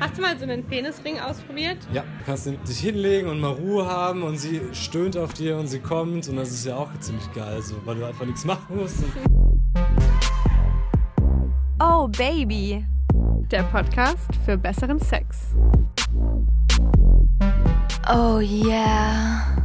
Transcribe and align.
Hast 0.00 0.16
du 0.16 0.22
mal 0.22 0.38
so 0.38 0.44
einen 0.44 0.64
Penisring 0.64 1.18
ausprobiert? 1.18 1.78
Ja, 1.92 2.02
du 2.02 2.24
kannst 2.24 2.46
dich 2.46 2.78
hinlegen 2.78 3.28
und 3.28 3.40
mal 3.40 3.50
Ruhe 3.50 3.84
haben 3.84 4.22
und 4.22 4.36
sie 4.36 4.60
stöhnt 4.72 5.16
auf 5.16 5.34
dir 5.34 5.56
und 5.56 5.66
sie 5.66 5.80
kommt 5.80 6.28
und 6.28 6.36
das 6.36 6.50
ist 6.50 6.64
ja 6.66 6.76
auch 6.76 6.88
ziemlich 7.00 7.32
geil, 7.32 7.60
so, 7.62 7.74
weil 7.84 7.96
du 7.96 8.06
einfach 8.06 8.24
nichts 8.24 8.44
machen 8.44 8.76
musst. 8.76 9.02
Oh 11.82 12.06
Baby, 12.06 12.84
der 13.50 13.64
Podcast 13.64 14.30
für 14.44 14.56
besseren 14.56 15.00
Sex. 15.00 15.56
Oh 18.08 18.38
yeah. 18.38 19.56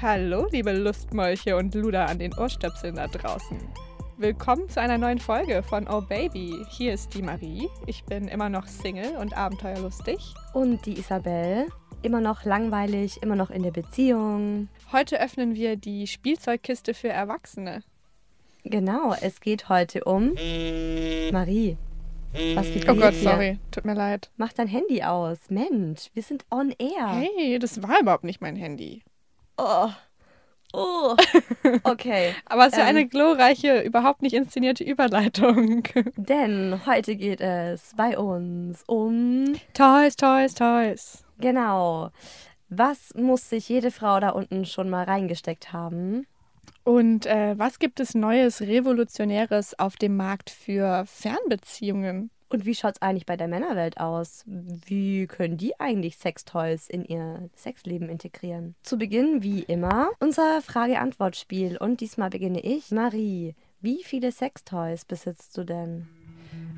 Hallo, 0.00 0.46
liebe 0.50 0.72
Lustmolche 0.72 1.54
und 1.54 1.74
Luder 1.74 2.08
an 2.08 2.18
den 2.18 2.32
Ohrstöpseln 2.32 2.94
da 2.94 3.08
draußen. 3.08 3.58
Willkommen 4.18 4.68
zu 4.68 4.80
einer 4.80 4.98
neuen 4.98 5.20
Folge 5.20 5.62
von 5.62 5.86
Oh 5.88 6.00
Baby. 6.00 6.66
Hier 6.70 6.92
ist 6.92 7.14
die 7.14 7.22
Marie. 7.22 7.68
Ich 7.86 8.02
bin 8.04 8.26
immer 8.26 8.48
noch 8.48 8.66
Single 8.66 9.16
und 9.16 9.36
abenteuerlustig. 9.36 10.34
Und 10.54 10.84
die 10.86 10.98
Isabel. 10.98 11.68
Immer 12.02 12.20
noch 12.20 12.44
langweilig, 12.44 13.22
immer 13.22 13.36
noch 13.36 13.50
in 13.50 13.62
der 13.62 13.70
Beziehung. 13.70 14.68
Heute 14.90 15.20
öffnen 15.20 15.54
wir 15.54 15.76
die 15.76 16.08
Spielzeugkiste 16.08 16.94
für 16.94 17.08
Erwachsene. 17.10 17.82
Genau, 18.64 19.14
es 19.20 19.40
geht 19.40 19.68
heute 19.68 20.02
um 20.02 20.34
Marie. 21.32 21.76
Was 22.56 22.66
vibriert 22.74 22.88
Oh 22.90 22.94
Gott, 22.96 23.14
hier? 23.14 23.30
sorry. 23.30 23.58
Tut 23.70 23.84
mir 23.84 23.94
leid. 23.94 24.30
Mach 24.36 24.52
dein 24.52 24.66
Handy 24.68 25.02
aus. 25.02 25.38
Mensch, 25.48 26.10
wir 26.14 26.22
sind 26.24 26.44
on 26.50 26.74
air. 26.78 27.08
Hey, 27.08 27.58
das 27.60 27.82
war 27.82 28.00
überhaupt 28.00 28.24
nicht 28.24 28.40
mein 28.40 28.56
Handy. 28.56 29.02
Oh. 29.56 29.88
Oh, 30.72 31.16
okay. 31.84 32.34
Aber 32.44 32.66
es 32.66 32.72
ist 32.72 32.78
ja 32.78 32.84
ähm, 32.84 32.88
eine 32.90 33.06
glorreiche, 33.06 33.80
überhaupt 33.80 34.22
nicht 34.22 34.34
inszenierte 34.34 34.84
Überleitung. 34.84 35.84
Denn 36.16 36.80
heute 36.86 37.16
geht 37.16 37.40
es 37.40 37.92
bei 37.96 38.18
uns 38.18 38.84
um 38.86 39.54
Toys, 39.72 40.16
Toys, 40.16 40.54
Toys. 40.54 41.24
Genau. 41.38 42.10
Was 42.68 43.14
muss 43.14 43.48
sich 43.48 43.68
jede 43.68 43.90
Frau 43.90 44.20
da 44.20 44.30
unten 44.30 44.66
schon 44.66 44.90
mal 44.90 45.04
reingesteckt 45.04 45.72
haben? 45.72 46.26
Und 46.84 47.26
äh, 47.26 47.58
was 47.58 47.78
gibt 47.78 48.00
es 48.00 48.14
Neues, 48.14 48.60
Revolutionäres 48.60 49.78
auf 49.78 49.96
dem 49.96 50.16
Markt 50.16 50.50
für 50.50 51.04
Fernbeziehungen? 51.06 52.30
Und 52.50 52.64
wie 52.64 52.74
schaut 52.74 52.94
es 52.94 53.02
eigentlich 53.02 53.26
bei 53.26 53.36
der 53.36 53.48
Männerwelt 53.48 53.98
aus? 54.00 54.44
Wie 54.46 55.26
können 55.26 55.58
die 55.58 55.78
eigentlich 55.78 56.16
Sextoys 56.16 56.88
in 56.88 57.04
ihr 57.04 57.50
Sexleben 57.54 58.08
integrieren? 58.08 58.74
Zu 58.82 58.96
Beginn, 58.96 59.42
wie 59.42 59.60
immer, 59.60 60.10
unser 60.18 60.62
Frage-Antwort-Spiel. 60.62 61.76
Und 61.76 62.00
diesmal 62.00 62.30
beginne 62.30 62.60
ich. 62.60 62.90
Marie, 62.90 63.54
wie 63.80 64.02
viele 64.02 64.32
Sextoys 64.32 65.04
besitzt 65.04 65.56
du 65.58 65.64
denn? 65.64 66.08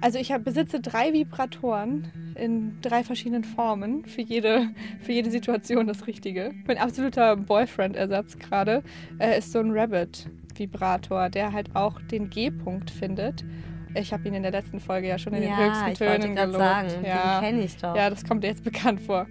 Also 0.01 0.19
ich 0.19 0.33
hab, 0.33 0.45
besitze 0.45 0.81
drei 0.81 1.13
Vibratoren 1.13 2.35
in 2.35 2.81
drei 2.81 3.05
verschiedenen 3.05 3.45
Formen. 3.45 4.05
Für 4.07 4.23
jede, 4.23 4.71
für 5.01 5.13
jede 5.13 5.31
Situation 5.31 5.87
das 5.87 6.07
Richtige. 6.07 6.53
Mein 6.67 6.79
absoluter 6.79 7.37
Boyfriend-Ersatz 7.37 8.39
gerade 8.39 8.83
äh, 9.19 9.39
ist 9.39 9.53
so 9.53 9.61
ein 9.61 9.71
Rabbit-Vibrator, 9.71 11.29
der 11.29 11.53
halt 11.53 11.77
auch 11.77 12.01
den 12.11 12.29
G-Punkt 12.29 12.91
findet 12.91 13.45
ich 13.95 14.13
habe 14.13 14.29
ihn 14.29 14.35
in 14.35 14.43
der 14.43 14.53
letzten 14.53 14.81
Folge 14.81 15.09
ja 15.09 15.19
schon 15.19 15.35
in 15.35 15.43
ja, 15.43 15.57
den 15.57 15.67
höchsten 15.67 15.95
Tönen 15.95 16.37
gelobt. 16.37 16.59
Sagen, 16.59 17.05
ja, 17.05 17.41
den 17.41 17.49
kenne 17.49 17.65
ich 17.65 17.77
doch. 17.77 17.97
Ja, 17.97 18.11
das 18.11 18.25
kommt 18.25 18.45
dir 18.45 18.49
jetzt 18.49 18.65
bekannt 18.65 19.01
vor. 19.01 19.27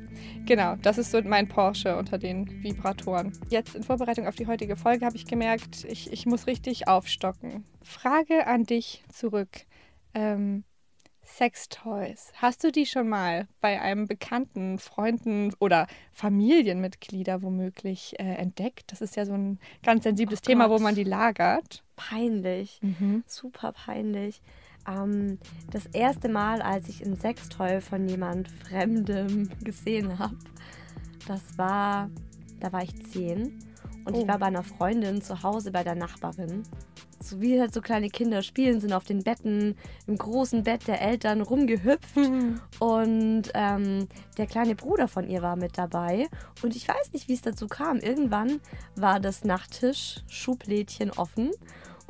Genau, 0.45 0.75
das 0.81 0.97
ist 0.97 1.11
so 1.11 1.21
mein 1.21 1.47
Porsche 1.47 1.95
unter 1.97 2.17
den 2.17 2.63
Vibratoren. 2.63 3.33
Jetzt 3.49 3.75
in 3.75 3.83
Vorbereitung 3.83 4.27
auf 4.27 4.35
die 4.35 4.47
heutige 4.47 4.75
Folge 4.75 5.05
habe 5.05 5.15
ich 5.15 5.25
gemerkt, 5.25 5.85
ich, 5.85 6.11
ich 6.11 6.25
muss 6.25 6.47
richtig 6.47 6.87
aufstocken. 6.87 7.65
Frage 7.83 8.47
an 8.47 8.63
dich 8.63 9.03
zurück. 9.09 9.65
Ähm, 10.13 10.63
Sextoys. 11.39 12.33
Hast 12.35 12.65
du 12.65 12.71
die 12.71 12.85
schon 12.85 13.07
mal 13.07 13.47
bei 13.61 13.79
einem 13.79 14.07
Bekannten, 14.07 14.77
Freunden 14.77 15.53
oder 15.59 15.87
Familienmitglieder 16.11 17.41
womöglich 17.41 18.19
äh, 18.19 18.23
entdeckt? 18.23 18.91
Das 18.91 18.99
ist 18.99 19.15
ja 19.15 19.25
so 19.25 19.31
ein 19.31 19.57
ganz 19.81 20.03
sensibles 20.03 20.41
oh 20.43 20.47
Thema, 20.47 20.69
wo 20.69 20.79
man 20.79 20.95
die 20.95 21.05
lagert. 21.05 21.81
Peinlich. 21.95 22.81
Mhm. 22.81 23.23
Super 23.25 23.71
peinlich. 23.71 24.41
Ähm, 24.85 25.39
das 25.71 25.85
erste 25.85 26.27
Mal, 26.27 26.61
als 26.61 26.89
ich 26.89 27.05
ein 27.05 27.15
Sextoy 27.15 27.79
von 27.79 28.09
jemand 28.09 28.49
Fremdem 28.49 29.49
gesehen 29.63 30.19
habe, 30.19 30.35
das 31.25 31.57
war, 31.57 32.09
da 32.59 32.73
war 32.73 32.83
ich 32.83 32.93
zehn 33.11 33.63
und 34.09 34.15
oh. 34.15 34.21
ich 34.21 34.27
war 34.27 34.39
bei 34.39 34.47
einer 34.47 34.63
Freundin 34.63 35.21
zu 35.21 35.43
Hause 35.43 35.71
bei 35.71 35.83
der 35.83 35.95
Nachbarin 35.95 36.63
so 37.21 37.41
wie 37.41 37.59
halt 37.59 37.73
so 37.73 37.81
kleine 37.81 38.09
Kinder 38.09 38.41
spielen, 38.41 38.79
sind 38.79 38.93
auf 38.93 39.03
den 39.03 39.23
Betten, 39.23 39.77
im 40.07 40.17
großen 40.17 40.63
Bett 40.63 40.87
der 40.87 41.01
Eltern 41.01 41.41
rumgehüpft. 41.41 42.15
Mhm. 42.15 42.61
Und 42.79 43.43
ähm, 43.53 44.07
der 44.37 44.47
kleine 44.47 44.75
Bruder 44.75 45.07
von 45.07 45.27
ihr 45.27 45.41
war 45.41 45.55
mit 45.55 45.77
dabei. 45.77 46.27
Und 46.63 46.75
ich 46.75 46.87
weiß 46.87 47.13
nicht, 47.13 47.27
wie 47.27 47.33
es 47.33 47.41
dazu 47.41 47.67
kam. 47.67 47.97
Irgendwann 47.97 48.59
war 48.95 49.19
das 49.19 49.43
Nachttisch-Schublädchen 49.43 51.11
offen. 51.11 51.51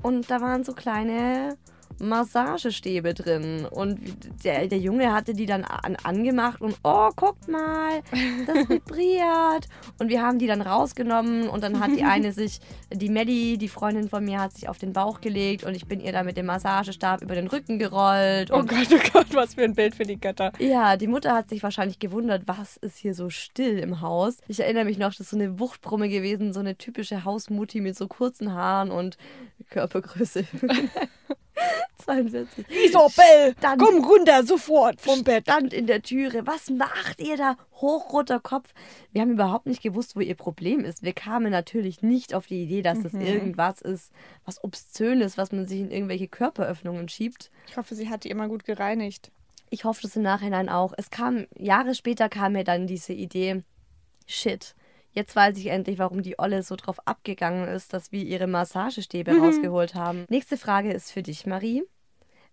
Und 0.01 0.29
da 0.29 0.41
waren 0.41 0.63
so 0.63 0.73
kleine 0.73 1.57
Massagestäbe 1.99 3.13
drin. 3.13 3.65
Und 3.65 3.99
der, 4.43 4.67
der 4.67 4.79
Junge 4.79 5.13
hatte 5.13 5.33
die 5.33 5.45
dann 5.45 5.63
an, 5.63 5.95
angemacht 6.03 6.61
und 6.61 6.75
oh, 6.83 7.09
guckt 7.15 7.47
mal, 7.47 8.01
das 8.45 8.69
vibriert. 8.69 9.67
Und 9.99 10.09
wir 10.09 10.21
haben 10.21 10.39
die 10.39 10.47
dann 10.47 10.61
rausgenommen 10.61 11.49
und 11.49 11.63
dann 11.63 11.79
hat 11.79 11.91
die 11.91 12.03
eine 12.03 12.31
sich, 12.31 12.59
die 12.91 13.09
Melly, 13.09 13.57
die 13.57 13.69
Freundin 13.69 14.09
von 14.09 14.23
mir, 14.23 14.39
hat 14.39 14.53
sich 14.53 14.69
auf 14.69 14.77
den 14.77 14.93
Bauch 14.93 15.21
gelegt 15.21 15.63
und 15.63 15.75
ich 15.75 15.85
bin 15.85 15.99
ihr 15.99 16.11
da 16.11 16.23
mit 16.23 16.37
dem 16.37 16.45
Massagestab 16.45 17.21
über 17.21 17.35
den 17.35 17.47
Rücken 17.47 17.79
gerollt. 17.79 18.51
Oh 18.51 18.63
Gott, 18.63 18.87
oh 18.91 19.09
Gott, 19.13 19.27
was 19.33 19.55
für 19.55 19.63
ein 19.63 19.75
Bild 19.75 19.95
für 19.95 20.03
die 20.03 20.19
Götter. 20.19 20.51
Ja, 20.59 20.97
die 20.97 21.07
Mutter 21.07 21.33
hat 21.33 21.49
sich 21.49 21.63
wahrscheinlich 21.63 21.99
gewundert, 21.99 22.43
was 22.45 22.77
ist 22.77 22.97
hier 22.97 23.13
so 23.13 23.29
still 23.29 23.79
im 23.79 24.01
Haus. 24.01 24.37
Ich 24.47 24.59
erinnere 24.59 24.85
mich 24.85 24.97
noch, 24.97 25.09
das 25.09 25.21
ist 25.21 25.29
so 25.31 25.37
eine 25.37 25.59
Wuchtbrumme 25.59 26.09
gewesen, 26.09 26.53
so 26.53 26.59
eine 26.59 26.77
typische 26.77 27.23
Hausmutti 27.25 27.81
mit 27.81 27.97
so 27.97 28.07
kurzen 28.07 28.53
Haaren 28.53 28.91
und 28.91 29.17
Körpergröße. 29.69 30.45
42. 31.97 32.65
Isabel, 32.69 33.55
dann, 33.59 33.77
komm 33.77 34.03
runter 34.03 34.43
sofort 34.43 35.01
vom 35.01 35.23
Bett. 35.23 35.43
Stand 35.43 35.73
in 35.73 35.87
der 35.87 36.01
Türe. 36.01 36.45
Was 36.47 36.69
macht 36.69 37.19
ihr 37.19 37.37
da? 37.37 37.57
Hochroter 37.75 38.39
Kopf. 38.39 38.73
Wir 39.11 39.21
haben 39.21 39.31
überhaupt 39.31 39.65
nicht 39.65 39.81
gewusst, 39.81 40.15
wo 40.15 40.19
ihr 40.19 40.35
Problem 40.35 40.83
ist. 40.83 41.03
Wir 41.03 41.13
kamen 41.13 41.51
natürlich 41.51 42.01
nicht 42.01 42.33
auf 42.33 42.47
die 42.47 42.63
Idee, 42.63 42.81
dass 42.81 43.01
das 43.01 43.13
mhm. 43.13 43.21
irgendwas 43.21 43.81
ist, 43.81 44.11
was 44.45 44.63
obszönes, 44.63 45.37
was 45.37 45.51
man 45.51 45.67
sich 45.67 45.79
in 45.79 45.91
irgendwelche 45.91 46.27
Körperöffnungen 46.27 47.09
schiebt. 47.09 47.51
Ich 47.67 47.77
hoffe, 47.77 47.95
sie 47.95 48.09
hat 48.09 48.23
die 48.23 48.29
immer 48.29 48.47
gut 48.47 48.65
gereinigt. 48.65 49.31
Ich 49.69 49.83
hoffe 49.83 50.01
das 50.01 50.15
im 50.15 50.23
Nachhinein 50.23 50.69
auch. 50.69 50.93
Es 50.97 51.09
kam, 51.11 51.45
Jahre 51.55 51.93
später 51.93 52.27
kam 52.27 52.53
mir 52.53 52.63
dann 52.63 52.87
diese 52.87 53.13
Idee, 53.13 53.63
shit, 54.25 54.75
Jetzt 55.11 55.35
weiß 55.35 55.57
ich 55.57 55.67
endlich, 55.67 55.99
warum 55.99 56.21
die 56.21 56.37
Olle 56.39 56.63
so 56.63 56.75
drauf 56.75 56.99
abgegangen 57.07 57.67
ist, 57.67 57.93
dass 57.93 58.11
wir 58.11 58.23
ihre 58.23 58.47
Massagestäbe 58.47 59.33
mhm. 59.33 59.43
rausgeholt 59.43 59.95
haben. 59.95 60.25
Nächste 60.29 60.57
Frage 60.57 60.91
ist 60.91 61.11
für 61.11 61.23
dich, 61.23 61.45
Marie. 61.45 61.83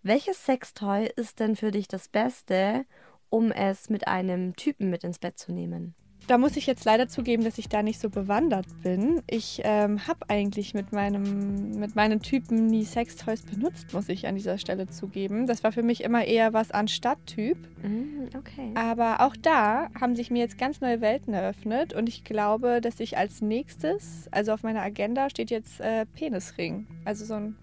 Welches 0.03 0.45
Sextoy 0.45 1.09
ist 1.15 1.39
denn 1.39 1.55
für 1.55 1.71
dich 1.71 1.87
das 1.87 2.07
Beste, 2.07 2.85
um 3.29 3.51
es 3.51 3.89
mit 3.89 4.07
einem 4.07 4.55
Typen 4.55 4.89
mit 4.89 5.03
ins 5.03 5.19
Bett 5.19 5.37
zu 5.37 5.51
nehmen? 5.51 5.95
Da 6.27 6.37
muss 6.37 6.57
ich 6.57 6.67
jetzt 6.67 6.83
leider 6.83 7.07
zugeben, 7.07 7.45
dass 7.45 7.57
ich 7.57 7.69
da 7.69 7.81
nicht 7.81 8.01
so 8.01 8.09
bewandert 8.09 8.65
bin. 8.83 9.21
Ich 9.27 9.61
ähm, 9.63 10.05
habe 10.07 10.29
eigentlich 10.29 10.73
mit, 10.73 10.91
meinem, 10.91 11.79
mit 11.79 11.95
meinen 11.95 12.21
Typen 12.21 12.67
nie 12.67 12.83
Sextoys 12.83 13.43
benutzt, 13.43 13.93
muss 13.93 14.09
ich 14.09 14.27
an 14.27 14.35
dieser 14.35 14.57
Stelle 14.57 14.87
zugeben. 14.87 15.47
Das 15.47 15.63
war 15.63 15.71
für 15.71 15.83
mich 15.83 16.03
immer 16.03 16.25
eher 16.25 16.51
was 16.51 16.71
an 16.71 16.89
Stadttyp. 16.89 17.57
Mm, 17.81 18.35
okay. 18.37 18.71
Aber 18.75 19.21
auch 19.21 19.37
da 19.37 19.89
haben 19.99 20.17
sich 20.17 20.29
mir 20.29 20.39
jetzt 20.39 20.57
ganz 20.57 20.81
neue 20.81 20.99
Welten 20.99 21.33
eröffnet 21.33 21.93
und 21.93 22.09
ich 22.09 22.25
glaube, 22.25 22.81
dass 22.81 22.99
ich 22.99 23.17
als 23.17 23.41
nächstes, 23.41 24.27
also 24.31 24.51
auf 24.51 24.63
meiner 24.63 24.81
Agenda 24.81 25.29
steht 25.29 25.49
jetzt 25.49 25.79
äh, 25.79 26.05
Penisring. 26.05 26.87
Also 27.05 27.23
so 27.23 27.35
ein 27.35 27.55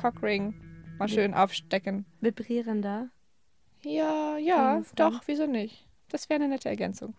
Cockring 0.00 0.54
mal 0.98 1.08
schön 1.08 1.34
aufstecken. 1.34 2.06
Vibrierender? 2.22 3.10
Ja, 3.84 4.38
ja, 4.38 4.82
doch, 4.96 5.20
wieso 5.26 5.46
nicht? 5.46 5.86
Das 6.08 6.30
wäre 6.30 6.40
eine 6.40 6.48
nette 6.48 6.70
Ergänzung. 6.70 7.14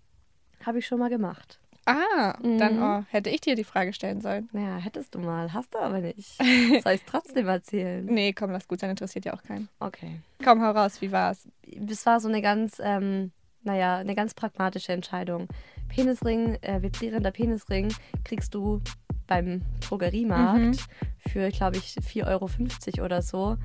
Habe 0.66 0.80
ich 0.80 0.88
schon 0.88 1.00
mal 1.00 1.10
gemacht. 1.10 1.60
Ah, 1.86 2.38
mhm. 2.44 2.60
dann 2.60 2.84
oh, 2.84 3.04
hätte 3.10 3.32
ich 3.32 3.42
dir 3.42 3.56
die 3.56 3.64
Frage 3.64 3.94
stellen 3.94 4.22
sollen. 4.22 4.48
Ja, 4.54 4.78
hättest 4.78 5.16
du 5.16 5.20
mal. 5.20 5.54
Hast 5.54 5.74
du 5.74 5.80
aber 5.80 6.02
nicht. 6.02 6.38
Soll 6.84 6.94
ich 6.94 7.02
es 7.02 7.06
trotzdem 7.06 7.48
erzählen? 7.48 8.06
Nee, 8.06 8.34
komm, 8.34 8.52
lass 8.52 8.68
gut 8.68 8.80
sein. 8.80 8.92
Interessiert 8.92 9.26
ja 9.26 9.34
auch 9.34 9.42
keinen. 9.42 9.70
Okay. 9.80 10.20
Komm, 10.44 10.62
hau 10.62 10.72
raus. 10.72 11.02
Wie 11.02 11.12
war's? 11.12 11.48
Es 11.90 12.06
war 12.06 12.20
so 12.20 12.28
eine 12.28 12.44
ganz, 12.44 12.80
ähm, 12.84 13.32
naja, 13.64 13.98
eine 13.98 14.14
ganz 14.14 14.36
pragmatische 14.36 14.94
Entscheidung. 14.94 15.48
Penisring, 15.88 16.60
äh, 16.62 16.82
vibrierender 16.82 17.32
Penisring 17.32 17.92
kriegst 18.24 18.54
du 18.54 18.82
beim 19.26 19.64
Drogeriemarkt 19.82 20.60
mhm. 20.60 20.78
für, 21.30 21.50
glaube 21.50 21.78
ich, 21.78 21.96
4,50 21.96 22.28
Euro 23.00 23.06
oder 23.06 23.22
so 23.24 23.58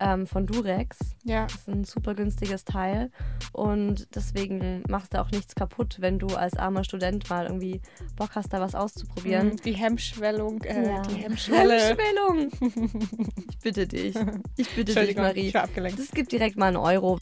ähm, 0.00 0.26
von 0.26 0.46
Durex. 0.46 0.98
Ja. 1.24 1.44
Das 1.44 1.54
ist 1.54 1.68
ein 1.68 1.84
super 1.84 2.14
günstiges 2.14 2.64
Teil. 2.64 3.10
Und 3.52 4.08
deswegen 4.14 4.82
machst 4.88 5.14
du 5.14 5.20
auch 5.20 5.30
nichts 5.30 5.54
kaputt, 5.54 5.98
wenn 6.00 6.18
du 6.18 6.28
als 6.28 6.56
armer 6.56 6.84
Student 6.84 7.28
mal 7.30 7.46
irgendwie 7.46 7.80
Bock 8.16 8.30
hast, 8.34 8.52
da 8.52 8.60
was 8.60 8.74
auszuprobieren. 8.74 9.48
Mhm, 9.48 9.56
die 9.56 9.72
Hemmschwellung, 9.72 10.62
äh, 10.62 10.88
ja. 10.88 11.02
die 11.02 11.14
Hemmschwelle. 11.16 11.78
Hemmschwellung! 11.78 12.50
ich 13.50 13.58
bitte 13.58 13.86
dich. 13.86 14.16
Ich 14.56 14.74
bitte 14.74 14.94
dich, 14.94 15.16
Marie. 15.16 15.48
Ich 15.48 15.54
war 15.54 15.64
abgelenkt. 15.64 15.98
Das 15.98 16.10
gibt 16.10 16.32
direkt 16.32 16.56
mal 16.56 16.66
einen 16.66 16.76
Euro. 16.76 17.18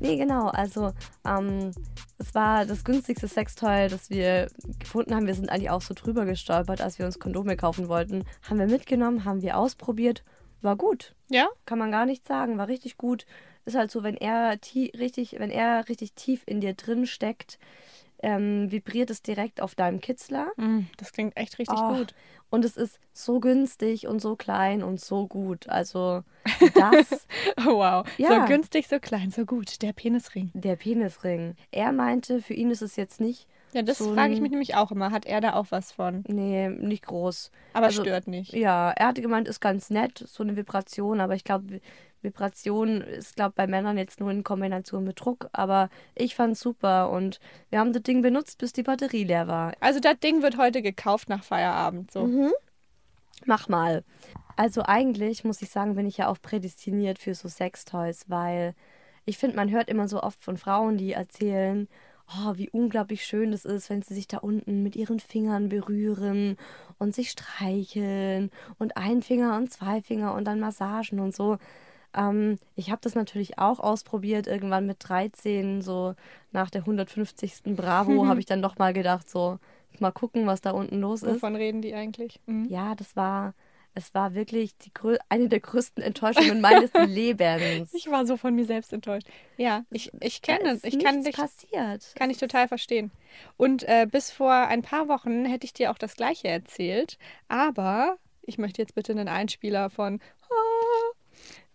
Nee, 0.00 0.16
genau. 0.16 0.48
Also, 0.48 0.92
ähm, 1.26 1.72
es 2.18 2.34
war 2.34 2.64
das 2.64 2.84
günstigste 2.84 3.28
Sextoy, 3.28 3.88
das 3.88 4.08
wir 4.08 4.48
gefunden 4.78 5.14
haben. 5.14 5.26
Wir 5.26 5.34
sind 5.34 5.50
eigentlich 5.50 5.70
auch 5.70 5.82
so 5.82 5.94
drüber 5.94 6.24
gestolpert, 6.24 6.80
als 6.80 6.98
wir 6.98 7.06
uns 7.06 7.18
Kondome 7.18 7.56
kaufen 7.56 7.88
wollten. 7.88 8.24
Haben 8.48 8.58
wir 8.58 8.66
mitgenommen, 8.66 9.24
haben 9.24 9.42
wir 9.42 9.58
ausprobiert. 9.58 10.24
War 10.64 10.76
gut. 10.76 11.14
Ja? 11.28 11.48
Kann 11.66 11.78
man 11.78 11.90
gar 11.92 12.06
nicht 12.06 12.26
sagen. 12.26 12.58
War 12.58 12.68
richtig 12.68 12.96
gut. 12.96 13.26
Ist 13.66 13.76
halt 13.76 13.90
so, 13.90 14.02
wenn 14.02 14.16
er 14.16 14.58
richtig, 14.74 15.36
wenn 15.38 15.50
er 15.50 15.88
richtig 15.88 16.12
tief 16.14 16.42
in 16.46 16.60
dir 16.60 16.74
drin 16.74 17.06
steckt, 17.06 17.58
ähm, 18.22 18.70
vibriert 18.72 19.10
es 19.10 19.22
direkt 19.22 19.60
auf 19.60 19.74
deinem 19.74 20.00
Kitzler. 20.00 20.48
Mm, 20.56 20.80
das 20.96 21.12
klingt 21.12 21.36
echt 21.36 21.58
richtig 21.58 21.78
Oh, 21.78 21.94
gut. 21.94 22.14
Und 22.50 22.64
es 22.64 22.76
ist 22.76 22.98
so 23.12 23.40
günstig 23.40 24.06
und 24.06 24.20
so 24.20 24.36
klein 24.36 24.82
und 24.82 25.00
so 25.00 25.26
gut. 25.26 25.68
Also 25.68 26.22
das, 26.74 27.26
Oh, 27.58 27.64
wow. 27.76 28.06
Ja. 28.16 28.40
So 28.40 28.46
günstig, 28.46 28.88
so 28.88 28.98
klein, 29.00 29.30
so 29.30 29.44
gut. 29.44 29.82
Der 29.82 29.92
Penisring. 29.92 30.50
der 30.54 30.76
Penisring. 30.76 31.56
Er 31.70 31.92
meinte, 31.92 32.40
für 32.40 32.54
ihn 32.54 32.70
ist 32.70 32.82
es 32.82 32.96
jetzt 32.96 33.20
nicht, 33.20 33.46
Ja, 33.74 33.82
das 33.82 33.98
So 33.98 34.14
frage 34.14 34.32
ich 34.32 34.40
mich 34.40 34.52
nämlich 34.52 34.76
auch 34.76 34.92
immer. 34.92 35.10
Hat 35.10 35.26
er 35.26 35.40
da 35.40 35.54
auch 35.54 35.66
was 35.70 35.90
von? 35.90 36.24
nee, 36.28 36.68
nicht 36.68 37.04
groß. 37.06 37.50
Aber 37.72 37.86
Also, 37.86 38.02
stört 38.02 38.28
nicht. 38.28 38.52
Ja, 38.52 38.92
er 38.92 39.08
hatte 39.08 39.20
gemeint, 39.20 39.48
ist 39.48 39.60
ganz 39.60 39.90
nett, 39.90 40.24
so 40.26 40.44
eine 40.44 40.56
Vibration, 40.56 41.20
aber 41.20 41.34
ich 41.34 41.42
glaube, 41.42 41.80
Vibration 42.22 43.00
ist, 43.00 43.34
glaube 43.34 43.54
bei 43.56 43.66
Männern 43.66 43.98
jetzt 43.98 44.20
nur 44.20 44.30
in 44.30 44.44
Kombination 44.44 45.02
mit 45.04 45.20
Druck. 45.20 45.48
Aber 45.52 45.90
ich 46.14 46.36
fand's 46.36 46.60
super 46.60 47.10
und 47.10 47.40
wir 47.70 47.80
haben 47.80 47.92
das 47.92 48.04
Ding 48.04 48.22
benutzt, 48.22 48.58
bis 48.58 48.72
die 48.72 48.84
Batterie 48.84 49.24
leer 49.24 49.48
war. 49.48 49.74
Also 49.80 49.98
das 49.98 50.18
Ding 50.20 50.42
wird 50.42 50.56
heute 50.56 50.80
gekauft 50.80 51.28
nach 51.28 51.42
Feierabend. 51.42 52.12
So. 52.12 52.24
Mhm. 52.24 52.52
Mach 53.44 53.68
mal. 53.68 54.04
Also 54.56 54.82
eigentlich 54.84 55.42
muss 55.42 55.62
ich 55.62 55.70
sagen, 55.70 55.96
bin 55.96 56.06
ich 56.06 56.18
ja 56.18 56.28
auch 56.28 56.40
prädestiniert 56.40 57.18
für 57.18 57.34
so 57.34 57.48
Sextoys, 57.48 58.24
weil 58.28 58.74
ich 59.26 59.36
finde, 59.36 59.56
man 59.56 59.70
hört 59.70 59.88
immer 59.88 60.06
so 60.06 60.22
oft 60.22 60.42
von 60.42 60.56
Frauen, 60.56 60.96
die 60.96 61.12
erzählen, 61.12 61.88
oh, 62.28 62.52
wie 62.56 62.70
unglaublich 62.70 63.24
schön 63.24 63.52
das 63.52 63.64
ist, 63.64 63.90
wenn 63.90 64.02
sie 64.02 64.14
sich 64.14 64.26
da 64.26 64.38
unten 64.38 64.82
mit 64.82 64.96
ihren 64.96 65.20
Fingern 65.20 65.68
berühren 65.68 66.56
und 66.98 67.14
sich 67.14 67.30
streicheln 67.30 68.50
und 68.78 68.96
ein 68.96 69.22
Finger 69.22 69.56
und 69.56 69.72
zwei 69.72 70.00
Finger 70.02 70.34
und 70.34 70.44
dann 70.44 70.60
Massagen 70.60 71.20
und 71.20 71.34
so. 71.34 71.58
Ähm, 72.16 72.58
ich 72.76 72.90
habe 72.90 73.00
das 73.02 73.14
natürlich 73.14 73.58
auch 73.58 73.80
ausprobiert, 73.80 74.46
irgendwann 74.46 74.86
mit 74.86 74.98
13, 75.00 75.82
so 75.82 76.14
nach 76.52 76.70
der 76.70 76.82
150. 76.82 77.62
Bravo, 77.76 78.26
habe 78.26 78.40
ich 78.40 78.46
dann 78.46 78.62
doch 78.62 78.78
mal 78.78 78.92
gedacht, 78.92 79.28
so 79.28 79.58
mal 80.00 80.12
gucken, 80.12 80.46
was 80.46 80.60
da 80.60 80.70
unten 80.72 81.00
los 81.00 81.22
ist. 81.22 81.36
Wovon 81.36 81.56
reden 81.56 81.82
die 81.82 81.94
eigentlich? 81.94 82.40
Mhm. 82.46 82.66
Ja, 82.68 82.94
das 82.94 83.16
war, 83.16 83.54
es 83.94 84.12
war 84.12 84.34
wirklich 84.34 84.76
die, 84.78 84.90
eine 85.28 85.48
der 85.48 85.60
größten 85.60 86.02
Enttäuschungen 86.02 86.60
meines 86.60 86.90
Lebens. 87.06 87.94
Ich 87.94 88.10
war 88.10 88.26
so 88.26 88.36
von 88.36 88.54
mir 88.54 88.64
selbst 88.64 88.92
enttäuscht. 88.92 89.28
Ja, 89.56 89.84
ich, 89.90 90.10
ich 90.20 90.42
kenne 90.42 90.72
es. 90.72 90.84
Ich 90.84 90.98
kann 90.98 91.22
dich, 91.22 91.36
passiert. 91.36 92.12
kann 92.16 92.30
ich 92.30 92.38
total 92.38 92.66
verstehen. 92.66 93.12
Und 93.56 93.84
äh, 93.84 94.06
bis 94.10 94.30
vor 94.30 94.52
ein 94.52 94.82
paar 94.82 95.08
Wochen 95.08 95.44
hätte 95.44 95.64
ich 95.64 95.72
dir 95.72 95.90
auch 95.90 95.98
das 95.98 96.16
Gleiche 96.16 96.48
erzählt. 96.48 97.18
Aber 97.48 98.18
ich 98.42 98.58
möchte 98.58 98.82
jetzt 98.82 98.94
bitte 98.94 99.12
einen 99.12 99.28
Einspieler 99.28 99.90
von. 99.90 100.20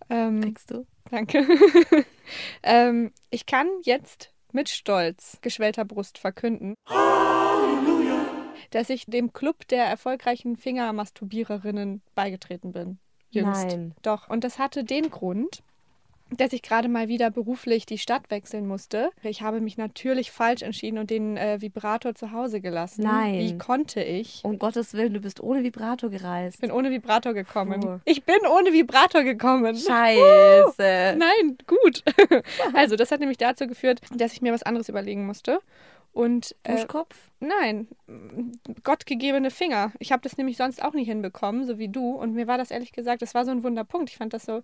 Ähm, 0.09 0.41
Kriegst 0.41 0.71
du? 0.71 0.85
Danke. 1.09 1.45
ähm, 2.63 3.11
ich 3.29 3.45
kann 3.45 3.67
jetzt 3.83 4.33
mit 4.51 4.67
Stolz 4.69 5.37
geschwellter 5.41 5.85
Brust 5.85 6.17
verkünden, 6.17 6.75
dass 8.71 8.89
ich 8.89 9.05
dem 9.05 9.33
Club 9.33 9.67
der 9.67 9.85
erfolgreichen 9.85 10.55
Fingermasturbiererinnen 10.55 12.01
beigetreten 12.15 12.71
bin. 12.71 12.99
Jüngst. 13.31 13.67
Nein. 13.67 13.93
Doch. 14.01 14.29
Und 14.29 14.43
das 14.43 14.57
hatte 14.57 14.83
den 14.83 15.09
Grund, 15.11 15.61
dass 16.31 16.53
ich 16.53 16.61
gerade 16.61 16.89
mal 16.89 17.07
wieder 17.07 17.31
beruflich 17.31 17.85
die 17.87 17.97
Stadt 17.97 18.29
wechseln 18.29 18.67
musste. 18.67 19.09
Ich 19.23 19.41
habe 19.41 19.61
mich 19.61 19.77
natürlich 19.77 20.29
falsch 20.31 20.61
entschieden 20.61 20.99
und 20.99 21.09
den 21.09 21.37
äh, 21.37 21.59
Vibrator 21.59 22.13
zu 22.13 22.31
Hause 22.31 22.61
gelassen. 22.61 23.03
Nein. 23.03 23.39
Wie 23.39 23.57
konnte 23.57 24.03
ich? 24.03 24.41
Um 24.43 24.59
Gottes 24.59 24.93
Willen, 24.93 25.13
du 25.13 25.21
bist 25.21 25.41
ohne 25.41 25.63
Vibrator 25.63 26.11
Ich 26.11 26.19
gereist. 26.21 26.61
bin 26.61 26.71
ohne 26.71 26.91
Vibrator 26.91 27.33
gekommen. 27.33 27.81
Puh. 27.81 27.99
Ich 28.05 28.23
bin 28.25 28.35
ohne 28.47 28.71
Vibrator 28.73 29.23
gekommen. 29.23 29.75
Scheiße. 29.75 31.15
Nein, 31.17 31.57
gut. 31.65 32.03
Also, 32.73 32.95
das 32.95 33.11
hat 33.11 33.19
nämlich 33.19 33.37
dazu 33.37 33.65
geführt, 33.67 34.01
dass 34.15 34.33
ich 34.33 34.41
mir 34.41 34.53
was 34.53 34.63
anderes 34.63 34.89
überlegen 34.89 35.25
musste. 35.25 35.59
Und 36.11 36.55
äh, 36.63 36.75
Duschkopf? 36.75 37.29
nein, 37.39 37.87
gottgegebene 38.83 39.51
Finger. 39.51 39.93
Ich 39.99 40.11
habe 40.11 40.21
das 40.23 40.37
nämlich 40.37 40.57
sonst 40.57 40.83
auch 40.83 40.93
nie 40.93 41.05
hinbekommen, 41.05 41.65
so 41.65 41.77
wie 41.77 41.89
du. 41.89 42.11
Und 42.11 42.33
mir 42.33 42.47
war 42.47 42.57
das 42.57 42.71
ehrlich 42.71 42.91
gesagt, 42.91 43.21
das 43.21 43.35
war 43.35 43.45
so 43.45 43.51
ein 43.51 43.63
Wunderpunkt. 43.63 44.09
Ich 44.09 44.17
fand 44.17 44.33
das 44.33 44.45
so, 44.45 44.61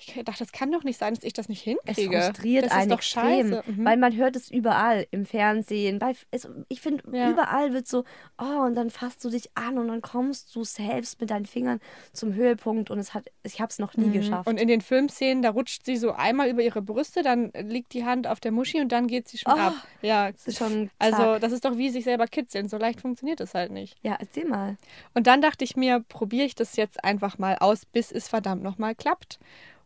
ich 0.00 0.14
dachte, 0.24 0.38
das 0.40 0.52
kann 0.52 0.72
doch 0.72 0.82
nicht 0.84 0.98
sein, 0.98 1.14
dass 1.14 1.24
ich 1.24 1.32
das 1.32 1.48
nicht 1.48 1.60
Es 1.84 1.96
hinkriege. 1.96 2.20
frustriert 2.22 2.64
das 2.66 2.72
einen 2.72 2.82
ist 2.82 2.90
doch 2.90 2.98
extrem, 2.98 3.50
scheiße. 3.52 3.62
Mhm. 3.72 3.84
weil 3.84 3.96
man 3.96 4.16
hört 4.16 4.36
es 4.36 4.50
überall 4.50 5.06
im 5.10 5.24
Fernsehen. 5.26 5.98
Bei, 5.98 6.14
es, 6.30 6.48
ich 6.68 6.80
finde, 6.80 7.02
Ja. 7.16 7.30
überall 7.30 7.72
wird 7.72 7.86
so, 7.86 8.04
oh, 8.38 8.62
und 8.64 8.74
dann 8.74 8.90
fasst 8.90 9.24
du 9.24 9.30
dich 9.30 9.50
an 9.54 9.78
und 9.78 9.88
dann 9.88 10.02
kommst 10.02 10.54
du 10.54 10.64
selbst 10.64 11.20
mit 11.20 11.30
deinen 11.30 11.46
Fingern 11.46 11.80
zum 12.12 12.34
Höhepunkt 12.34 12.90
und 12.90 12.98
es 12.98 13.14
hat, 13.14 13.24
ich 13.42 13.60
habe 13.60 13.70
es 13.70 13.78
noch 13.78 13.96
nie 13.96 14.10
geschafft. 14.10 14.46
Mhm. 14.46 14.50
Und 14.54 14.60
in 14.60 14.68
den 14.68 14.80
Filmszenen, 14.80 15.42
da 15.42 15.50
rutscht 15.50 15.84
sie 15.84 15.96
so 15.96 16.12
einmal 16.12 16.48
über 16.48 16.62
ihre 16.62 16.82
Brüste, 16.82 17.22
dann 17.22 17.50
liegt 17.54 17.92
die 17.94 18.04
Hand 18.04 18.26
auf 18.26 18.40
der 18.40 18.52
Muschi 18.52 18.80
und 18.80 18.90
dann 18.92 19.06
geht 19.06 19.28
sie 19.28 19.38
schon 19.38 19.52
Oh, 19.54 19.56
ab. 19.58 19.74
Ja, 20.02 20.30
das 20.32 20.46
ist 20.46 20.58
schon 20.58 20.90
also 20.98 21.16
zack. 21.16 21.40
das 21.40 21.52
ist 21.52 21.64
doch 21.64 21.76
wie 21.76 21.90
sich 21.90 22.04
selber 22.04 22.26
kitzeln. 22.26 22.68
So 22.68 22.76
leicht 22.78 23.00
funktioniert 23.00 23.40
das 23.40 23.54
halt 23.54 23.70
nicht. 23.72 23.96
ja, 24.02 24.16
erzähl 24.18 24.46
mal. 24.46 24.76
Und 25.14 25.26
dann 25.26 25.40
dachte 25.42 25.64
ich 25.64 25.76
mir, 25.76 26.00
probiere 26.08 26.46
ich 26.46 26.54
das 26.54 26.76
jetzt 26.76 27.04
einfach 27.04 27.38
mal 27.38 27.56
aus, 27.58 27.84
bis 27.86 28.12
es 28.12 28.28
verdammt 28.28 28.62
nochmal 28.62 28.94
klappt. 28.94 29.38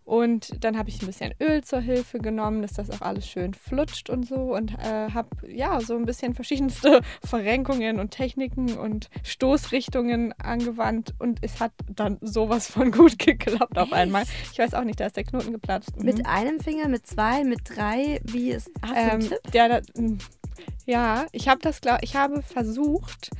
Und 0.05 0.63
dann 0.63 0.77
habe 0.77 0.91
ich 0.91 1.01
ein 1.01 1.07
bisschen 1.07 1.33
Öl 1.41 1.65
zur 1.65 1.81
Hilfe 1.81 2.19
genommen, 2.19 2.61
dass 2.61 2.75
das 2.75 2.91
auch 2.91 3.01
alles 3.01 3.27
schön 3.27 3.55
flutscht 3.55 4.11
und 4.11 4.29
so. 4.29 4.55
Und 4.55 4.73
äh, 4.75 5.11
habe 5.13 5.29
ja 5.49 5.81
so 5.81 5.97
ein 5.97 6.05
bisschen 6.05 6.35
verschiedenste 6.35 7.01
Verrenkungen 7.25 7.99
und 7.99 8.11
Techniken 8.11 8.77
und 8.77 9.09
Stoßrichtungen 9.23 10.33
angewandt. 10.39 11.15
Und 11.19 11.39
es 11.43 11.59
hat 11.61 11.73
dann 11.89 12.19
sowas 12.21 12.67
von 12.71 12.91
gut 12.91 13.19
geklappt 13.25 13.79
auf 13.79 13.93
einmal. 13.93 14.25
Ich 14.53 14.59
weiß 14.59 14.75
auch 14.75 14.85
nicht, 14.85 15.01
da 15.01 15.07
ist 15.07 15.17
der 15.17 15.25
Knoten 15.25 15.53
geplatzt. 15.53 15.97
Mhm. 15.97 16.05
Mit 16.05 16.27
einem 16.27 16.61
Finger, 16.61 16.89
mit 16.89 17.07
zwei, 17.07 17.43
mit 17.45 17.61
drei, 17.65 18.21
wie 18.25 18.51
ist, 18.51 18.71
Ähm, 18.95 19.31
der, 19.55 19.69
da- 19.69 19.81
m, 19.97 20.19
ja, 20.87 21.25
ich 21.33 21.49
habe 21.49 21.61
das, 21.63 21.81
glaub, 21.81 21.99
ich 22.03 22.15
habe 22.15 22.43
versucht, 22.43 23.31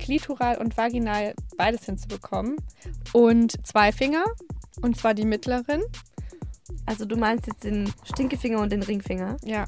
klitoral 0.00 0.58
und 0.58 0.76
vaginal 0.76 1.34
beides 1.56 1.84
hinzubekommen. 1.84 2.56
Und 3.12 3.54
zwei 3.66 3.92
Finger, 3.92 4.24
und 4.82 4.96
zwar 4.96 5.14
die 5.14 5.24
mittleren. 5.24 5.82
Also 6.86 7.04
du 7.04 7.16
meinst 7.16 7.46
jetzt 7.46 7.64
den 7.64 7.92
Stinkefinger 8.04 8.60
und 8.60 8.70
den 8.72 8.82
Ringfinger? 8.82 9.36
Ja, 9.44 9.66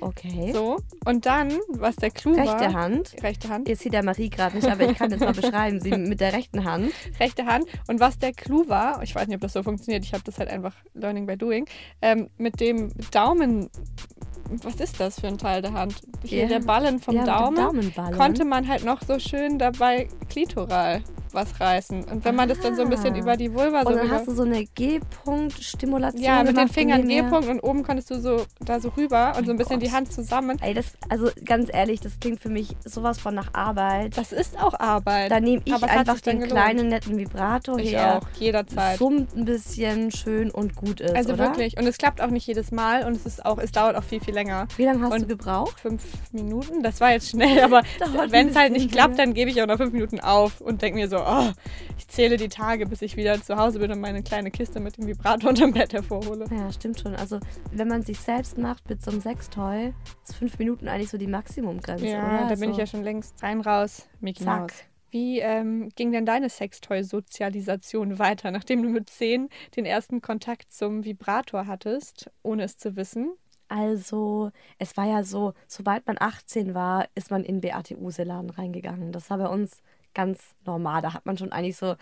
Okay. 0.00 0.52
so. 0.52 0.76
Und 1.04 1.26
dann, 1.26 1.52
was 1.70 1.96
der 1.96 2.10
Clou 2.10 2.36
war. 2.36 2.60
Rechte 2.60 2.72
Hand. 2.72 3.16
Rechte 3.22 3.48
Hand. 3.48 3.68
Ihr 3.68 3.76
seht 3.76 3.92
der 3.92 4.04
Marie 4.04 4.30
gerade 4.30 4.54
nicht, 4.56 4.68
aber 4.70 4.88
ich 4.88 4.96
kann 4.96 5.10
jetzt 5.10 5.20
mal 5.20 5.32
beschreiben. 5.32 5.80
Sie 5.80 5.90
mit 5.90 6.20
der 6.20 6.32
rechten 6.32 6.64
Hand. 6.64 6.92
Rechte 7.18 7.46
Hand. 7.46 7.64
Und 7.88 7.98
was 8.00 8.16
der 8.18 8.32
Clou 8.32 8.68
war, 8.68 9.02
ich 9.02 9.14
weiß 9.14 9.26
nicht, 9.26 9.34
ob 9.36 9.40
das 9.40 9.54
so 9.54 9.62
funktioniert, 9.62 10.04
ich 10.04 10.12
habe 10.12 10.22
das 10.24 10.38
halt 10.38 10.50
einfach 10.50 10.74
Learning 10.94 11.26
by 11.26 11.36
Doing, 11.36 11.66
ähm, 12.00 12.28
mit 12.38 12.60
dem 12.60 12.92
Daumen. 13.10 13.70
Was 14.62 14.76
ist 14.76 14.98
das 15.00 15.20
für 15.20 15.26
ein 15.26 15.36
Teil 15.38 15.62
der 15.62 15.72
Hand? 15.72 15.96
Hier 16.24 16.42
Ja. 16.42 16.48
der 16.48 16.60
Ballen 16.60 17.00
vom 17.00 17.16
ja, 17.16 17.24
Daumen. 17.24 17.56
Daumenballen. 17.56 18.16
konnte 18.16 18.44
man 18.44 18.68
halt 18.68 18.84
noch 18.84 19.02
so 19.02 19.18
schön 19.18 19.58
dabei 19.58 20.08
klitoral 20.28 21.02
was 21.34 21.60
reißen. 21.60 22.04
Und 22.04 22.24
wenn 22.24 22.34
man 22.34 22.48
das 22.48 22.60
dann 22.60 22.74
so 22.76 22.82
ein 22.82 22.88
bisschen 22.90 23.14
Ah. 23.14 23.18
über 23.18 23.36
die 23.36 23.52
Vulva 23.52 23.82
so 23.82 23.90
Und 23.90 23.96
dann 23.96 24.10
hast 24.10 24.26
du 24.28 24.32
so 24.34 24.42
eine 24.42 24.64
G-Punkt-Stimulation 24.64 26.22
ja, 26.22 26.42
mit 26.42 26.56
den 26.56 26.68
Fingern 26.68 27.06
G-Punkt 27.06 27.48
und 27.48 27.60
oben 27.60 27.82
konntest 27.82 28.10
du 28.10 28.20
so 28.20 28.44
da 28.60 28.80
so 28.80 28.88
rüber 28.96 29.32
und 29.36 29.46
so 29.46 29.52
ein 29.52 29.56
bisschen 29.58 29.78
Gott. 29.78 29.88
die 29.88 29.92
Hand 29.92 30.12
zusammen. 30.12 30.58
Ey, 30.60 30.74
das, 30.74 30.86
also 31.08 31.30
ganz 31.44 31.68
ehrlich, 31.72 32.00
das 32.00 32.18
klingt 32.20 32.40
für 32.40 32.48
mich 32.48 32.76
sowas 32.84 33.18
von 33.18 33.34
nach 33.34 33.54
Arbeit. 33.54 34.16
Das 34.16 34.32
ist 34.32 34.58
auch 34.60 34.78
Arbeit. 34.78 35.30
Da 35.30 35.40
nehme 35.40 35.62
ich 35.64 35.72
Aber 35.72 35.88
einfach 35.88 36.20
den 36.20 36.40
kleinen, 36.42 36.88
netten 36.88 37.16
Vibrator 37.18 37.78
ich 37.78 37.92
her. 37.92 38.20
auch, 38.22 38.28
jederzeit. 38.40 38.98
Summt 38.98 39.34
ein 39.36 39.44
bisschen 39.44 40.10
schön 40.10 40.50
und 40.50 40.74
gut 40.76 41.00
ist, 41.00 41.14
Also 41.14 41.34
oder? 41.34 41.44
wirklich. 41.46 41.76
Und 41.78 41.86
es 41.86 41.98
klappt 41.98 42.20
auch 42.20 42.30
nicht 42.30 42.46
jedes 42.46 42.70
Mal 42.70 43.04
und 43.04 43.14
es 43.16 43.26
ist 43.26 43.44
auch, 43.44 43.58
es 43.58 43.72
dauert 43.72 43.96
auch 43.96 44.04
viel, 44.04 44.20
viel 44.20 44.34
länger. 44.34 44.66
Wie 44.76 44.84
lange 44.84 45.02
hast 45.04 45.12
Und- 45.12 45.22
du 45.22 45.26
gebraucht? 45.26 45.80
Fünf 45.80 46.02
Minuten? 46.32 46.82
Das 46.82 47.00
war 47.00 47.12
jetzt 47.12 47.28
schnell, 47.30 47.60
aber 47.62 47.82
wenn 48.30 48.48
es 48.48 48.56
halt 48.56 48.72
nicht 48.72 48.90
klappt, 48.92 49.18
dann 49.18 49.34
gebe 49.34 49.50
ich 49.50 49.60
auch 49.62 49.66
nach 49.66 49.76
fünf 49.76 49.92
Minuten 49.92 50.20
auf 50.20 50.60
und 50.60 50.82
denke 50.82 50.98
mir 50.98 51.08
so, 51.08 51.17
oh, 51.26 51.52
ich 51.96 52.08
zähle 52.08 52.36
die 52.36 52.48
Tage, 52.48 52.86
bis 52.86 53.02
ich 53.02 53.16
wieder 53.16 53.40
zu 53.42 53.56
Hause 53.56 53.78
bin 53.78 53.90
und 53.92 54.00
meine 54.00 54.22
kleine 54.22 54.50
Kiste 54.50 54.80
mit 54.80 54.96
dem 54.96 55.06
Vibrator 55.06 55.50
unterm 55.50 55.72
Bett 55.72 55.92
hervorhole. 55.92 56.46
Ja, 56.50 56.72
stimmt 56.72 57.00
schon. 57.00 57.14
Also, 57.16 57.38
wenn 57.72 57.88
man 57.88 58.02
sich 58.02 58.18
selbst 58.20 58.58
macht 58.58 58.88
mit 58.88 59.02
so 59.02 59.10
einem 59.10 59.20
Sextoy, 59.20 59.92
ist 60.24 60.34
fünf 60.36 60.58
Minuten 60.58 60.88
eigentlich 60.88 61.10
so 61.10 61.18
die 61.18 61.26
Maximumgrenze, 61.26 62.06
Ja, 62.06 62.18
oder? 62.18 62.48
da 62.48 62.54
bin 62.54 62.70
Also, 62.70 62.70
ich 62.72 62.76
ja 62.78 62.86
schon 62.86 63.02
längst 63.02 63.42
rein 63.42 63.60
raus. 63.60 64.08
Mickey 64.20 64.44
Zack. 64.44 64.60
Mouse. 64.60 64.74
Wie 65.10 65.38
ähm, 65.40 65.88
ging 65.96 66.12
denn 66.12 66.26
deine 66.26 66.50
Sextoy-Sozialisation 66.50 68.18
weiter, 68.18 68.50
nachdem 68.50 68.82
du 68.82 68.88
mit 68.90 69.08
zehn 69.10 69.48
den 69.76 69.86
ersten 69.86 70.20
Kontakt 70.20 70.72
zum 70.72 71.04
Vibrator 71.04 71.66
hattest, 71.66 72.30
ohne 72.42 72.64
es 72.64 72.76
zu 72.76 72.96
wissen? 72.96 73.32
Also, 73.68 74.50
es 74.78 74.96
war 74.96 75.06
ja 75.06 75.22
so, 75.24 75.52
sobald 75.66 76.06
man 76.06 76.16
18 76.18 76.74
war, 76.74 77.06
ist 77.14 77.30
man 77.30 77.44
in 77.44 77.60
BAT-Use-Laden 77.60 78.50
reingegangen. 78.50 79.12
Das 79.12 79.28
war 79.28 79.38
bei 79.38 79.48
uns 79.48 79.82
ganz 80.18 80.56
normal. 80.66 81.00
Da 81.00 81.14
hat 81.14 81.26
man 81.26 81.38
schon 81.38 81.52
eigentlich 81.52 81.76
so 81.76 81.94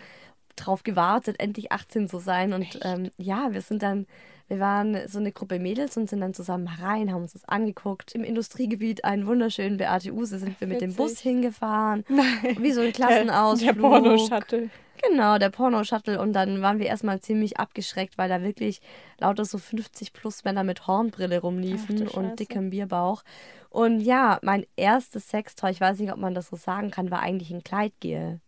drauf 0.56 0.82
gewartet, 0.84 1.38
endlich 1.38 1.70
18 1.70 2.08
zu 2.08 2.18
sein. 2.18 2.54
Und 2.54 2.78
ähm, 2.82 3.10
ja, 3.18 3.52
wir 3.52 3.60
sind 3.60 3.82
dann, 3.82 4.06
wir 4.48 4.60
waren 4.60 5.08
so 5.08 5.18
eine 5.18 5.32
Gruppe 5.32 5.58
Mädels 5.58 5.96
und 5.96 6.08
sind 6.08 6.20
dann 6.20 6.34
zusammen 6.34 6.68
rein, 6.68 7.12
haben 7.12 7.22
uns 7.22 7.32
das 7.32 7.44
angeguckt. 7.46 8.14
Im 8.14 8.22
Industriegebiet 8.24 9.04
einen 9.04 9.26
wunderschönen 9.26 9.76
Beate 9.76 10.12
Use 10.12 10.38
sind 10.38 10.60
wir 10.60 10.68
mit 10.68 10.80
dem 10.80 10.94
Bus 10.94 11.18
hingefahren. 11.18 12.04
Nein. 12.08 12.56
Wie 12.60 12.72
so 12.72 12.80
ein 12.80 12.86
Der, 12.86 12.92
Klassenausflug. 12.92 13.74
der 13.74 13.80
Porno-Shuttle. 13.80 14.70
Genau, 15.02 15.38
der 15.38 15.50
Porno-Shuttle. 15.50 16.20
Und 16.20 16.32
dann 16.32 16.62
waren 16.62 16.78
wir 16.78 16.86
erstmal 16.86 17.20
ziemlich 17.20 17.58
abgeschreckt, 17.58 18.18
weil 18.18 18.28
da 18.28 18.42
wirklich 18.42 18.80
lauter 19.18 19.44
so 19.44 19.58
50 19.58 20.12
plus 20.12 20.44
Männer 20.44 20.64
mit 20.64 20.86
Hornbrille 20.86 21.38
Ach 21.38 21.42
rumliefen 21.42 21.98
Scheiße. 21.98 22.12
und 22.18 22.38
dickem 22.40 22.70
Bierbauch. 22.70 23.22
Und 23.68 24.00
ja, 24.00 24.38
mein 24.42 24.64
erstes 24.76 25.28
Sextoy, 25.28 25.70
ich 25.70 25.80
weiß 25.80 25.98
nicht, 25.98 26.12
ob 26.12 26.18
man 26.18 26.34
das 26.34 26.48
so 26.48 26.56
sagen 26.56 26.90
kann, 26.90 27.10
war 27.10 27.20
eigentlich 27.20 27.50
ein 27.50 27.62
Kleidgel. 27.64 28.40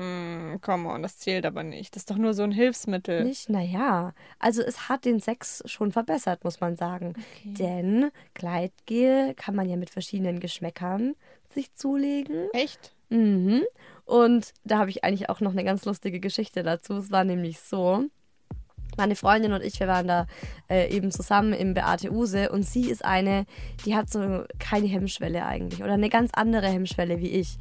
Mm, 0.00 0.60
come 0.62 0.88
on, 0.88 1.02
das 1.02 1.18
zählt 1.18 1.44
aber 1.44 1.62
nicht. 1.62 1.94
Das 1.94 2.02
ist 2.02 2.10
doch 2.10 2.16
nur 2.16 2.32
so 2.32 2.42
ein 2.42 2.52
Hilfsmittel. 2.52 3.24
Nicht? 3.24 3.50
Naja. 3.50 4.14
Also 4.38 4.62
es 4.62 4.88
hat 4.88 5.04
den 5.04 5.20
Sex 5.20 5.62
schon 5.66 5.92
verbessert, 5.92 6.42
muss 6.44 6.60
man 6.60 6.76
sagen. 6.76 7.14
Denn 7.44 8.10
Kleidgel 8.34 9.34
kann 9.34 9.54
man 9.54 9.68
ja 9.68 9.76
mit 9.76 9.90
verschiedenen 9.90 10.40
Geschmäckern 10.40 11.14
sich 11.52 11.74
zulegen. 11.74 12.48
Echt? 12.52 12.94
Mhm. 13.10 13.62
Und 14.06 14.52
da 14.64 14.78
habe 14.78 14.90
ich 14.90 15.04
eigentlich 15.04 15.28
auch 15.28 15.40
noch 15.40 15.52
eine 15.52 15.64
ganz 15.64 15.84
lustige 15.84 16.20
Geschichte 16.20 16.62
dazu. 16.62 16.94
Es 16.94 17.10
war 17.10 17.24
nämlich 17.24 17.60
so, 17.60 18.04
meine 18.96 19.16
Freundin 19.16 19.52
und 19.52 19.62
ich, 19.62 19.80
wir 19.80 19.88
waren 19.88 20.06
da 20.06 20.26
äh, 20.68 20.88
eben 20.94 21.10
zusammen 21.10 21.52
im 21.52 21.74
Beate 21.74 22.10
Use 22.12 22.50
und 22.50 22.64
sie 22.64 22.90
ist 22.90 23.04
eine, 23.04 23.46
die 23.84 23.96
hat 23.96 24.10
so 24.10 24.44
keine 24.58 24.86
Hemmschwelle 24.86 25.44
eigentlich 25.44 25.82
oder 25.82 25.94
eine 25.94 26.08
ganz 26.08 26.30
andere 26.34 26.68
Hemmschwelle 26.68 27.20
wie 27.20 27.30
ich. 27.30 27.58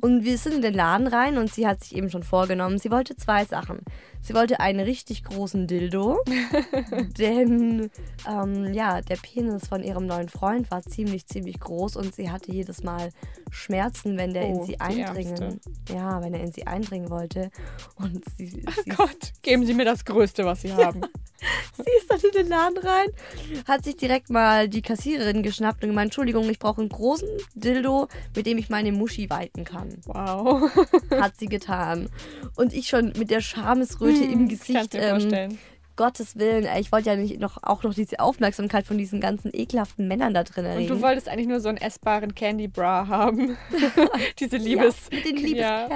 Und 0.00 0.24
wir 0.24 0.38
sind 0.38 0.54
in 0.54 0.62
den 0.62 0.74
Laden 0.74 1.06
rein 1.06 1.38
und 1.38 1.52
sie 1.52 1.66
hat 1.66 1.82
sich 1.82 1.96
eben 1.96 2.10
schon 2.10 2.22
vorgenommen, 2.22 2.78
sie 2.78 2.90
wollte 2.90 3.16
zwei 3.16 3.44
Sachen. 3.44 3.80
Sie 4.24 4.34
wollte 4.34 4.60
einen 4.60 4.78
richtig 4.78 5.24
großen 5.24 5.66
Dildo, 5.66 6.20
denn 7.18 7.90
ähm, 8.28 8.72
ja, 8.72 9.00
der 9.00 9.16
Penis 9.16 9.66
von 9.66 9.82
ihrem 9.82 10.06
neuen 10.06 10.28
Freund 10.28 10.70
war 10.70 10.82
ziemlich, 10.82 11.26
ziemlich 11.26 11.58
groß 11.58 11.96
und 11.96 12.14
sie 12.14 12.30
hatte 12.30 12.52
jedes 12.52 12.84
Mal 12.84 13.10
Schmerzen, 13.50 14.16
wenn 14.16 14.32
der 14.32 14.44
Oh, 14.44 14.60
in 14.60 14.64
sie 14.64 14.80
eindringen, 14.80 15.60
ja, 15.92 16.22
wenn 16.22 16.34
er 16.34 16.40
in 16.40 16.52
sie 16.52 16.66
eindringen 16.68 17.10
wollte. 17.10 17.50
Und 17.96 18.22
sie, 18.36 18.46
sie, 18.46 18.64
Gott, 18.96 19.32
geben 19.42 19.66
Sie 19.66 19.74
mir 19.74 19.84
das 19.84 20.04
Größte, 20.04 20.44
was 20.44 20.62
Sie 20.62 20.71
haben. 20.76 21.00
sie 21.76 21.90
ist 21.98 22.10
dann 22.10 22.20
in 22.20 22.30
den 22.32 22.48
Laden 22.48 22.78
rein, 22.78 23.08
hat 23.66 23.84
sich 23.84 23.96
direkt 23.96 24.30
mal 24.30 24.68
die 24.68 24.82
Kassiererin 24.82 25.42
geschnappt 25.42 25.82
und 25.82 25.90
gemeint, 25.90 26.06
Entschuldigung, 26.06 26.48
ich 26.48 26.58
brauche 26.58 26.80
einen 26.80 26.90
großen 26.90 27.28
Dildo, 27.54 28.08
mit 28.36 28.46
dem 28.46 28.58
ich 28.58 28.68
meine 28.68 28.92
Muschi 28.92 29.28
weiten 29.30 29.64
kann. 29.64 30.00
Wow. 30.06 30.70
Hat 31.10 31.36
sie 31.36 31.46
getan. 31.46 32.08
Und 32.56 32.72
ich 32.72 32.88
schon 32.88 33.12
mit 33.18 33.30
der 33.30 33.40
Schamesröte 33.40 34.24
im 34.24 34.48
Kannst 34.48 34.66
Gesicht. 34.66 34.92
dir 34.92 35.02
Ähm, 35.02 35.10
vorstellen. 35.20 35.58
Gottes 35.94 36.36
Willen, 36.38 36.64
ey, 36.64 36.80
ich 36.80 36.90
wollte 36.90 37.10
ja 37.10 37.16
nicht 37.16 37.38
noch, 37.38 37.58
auch 37.62 37.82
noch 37.82 37.92
diese 37.92 38.18
Aufmerksamkeit 38.18 38.86
von 38.86 38.96
diesen 38.96 39.20
ganzen 39.20 39.50
ekelhaften 39.52 40.08
Männern 40.08 40.32
da 40.32 40.42
drin 40.42 40.64
Und 40.64 40.70
erregen. 40.70 40.88
du 40.88 41.02
wolltest 41.02 41.28
eigentlich 41.28 41.48
nur 41.48 41.60
so 41.60 41.68
einen 41.68 41.76
essbaren 41.78 42.34
Candy 42.34 42.66
Bra 42.66 43.06
haben. 43.08 43.58
Diese 44.38 44.56
Liebes... 44.56 44.96
ja, 45.10 45.16
mit 45.18 45.24
den 45.26 45.56
Ja. 45.56 45.88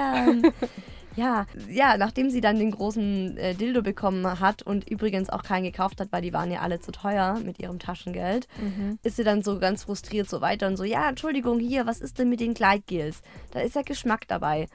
Ja, 1.17 1.45
ja, 1.69 1.97
nachdem 1.97 2.29
sie 2.29 2.39
dann 2.41 2.59
den 2.59 2.71
großen 2.71 3.37
äh, 3.37 3.53
Dildo 3.55 3.81
bekommen 3.81 4.39
hat 4.39 4.61
und 4.61 4.87
übrigens 4.87 5.29
auch 5.29 5.43
keinen 5.43 5.63
gekauft 5.63 5.99
hat, 5.99 6.09
weil 6.11 6.21
die 6.21 6.31
waren 6.31 6.51
ja 6.51 6.61
alle 6.61 6.79
zu 6.79 6.91
teuer 6.91 7.39
mit 7.43 7.59
ihrem 7.59 7.79
Taschengeld, 7.79 8.47
Mhm. 8.61 8.99
ist 9.03 9.17
sie 9.17 9.23
dann 9.23 9.41
so 9.41 9.57
ganz 9.59 9.83
frustriert 9.83 10.29
so 10.29 10.39
weiter 10.41 10.67
und 10.67 10.77
so, 10.77 10.83
ja, 10.83 11.09
Entschuldigung, 11.09 11.59
hier, 11.59 11.85
was 11.87 11.99
ist 12.01 12.19
denn 12.19 12.29
mit 12.29 12.39
den 12.39 12.53
Gleitgels? 12.53 13.21
Da 13.51 13.59
ist 13.61 13.75
ja 13.75 13.81
Geschmack 13.81 14.27
dabei. 14.27 14.67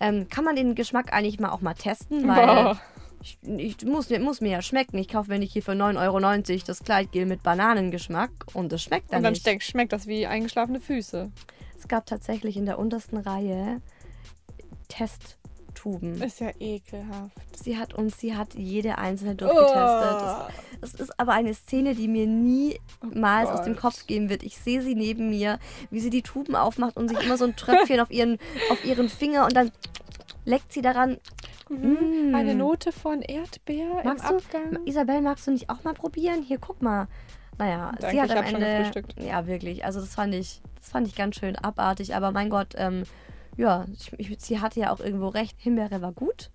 Ähm, 0.00 0.28
kann 0.28 0.44
man 0.44 0.54
den 0.56 0.74
Geschmack 0.76 1.12
eigentlich 1.12 1.40
mal 1.40 1.50
auch 1.50 1.60
mal 1.60 1.74
testen? 1.74 2.28
Weil 2.28 2.78
ich, 3.20 3.36
ich 3.42 3.84
muss, 3.84 4.08
muss 4.20 4.40
mir 4.40 4.52
ja 4.52 4.62
schmecken. 4.62 4.96
Ich 4.98 5.08
kaufe 5.08 5.28
mir 5.32 5.40
nicht 5.40 5.52
hier 5.52 5.62
für 5.64 5.72
9,90 5.72 5.98
Euro 6.54 6.62
das 6.68 6.84
Kleidgel 6.84 7.26
mit 7.26 7.42
Bananengeschmack 7.42 8.30
und 8.54 8.72
es 8.72 8.84
schmeckt 8.84 9.10
dann, 9.12 9.18
Und 9.18 9.22
dann 9.24 9.32
nicht. 9.32 9.64
schmeckt 9.64 9.92
das 9.92 10.06
wie 10.06 10.28
eingeschlafene 10.28 10.78
Füße. 10.80 11.32
Es 11.76 11.88
gab 11.88 12.06
tatsächlich 12.06 12.56
in 12.56 12.64
der 12.66 12.78
untersten 12.78 13.16
Reihe 13.16 13.80
Testtuben. 15.78 16.22
Ist 16.22 16.40
ja 16.40 16.50
ekelhaft. 16.58 17.32
Sie 17.56 17.76
hat 17.76 17.94
uns, 17.94 18.18
sie 18.18 18.36
hat 18.36 18.54
jede 18.54 18.98
einzelne 18.98 19.34
durchgetestet. 19.34 19.76
Oh. 19.76 20.48
Es 20.80 20.94
es 20.94 21.00
ist 21.00 21.20
aber 21.20 21.32
eine 21.32 21.54
Szene, 21.54 21.94
die 21.94 22.08
mir 22.08 22.26
niemals 22.26 23.50
aus 23.50 23.62
dem. 23.62 23.76
Kopf 23.78 24.06
gehen 24.06 24.28
wird. 24.28 24.42
Ich 24.42 24.58
sehe 24.58 24.82
sie 24.82 24.94
neben 24.94 25.30
mir, 25.30 25.58
wie 25.90 26.00
sie 26.00 26.10
die 26.10 26.22
Tuben 26.22 26.56
aufmacht 26.56 26.96
und 26.96 27.08
sich 27.08 27.20
immer 27.22 27.36
so 27.36 27.44
ein 27.44 27.54
Tröpfchen 27.54 28.00
auf 28.00 28.10
ihren, 28.10 28.38
auf 28.70 28.84
ihren 28.84 29.08
Finger 29.08 29.44
und 29.44 29.54
dann 29.54 29.70
leckt 30.44 30.72
sie 30.72 30.82
daran. 30.82 31.18
Mhm. 31.68 32.30
Mm. 32.30 32.34
Eine 32.34 32.54
Note 32.54 32.92
von 32.92 33.22
Erdbeer 33.22 34.02
Magst 34.04 34.24
im 34.24 34.30
du, 34.30 34.36
Abgang. 34.36 34.86
Isabel, 34.86 35.20
magst 35.20 35.46
du 35.46 35.52
nicht 35.52 35.70
auch 35.70 35.84
mal 35.84 35.94
probieren? 35.94 36.42
Hier, 36.42 36.58
guck 36.58 36.82
mal. 36.82 37.06
Naja, 37.58 37.92
Danke, 38.00 38.10
sie 38.10 38.20
hat 38.20 38.30
ich 38.30 38.36
am 38.36 38.44
Ende. 38.44 38.90
Ja, 39.16 39.46
wirklich. 39.46 39.84
Also 39.84 40.00
das 40.00 40.14
fand 40.14 40.34
ich, 40.34 40.60
das 40.80 40.90
fand 40.90 41.06
ich 41.06 41.14
ganz 41.14 41.36
schön 41.36 41.56
abartig. 41.56 42.16
Aber 42.16 42.32
mein 42.32 42.50
Gott, 42.50 42.74
ähm, 42.76 43.04
ja, 43.58 43.84
ich, 43.92 44.12
ich, 44.18 44.40
sie 44.40 44.60
hatte 44.60 44.80
ja 44.80 44.92
auch 44.92 45.00
irgendwo 45.00 45.28
recht. 45.28 45.56
Himbeere 45.60 46.00
war 46.00 46.12
gut. 46.12 46.50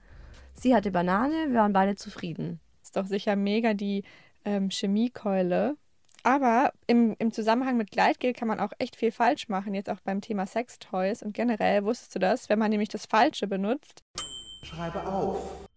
Sie 0.53 0.73
hatte 0.73 0.89
Banane, 0.89 1.49
wir 1.49 1.59
waren 1.59 1.73
beide 1.73 1.95
zufrieden. 1.95 2.59
ist 2.81 2.95
doch 2.95 3.05
sicher 3.05 3.35
mega 3.35 3.73
die 3.73 4.03
ähm, 4.45 4.69
Chemiekeule. 4.69 5.75
Aber 6.23 6.71
im, 6.87 7.15
im 7.19 7.33
Zusammenhang 7.33 7.75
mit 7.75 7.91
Gleitgel 7.91 8.31
kann 8.31 8.47
man 8.47 8.61
auch 8.61 8.71
echt 8.79 8.95
viel 8.95 9.11
falsch 9.11 9.49
machen, 9.49 9.73
jetzt 9.73 9.89
auch 9.89 9.99
beim 9.99 10.21
Thema 10.21 10.45
Sextoys. 10.45 11.21
Und 11.21 11.33
generell 11.33 11.83
wusstest 11.83 12.15
du 12.15 12.19
das, 12.19 12.47
wenn 12.47 12.59
man 12.59 12.69
nämlich 12.69 12.89
das 12.89 13.05
Falsche 13.05 13.47
benutzt, 13.47 14.01
Schreibe 14.63 15.05
auf. 15.05 15.67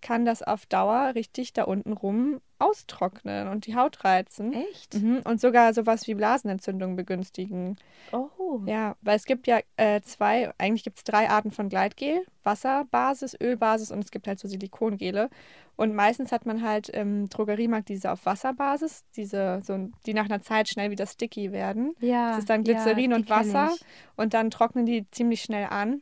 Kann 0.00 0.24
das 0.24 0.42
auf 0.42 0.66
Dauer 0.66 1.14
richtig 1.14 1.52
da 1.52 1.64
unten 1.64 1.92
rum 1.92 2.40
austrocknen 2.58 3.48
und 3.48 3.66
die 3.66 3.76
Haut 3.76 4.04
reizen. 4.04 4.52
Echt? 4.52 4.94
Mhm. 4.94 5.20
Und 5.24 5.40
sogar 5.40 5.74
sowas 5.74 6.06
wie 6.06 6.14
Blasenentzündung 6.14 6.96
begünstigen. 6.96 7.76
Oh. 8.12 8.60
Ja, 8.64 8.96
weil 9.02 9.16
es 9.16 9.24
gibt 9.24 9.46
ja 9.46 9.60
äh, 9.76 10.00
zwei, 10.00 10.52
eigentlich 10.58 10.84
gibt 10.84 10.98
es 10.98 11.04
drei 11.04 11.28
Arten 11.28 11.50
von 11.50 11.68
Gleitgel. 11.68 12.24
Wasserbasis, 12.44 13.36
Ölbasis 13.40 13.90
und 13.90 14.04
es 14.04 14.10
gibt 14.10 14.26
halt 14.26 14.38
so 14.38 14.48
Silikongele. 14.48 15.28
Und 15.76 15.94
meistens 15.94 16.32
hat 16.32 16.46
man 16.46 16.62
halt 16.62 16.88
im 16.88 17.28
Drogeriemarkt 17.28 17.90
diese 17.90 18.10
auf 18.10 18.24
Wasserbasis, 18.24 19.04
diese, 19.14 19.60
so, 19.62 19.90
die 20.06 20.14
nach 20.14 20.24
einer 20.24 20.40
Zeit 20.40 20.68
schnell 20.68 20.90
wieder 20.90 21.06
sticky 21.06 21.52
werden. 21.52 21.94
Ja. 22.00 22.30
Das 22.30 22.38
ist 22.38 22.50
dann 22.50 22.64
ja, 22.64 22.72
Glycerin 22.72 23.10
die 23.10 23.16
und 23.16 23.28
Wasser 23.28 23.74
und 24.16 24.32
dann 24.32 24.50
trocknen 24.50 24.86
die 24.86 25.10
ziemlich 25.10 25.42
schnell 25.42 25.66
an. 25.66 26.00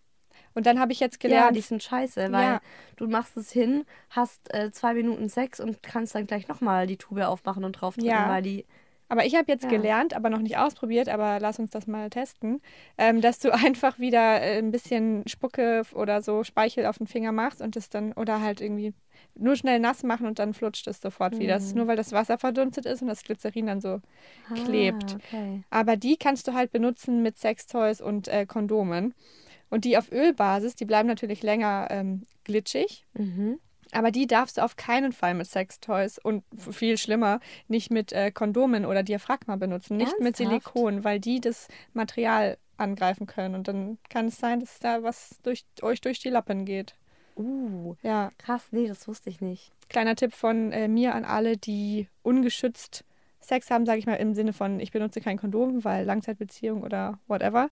Und 0.55 0.67
dann 0.67 0.79
habe 0.81 0.93
ich 0.93 1.01
jetzt 1.01 1.21
Ja, 1.27 1.51
gelernt, 1.51 1.57
die 1.57 1.61
sind 1.61 1.83
scheiße, 1.83 2.31
weil 2.33 2.53
Ja. 2.55 2.61
du 2.97 3.07
machst 3.09 3.37
es 3.37 3.51
hin, 3.53 3.85
hast 4.11 4.53
äh, 4.55 4.71
zwei 4.73 4.95
Minuten 4.95 5.29
Sex 5.29 5.61
und 5.61 5.83
kannst 5.83 6.15
dann 6.15 6.27
gleich 6.27 6.49
nochmal 6.49 6.87
die 6.87 6.97
Tube 6.97 7.21
aufmachen 7.27 7.65
und 7.65 7.73
draufdrücken, 7.73 8.11
Ja. 8.11 8.29
weil 8.29 8.43
die. 8.43 8.65
Aber 9.09 9.27
ich 9.27 9.35
habe 9.37 9.51
jetzt 9.53 9.65
Ja. 9.65 9.69
gelernt, 9.69 10.15
aber 10.15 10.31
noch 10.31 10.41
nicht 10.41 10.57
ausprobiert, 10.57 11.09
aber 11.09 11.39
lass 11.39 11.59
uns 11.59 11.71
das 11.71 11.87
mal 11.87 12.09
testen, 12.11 12.61
ähm, 12.99 13.21
dass 13.21 13.39
du 13.39 13.53
einfach 13.55 13.99
wieder 13.99 14.41
äh, 14.43 14.59
ein 14.59 14.71
bisschen 14.71 15.27
Spucke 15.29 15.83
oder 15.95 16.23
so 16.23 16.43
Speichel 16.45 16.87
auf 16.87 16.99
den 16.99 17.07
Finger 17.07 17.33
machst 17.33 17.61
und 17.61 17.77
das 17.77 17.91
dann, 17.91 18.13
oder 18.15 18.41
halt 18.41 18.61
irgendwie 18.61 18.95
nur 19.35 19.57
schnell 19.57 19.79
nass 19.79 20.03
machen 20.05 20.27
und 20.27 20.39
dann 20.39 20.55
flutscht 20.55 20.87
es 20.89 21.01
sofort 21.01 21.39
wieder. 21.39 21.55
Das 21.55 21.65
ist 21.67 21.77
nur, 21.77 21.87
weil 21.87 21.97
das 21.97 22.13
Wasser 22.13 22.39
verdunstet 22.39 22.87
ist 22.87 23.03
und 23.03 23.09
das 23.09 23.23
Glycerin 23.25 23.67
dann 23.67 23.81
so 23.81 24.01
klebt. 24.55 25.13
Ah, 25.13 25.17
okay. 25.17 25.65
Aber 25.71 25.97
die 25.97 26.17
kannst 26.17 26.49
du 26.49 26.55
halt 26.55 26.71
benutzen 26.73 27.23
mit 27.23 27.37
Sextoys 27.37 28.01
und 28.01 28.29
äh, 28.29 28.47
Kondomen. 28.47 29.15
Und 29.71 29.85
die 29.85 29.99
auf 29.99 30.11
Ölbasis, 30.13 30.77
die 30.77 30.85
bleiben 30.85 31.09
natürlich 31.09 31.43
länger 31.43 31.89
ähm, 31.91 32.23
glitschig. 32.45 33.05
Mhm. 33.15 33.59
Aber 33.93 34.11
die 34.11 34.27
darfst 34.27 34.59
du 34.59 34.65
auf 34.65 34.77
keinen 34.77 35.13
Fall 35.13 35.35
mit 35.35 35.47
Sextoys 35.47 36.19
und 36.19 36.43
viel 36.59 36.99
schlimmer 36.99 37.39
nicht 37.69 37.91
mit 37.91 38.13
äh, 38.13 38.33
Kondomen 38.33 38.87
oder 38.87 39.03
Diaphragma 39.03 39.57
benutzen, 39.57 39.97
nicht 39.97 40.19
mit 40.19 40.41
Ernsthaft? 40.41 40.65
Silikon, 40.75 41.05
weil 41.05 41.21
die 41.21 41.41
das 41.41 41.69
Material 41.93 42.59
angreifen 42.77 43.27
können 43.27 43.55
und 43.55 43.69
dann 43.69 43.99
kann 44.11 44.27
es 44.27 44.39
sein, 44.39 44.59
dass 44.59 44.81
da 44.81 45.05
was 45.05 45.39
durch 45.45 45.65
euch 45.81 46.01
durch 46.01 46.19
die 46.19 46.31
Lappen 46.31 46.65
geht. 46.65 46.97
Uh, 47.37 47.95
Ja, 48.03 48.31
krass, 48.39 48.67
nee, 48.73 48.89
das 48.89 49.07
wusste 49.07 49.31
ich 49.31 49.41
nicht. 49.41 49.73
kleiner 49.89 50.17
Tipp 50.17 50.35
von 50.35 50.73
äh, 50.73 50.89
mir 50.89 51.15
an 51.15 51.25
alle, 51.25 51.57
die 51.57 52.09
ungeschützt 52.23 53.05
Sex 53.41 53.71
haben, 53.71 53.87
sage 53.87 53.99
ich 53.99 54.07
mal 54.07 54.15
im 54.15 54.35
Sinne 54.35 54.53
von 54.53 54.81
ich 54.81 54.91
benutze 54.91 55.21
kein 55.21 55.39
Kondom, 55.39 55.85
weil 55.85 56.05
Langzeitbeziehung 56.05 56.83
oder 56.83 57.19
whatever. 57.29 57.69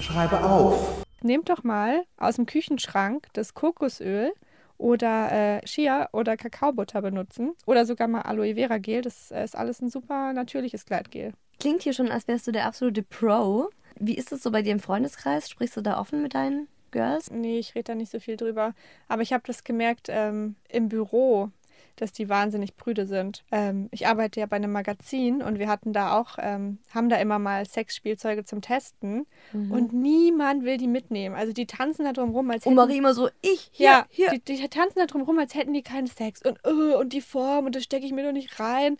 Schreibe 0.00 0.44
auf. 0.44 1.05
Nehmt 1.22 1.48
doch 1.48 1.64
mal 1.64 2.04
aus 2.16 2.36
dem 2.36 2.46
Küchenschrank 2.46 3.26
das 3.32 3.54
Kokosöl 3.54 4.32
oder 4.78 5.32
äh, 5.32 5.64
Chia 5.64 6.08
oder 6.12 6.36
Kakaobutter 6.36 7.02
benutzen 7.02 7.54
oder 7.64 7.86
sogar 7.86 8.08
mal 8.08 8.22
Aloe 8.22 8.54
Vera 8.54 8.78
Gel. 8.78 9.02
Das 9.02 9.30
äh, 9.30 9.44
ist 9.44 9.56
alles 9.56 9.80
ein 9.80 9.90
super 9.90 10.32
natürliches 10.32 10.84
Gleitgel. 10.84 11.32
Klingt 11.58 11.82
hier 11.82 11.94
schon, 11.94 12.10
als 12.10 12.28
wärst 12.28 12.46
du 12.46 12.52
der 12.52 12.66
absolute 12.66 13.02
Pro. 13.02 13.70
Wie 13.98 14.14
ist 14.14 14.32
es 14.32 14.42
so 14.42 14.50
bei 14.50 14.62
dir 14.62 14.72
im 14.72 14.80
Freundeskreis? 14.80 15.48
Sprichst 15.48 15.76
du 15.76 15.80
da 15.80 15.98
offen 15.98 16.20
mit 16.22 16.34
deinen 16.34 16.68
Girls? 16.90 17.30
Nee, 17.30 17.58
ich 17.58 17.74
rede 17.74 17.84
da 17.84 17.94
nicht 17.94 18.12
so 18.12 18.20
viel 18.20 18.36
drüber. 18.36 18.74
Aber 19.08 19.22
ich 19.22 19.32
habe 19.32 19.42
das 19.46 19.64
gemerkt 19.64 20.08
ähm, 20.10 20.56
im 20.68 20.88
Büro. 20.90 21.50
Dass 21.96 22.12
die 22.12 22.28
wahnsinnig 22.28 22.76
prüde 22.76 23.06
sind. 23.06 23.44
Ähm, 23.50 23.88
ich 23.90 24.06
arbeite 24.06 24.40
ja 24.40 24.46
bei 24.46 24.56
einem 24.56 24.72
Magazin 24.72 25.42
und 25.42 25.58
wir 25.58 25.68
hatten 25.68 25.92
da 25.92 26.18
auch, 26.18 26.38
ähm, 26.38 26.78
haben 26.94 27.08
da 27.08 27.16
immer 27.16 27.38
mal 27.38 27.66
Sexspielzeuge 27.66 28.44
zum 28.44 28.60
Testen 28.60 29.26
und 29.52 29.92
niemand 29.92 30.64
will 30.64 30.76
die 30.76 30.88
mitnehmen. 30.88 31.34
Also 31.34 31.52
die 31.52 31.66
tanzen 31.66 32.04
da 32.04 32.12
drum 32.12 32.30
rum, 32.30 32.50
als 32.50 32.66
Und 32.66 32.72
hätten 32.72 32.76
Marie 32.76 32.98
immer 32.98 33.14
so, 33.14 33.28
ich, 33.42 33.70
hier, 33.72 33.86
ja, 33.86 34.06
hier. 34.08 34.30
Die, 34.30 34.40
die 34.40 34.68
tanzen 34.68 34.98
da 34.98 35.06
drum 35.06 35.22
rum, 35.22 35.38
als 35.38 35.54
hätten 35.54 35.72
die 35.72 35.82
keinen 35.82 36.06
Sex. 36.06 36.42
Und, 36.42 36.58
äh, 36.64 36.94
und 36.94 37.12
die 37.12 37.20
Form, 37.20 37.66
und 37.66 37.74
das 37.74 37.84
stecke 37.84 38.06
ich 38.06 38.12
mir 38.12 38.24
doch 38.24 38.32
nicht 38.32 38.60
rein. 38.60 38.98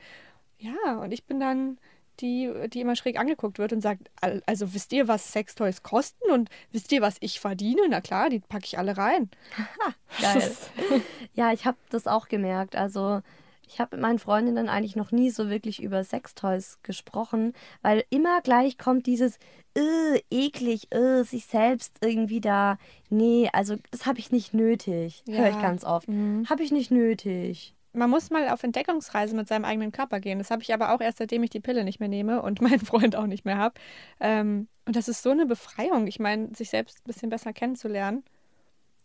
Ja, 0.59 0.99
und 1.03 1.13
ich 1.13 1.25
bin 1.25 1.39
dann 1.39 1.79
die, 2.21 2.53
die 2.73 2.81
immer 2.81 2.97
schräg 2.97 3.19
angeguckt 3.19 3.59
wird 3.59 3.73
und 3.73 3.81
sagt, 3.81 4.11
"Al- 4.21 4.43
also 4.47 4.75
wisst 4.75 4.93
ihr, 4.93 5.09
was 5.09 5.33
Sextoys 5.33 5.83
kosten? 5.83 6.31
Und 6.31 6.49
wisst 6.73 6.93
ihr, 6.93 7.01
was 7.03 7.17
ich 7.21 7.41
verdiene? 7.41 7.83
Na 7.89 8.01
klar, 8.01 8.31
die 8.31 8.41
packe 8.41 8.65
ich 8.65 8.79
alle 8.79 8.97
rein. 8.97 9.31
Geil. 10.21 10.53
ja, 11.35 11.53
ich 11.53 11.65
habe 11.67 11.79
das 11.91 12.07
auch 12.07 12.29
gemerkt. 12.29 12.77
Also 12.77 13.21
ich 13.69 13.81
habe 13.81 13.97
mit 13.97 14.03
meinen 14.03 14.19
Freundinnen 14.21 14.69
eigentlich 14.69 14.95
noch 14.97 15.11
nie 15.11 15.31
so 15.31 15.51
wirklich 15.51 15.83
über 15.83 16.05
Sextoys 16.05 16.79
gesprochen, 16.85 17.53
weil 17.83 18.05
immer 18.11 18.41
gleich 18.41 18.79
kommt 18.79 19.07
dieses 19.07 19.39
äh, 19.77 20.21
eklig, 20.31 20.93
äh, 20.95 21.25
sich 21.25 21.47
selbst 21.47 21.97
irgendwie 22.01 22.41
da. 22.41 22.79
Nee, 23.11 23.51
also 23.53 23.75
das 23.91 24.07
habe 24.07 24.21
ich 24.21 24.31
nicht 24.31 24.55
nötig. 24.55 25.23
Höre 25.29 25.49
ich 25.49 25.55
Ja. 25.57 25.63
ganz 25.63 25.85
oft. 25.85 26.09
Mhm. 26.09 26.47
Habe 26.49 26.63
ich 26.63 26.71
nicht 26.73 26.91
nötig. 26.93 27.75
Man 27.97 28.11
muss 28.11 28.31
mal 28.31 28.49
auf 28.51 28.63
Entdeckungsreise 28.63 29.35
mit 29.35 29.49
seinem 29.49 29.65
eigenen 29.65 29.91
Körper 29.91 30.21
gehen. 30.21 30.39
Das 30.39 30.51
habe 30.51 30.63
ich 30.63 30.73
aber 30.75 30.93
auch 30.95 31.01
erst, 31.01 31.19
seitdem 31.19 31.43
ich 31.43 31.51
die 31.51 31.61
Pille 31.61 31.83
nicht 31.83 31.99
mehr 31.99 32.09
nehme 32.09 32.43
und 32.43 32.61
meinen 32.63 32.81
Freund 32.81 33.17
auch 33.17 33.27
nicht 33.27 33.45
mehr 33.45 33.57
habe. 33.59 33.75
Ähm, 34.21 34.69
und 34.85 34.95
das 34.97 35.09
ist 35.09 35.23
so 35.23 35.31
eine 35.31 35.47
Befreiung. 35.47 36.07
Ich 36.07 36.21
meine, 36.21 36.55
sich 36.55 36.71
selbst 36.71 36.99
ein 36.99 37.07
bisschen 37.07 37.31
besser 37.31 37.53
kennenzulernen 37.53 38.23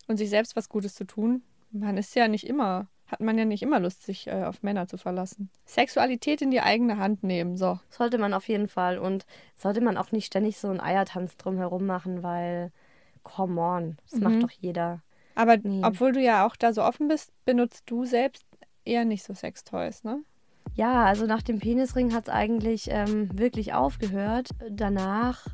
und 0.08 0.18
sich 0.18 0.30
selbst 0.30 0.56
was 0.56 0.70
Gutes 0.70 0.94
zu 0.94 1.06
tun. 1.06 1.42
Man 1.72 1.98
ist 1.98 2.14
ja 2.16 2.28
nicht 2.28 2.46
immer, 2.46 2.88
hat 3.08 3.22
man 3.22 3.38
ja 3.38 3.46
nicht 3.46 3.64
immer 3.64 3.80
Lust, 3.80 4.04
sich 4.04 4.28
äh, 4.28 4.44
auf 4.44 4.62
Männer 4.62 4.88
zu 4.88 4.98
verlassen. 4.98 5.50
Sexualität 5.66 6.42
in 6.42 6.52
die 6.52 6.62
eigene 6.62 6.98
Hand 6.98 7.24
nehmen, 7.24 7.56
so. 7.58 7.80
Sollte 7.90 8.18
man 8.18 8.34
auf 8.34 8.48
jeden 8.50 8.68
Fall. 8.68 8.98
Und 8.98 9.26
sollte 9.56 9.80
man 9.82 9.96
auch 9.98 10.12
nicht 10.12 10.26
ständig 10.26 10.58
so 10.58 10.68
einen 10.68 10.82
Eiertanz 10.82 11.38
drumherum 11.38 11.86
machen, 11.86 12.24
weil, 12.24 12.72
come 13.24 13.62
on, 13.62 13.98
das 14.10 14.20
Mhm. 14.20 14.24
macht 14.24 14.44
doch 14.44 14.52
jeder. 14.52 15.02
Aber 15.34 15.56
Nee. 15.58 15.82
obwohl 15.84 16.12
du 16.12 16.20
ja 16.20 16.46
auch 16.46 16.58
da 16.58 16.74
so 16.74 16.84
offen 16.84 17.08
bist, 17.08 17.32
benutzt 17.46 17.84
du 17.86 18.04
selbst 18.04 18.44
eher 18.86 19.06
nicht 19.06 19.24
so 19.24 19.34
Sextoys, 19.34 20.04
ne? 20.04 20.24
Ja, 20.74 21.04
also 21.04 21.26
nach 21.26 21.42
dem 21.42 21.60
Penisring 21.60 22.14
hat 22.14 22.28
es 22.28 22.34
eigentlich 22.34 22.88
ähm, 22.90 23.38
wirklich 23.38 23.74
aufgehört. 23.74 24.50
Danach 24.70 25.48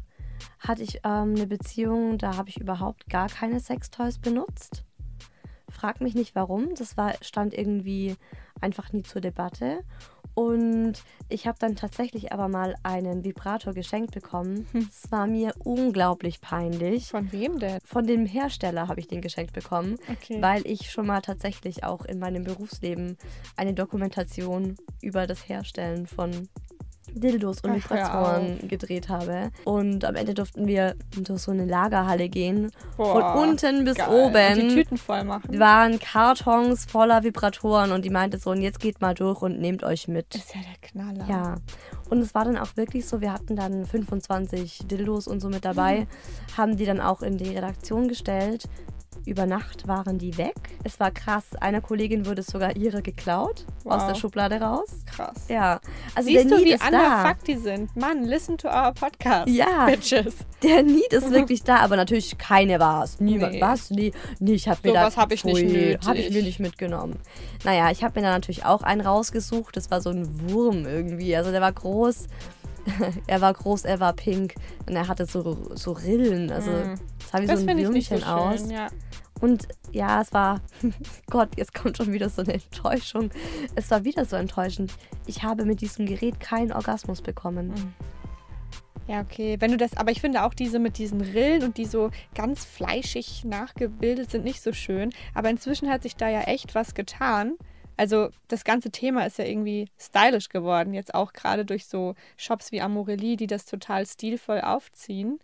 hatte 0.60 0.84
ich 0.84 0.98
ähm, 1.03 1.34
eine 1.36 1.48
Beziehung, 1.48 2.17
da 2.17 2.38
habe 2.38 2.50
ich 2.50 2.60
überhaupt 2.60 3.10
gar 3.10 3.27
keine 3.27 3.60
Sextoys 3.60 4.19
benutzt. 4.19 4.84
Frag 5.69 6.01
mich 6.01 6.15
nicht 6.15 6.36
warum, 6.36 6.75
das 6.75 6.98
war, 6.98 7.13
stand 7.22 7.53
irgendwie 7.53 8.15
einfach 8.62 8.93
nie 8.93 9.03
zur 9.03 9.22
Debatte. 9.22 9.84
Und 10.38 10.94
ich 11.29 11.48
habe 11.48 11.58
dann 11.60 11.75
tatsächlich 11.75 12.32
aber 12.32 12.48
mal 12.48 12.75
einen 12.84 13.24
Vibrator 13.24 13.74
geschenkt 13.74 14.13
bekommen. 14.13 14.67
Es 14.88 15.12
war 15.12 15.25
mir 15.25 15.51
unglaublich 15.63 16.41
peinlich. 16.41 17.08
Von 17.10 17.32
wem 17.32 17.58
denn? 17.58 17.79
Von 17.84 18.06
dem 18.06 18.27
Hersteller 18.27 18.88
habe 18.88 19.00
ich 19.00 19.08
den 19.08 19.22
geschenkt 19.22 19.53
bekommen, 19.53 19.98
Okay. 20.08 20.39
weil 20.39 20.62
ich 20.67 20.91
schon 20.91 21.08
mal 21.08 21.22
tatsächlich 21.22 21.84
auch 21.84 22.06
in 22.06 22.20
meinem 22.20 22.44
Berufsleben 22.44 23.17
eine 23.56 23.74
Dokumentation 23.74 24.77
über 25.01 25.25
das 25.25 25.50
Herstellen 25.50 26.06
von 26.06 26.48
Dildos 27.13 27.61
und 27.61 27.71
Ach, 27.71 27.75
Vibratoren 27.75 28.67
gedreht 28.67 29.09
habe. 29.09 29.51
Und 29.63 30.05
am 30.05 30.15
Ende 30.15 30.33
durften 30.33 30.67
wir 30.67 30.95
durch 31.15 31.41
so 31.41 31.51
eine 31.51 31.65
Lagerhalle 31.65 32.29
gehen. 32.29 32.71
Boah, 32.97 33.33
Von 33.35 33.49
unten 33.49 33.85
bis 33.85 33.95
geil. 33.97 34.07
Und 34.07 34.33
die 34.33 34.61
oben 34.63 34.69
Tüten 34.69 34.97
voll 34.97 35.23
machen. 35.23 35.59
waren 35.59 35.99
Kartons 35.99 36.85
voller 36.85 37.23
Vibratoren 37.23 37.91
und 37.91 38.05
die 38.05 38.09
meinte 38.09 38.37
so, 38.37 38.51
und 38.51 38.61
jetzt 38.61 38.79
geht 38.79 39.01
mal 39.01 39.13
durch 39.13 39.41
und 39.41 39.59
nehmt 39.59 39.83
euch 39.83 40.07
mit. 40.07 40.35
ist 40.35 40.53
ja 40.53 40.61
der 40.61 40.89
Knaller. 40.89 41.25
Ja, 41.29 41.55
und 42.09 42.19
es 42.19 42.33
war 42.35 42.45
dann 42.45 42.57
auch 42.57 42.75
wirklich 42.77 43.05
so, 43.05 43.21
wir 43.21 43.33
hatten 43.33 43.55
dann 43.55 43.85
25 43.85 44.87
Dildos 44.87 45.27
und 45.27 45.39
so 45.39 45.49
mit 45.49 45.65
dabei, 45.65 46.01
Mhm. 46.01 46.57
haben 46.57 46.77
die 46.77 46.85
dann 46.85 47.01
auch 47.01 47.21
in 47.21 47.37
die 47.37 47.49
Redaktion 47.55 48.07
gestellt. 48.07 48.65
Über 49.27 49.46
Nacht 49.46 49.88
waren 49.88 50.17
die 50.17 50.38
weg. 50.38 50.55
Es 50.84 51.00
war 51.00 51.12
krass. 51.12 51.43
Einer 51.60 51.81
Kollegin 51.81 52.25
wurde 52.25 52.43
sogar 52.43 52.75
ihre 52.77 53.01
geklaut 53.01 53.65
aus 53.84 54.01
Wow. 54.01 54.07
der 54.07 54.15
Schublade 54.15 54.62
raus. 54.62 54.88
Krass. 55.05 55.48
Ja, 55.50 55.79
also 56.15 56.29
Siehst 56.29 56.50
der 56.50 56.57
du, 56.57 56.63
Need 56.63 56.65
wie 56.65 56.74
ist 56.74 56.84
da. 56.84 56.88
underfucked 56.88 57.48
die 57.48 57.57
sind? 57.57 57.96
Mann, 57.98 58.24
listen 58.24 58.57
to 58.57 58.67
our 58.69 58.93
podcast. 58.93 59.48
Ja. 59.50 59.86
Bitches. 59.86 60.34
Der 60.63 60.81
Need 60.81 61.12
ist 61.13 61.29
wirklich 61.31 61.62
da, 61.63 61.78
aber 61.78 61.97
natürlich 61.97 62.38
keine 62.38 62.80
war 62.80 63.04
es. 63.04 63.19
Niemand. 63.19 63.54
Nee. 63.54 63.62
Was? 63.62 63.91
Nee, 63.91 64.12
nee 64.39 64.54
ich 64.54 64.67
habe 64.67 64.80
mir 64.84 64.93
Sowas 64.97 65.15
da. 65.15 65.21
hab 65.21 65.32
ich 65.32 65.43
nicht 65.45 65.62
nötig. 65.63 65.99
Habe 66.08 66.17
ich 66.17 66.34
mir 66.34 66.41
nicht 66.41 66.60
mitgenommen. 66.60 67.19
Naja, 67.63 67.91
ich 67.91 68.04
habe 68.04 68.19
mir 68.19 68.25
dann 68.25 68.36
natürlich 68.36 68.65
auch 68.65 68.82
einen 68.82 69.01
rausgesucht. 69.01 69.75
Das 69.78 69.91
war 69.91 70.01
so 70.01 70.10
ein 70.10 70.49
Wurm 70.49 70.86
irgendwie. 70.86 71.36
Also 71.36 71.51
der 71.51 71.62
war 71.62 71.71
groß. 71.73 72.28
er 73.28 73.41
war 73.41 73.54
groß, 73.54 73.84
er 73.86 73.99
war 73.99 74.13
pink. 74.13 74.56
Und 74.88 74.95
er 74.95 75.08
hatte 75.10 75.25
so, 75.25 75.69
so 75.75 75.91
Rillen. 75.91 76.49
Also 76.51 76.71
Mm. 76.71 76.93
es 77.19 77.32
sah 77.32 77.41
wie 77.41 77.45
Das 77.45 77.60
so 77.60 77.65
ein 77.65 77.67
finde 77.67 77.84
ich 77.84 77.89
nicht 77.89 78.10
so 78.10 78.15
Würmchen 78.15 78.28
schön. 78.28 78.38
aus. 78.67 78.71
Ja. 78.71 78.88
Und 79.39 79.67
ja, 79.91 80.21
es 80.21 80.34
war, 80.34 80.62
Gott, 81.30 81.50
jetzt 81.58 81.73
kommt 81.73 81.97
schon 81.97 82.12
wieder 82.12 82.30
so 82.30 82.41
eine 82.41 82.54
Enttäuschung. 82.54 83.30
Es 83.76 83.91
war 83.91 84.04
wieder 84.04 84.26
so 84.26 84.36
enttäuschend. 84.36 84.91
Ich 85.26 85.43
habe 85.43 85.65
mit 85.65 85.82
diesem 85.82 86.06
Gerät 86.06 86.39
keinen 86.39 86.71
Orgasmus 86.71 87.21
bekommen. 87.21 87.67
Mhm. 87.67 87.93
Ja, 89.08 89.21
okay. 89.21 89.56
Wenn 89.60 89.71
du 89.71 89.78
das, 89.78 89.95
aber 89.95 90.12
ich 90.12 90.19
finde 90.19 90.43
auch 90.43 90.54
diese 90.54 90.80
mit 90.80 90.97
diesen 90.97 91.21
Rillen 91.21 91.63
und 91.63 91.78
die 91.78 91.86
so 91.86 92.12
ganz 92.36 92.65
fleischig 92.65 93.45
nachgebildet 93.45 94.32
sind 94.32 94.43
nicht 94.43 94.62
so 94.62 94.73
schön. 94.73 95.12
Aber 95.34 95.50
inzwischen 95.50 95.89
hat 95.89 96.04
sich 96.04 96.17
da 96.17 96.28
ja 96.28 96.41
echt 96.41 96.76
was 96.76 96.93
getan. 96.93 97.54
Also 97.95 98.30
das 98.50 98.63
ganze 98.63 98.91
Thema 98.91 99.26
ist 99.26 99.39
ja 99.39 99.45
irgendwie 99.45 99.89
stylisch 99.97 100.50
geworden. 100.50 100.93
Jetzt 100.93 101.15
auch 101.15 101.32
gerade 101.32 101.63
durch 101.65 101.86
so 101.88 102.15
Shops 102.36 102.71
wie 102.71 102.82
Amorelie, 102.82 103.38
die 103.38 103.47
das 103.47 103.65
total 103.65 104.06
stilvoll 104.06 104.62
aufziehen. 104.62 105.39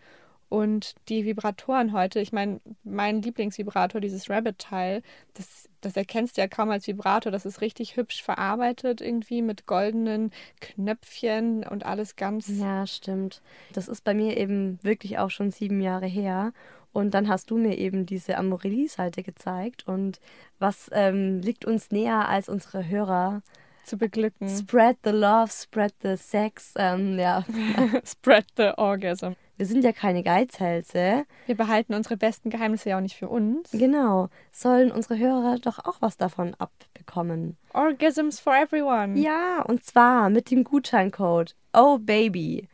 Und 0.53 0.93
die 1.09 1.25
Vibratoren 1.25 1.93
heute, 1.93 2.19
ich 2.19 2.31
meine, 2.31 2.61
mein 2.83 3.23
Lieblingsvibrator, 3.23 3.99
dieses 3.99 4.29
Rabbit-Teil, 4.29 5.01
das, 5.33 5.67
das 5.81 5.97
erkennst 5.97 6.37
du 6.37 6.41
ja 6.41 6.47
kaum 6.47 6.69
als 6.69 6.85
Vibrator. 6.85 7.31
Das 7.31 7.47
ist 7.47 7.61
richtig 7.61 7.97
hübsch 7.97 8.21
verarbeitet 8.21 9.01
irgendwie 9.01 9.41
mit 9.41 9.65
goldenen 9.65 10.29
Knöpfchen 10.61 11.65
und 11.65 11.87
alles 11.87 12.17
ganz 12.17 12.49
Ja, 12.49 12.85
stimmt. 12.85 13.41
Das 13.71 13.87
ist 13.87 14.03
bei 14.03 14.13
mir 14.13 14.37
eben 14.37 14.77
wirklich 14.83 15.17
auch 15.17 15.31
schon 15.31 15.49
sieben 15.49 15.81
Jahre 15.81 16.05
her. 16.05 16.53
Und 16.91 17.15
dann 17.15 17.29
hast 17.29 17.49
du 17.49 17.57
mir 17.57 17.79
eben 17.79 18.05
diese 18.05 18.37
Amorelie-Seite 18.37 19.23
gezeigt. 19.23 19.87
Und 19.87 20.19
was 20.59 20.87
ähm, 20.93 21.41
liegt 21.41 21.65
uns 21.65 21.89
näher 21.89 22.29
als 22.29 22.47
unsere 22.47 22.87
Hörer? 22.87 23.41
zu 23.85 23.97
beglücken. 23.97 24.47
Spread 24.47 24.95
the 25.03 25.09
love, 25.09 25.51
spread 25.51 25.93
the 26.03 26.15
sex. 26.15 26.73
Ähm, 26.77 27.19
ja, 27.19 27.43
Spread 28.05 28.45
the 28.55 28.71
orgasm. 28.77 29.33
Wir 29.57 29.65
sind 29.65 29.83
ja 29.83 29.91
keine 29.91 30.23
Geizhälse. 30.23 31.25
Wir 31.45 31.55
behalten 31.55 31.93
unsere 31.93 32.17
besten 32.17 32.49
Geheimnisse 32.49 32.89
ja 32.89 32.97
auch 32.97 33.01
nicht 33.01 33.15
für 33.15 33.29
uns. 33.29 33.71
Genau. 33.71 34.29
Sollen 34.51 34.91
unsere 34.91 35.17
Hörer 35.17 35.57
doch 35.59 35.79
auch 35.79 35.97
was 36.01 36.17
davon 36.17 36.55
abbekommen? 36.55 37.57
Orgasms 37.73 38.39
for 38.39 38.55
everyone. 38.55 39.19
Ja, 39.19 39.61
und 39.61 39.83
zwar 39.83 40.29
mit 40.29 40.49
dem 40.51 40.63
Gutscheincode 40.63 41.55
Oh 41.73 41.97
Baby 41.99 42.67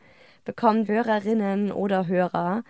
bekommen 0.45 0.87
Hörerinnen 0.87 1.71
oder 1.71 2.07
Hörer 2.07 2.63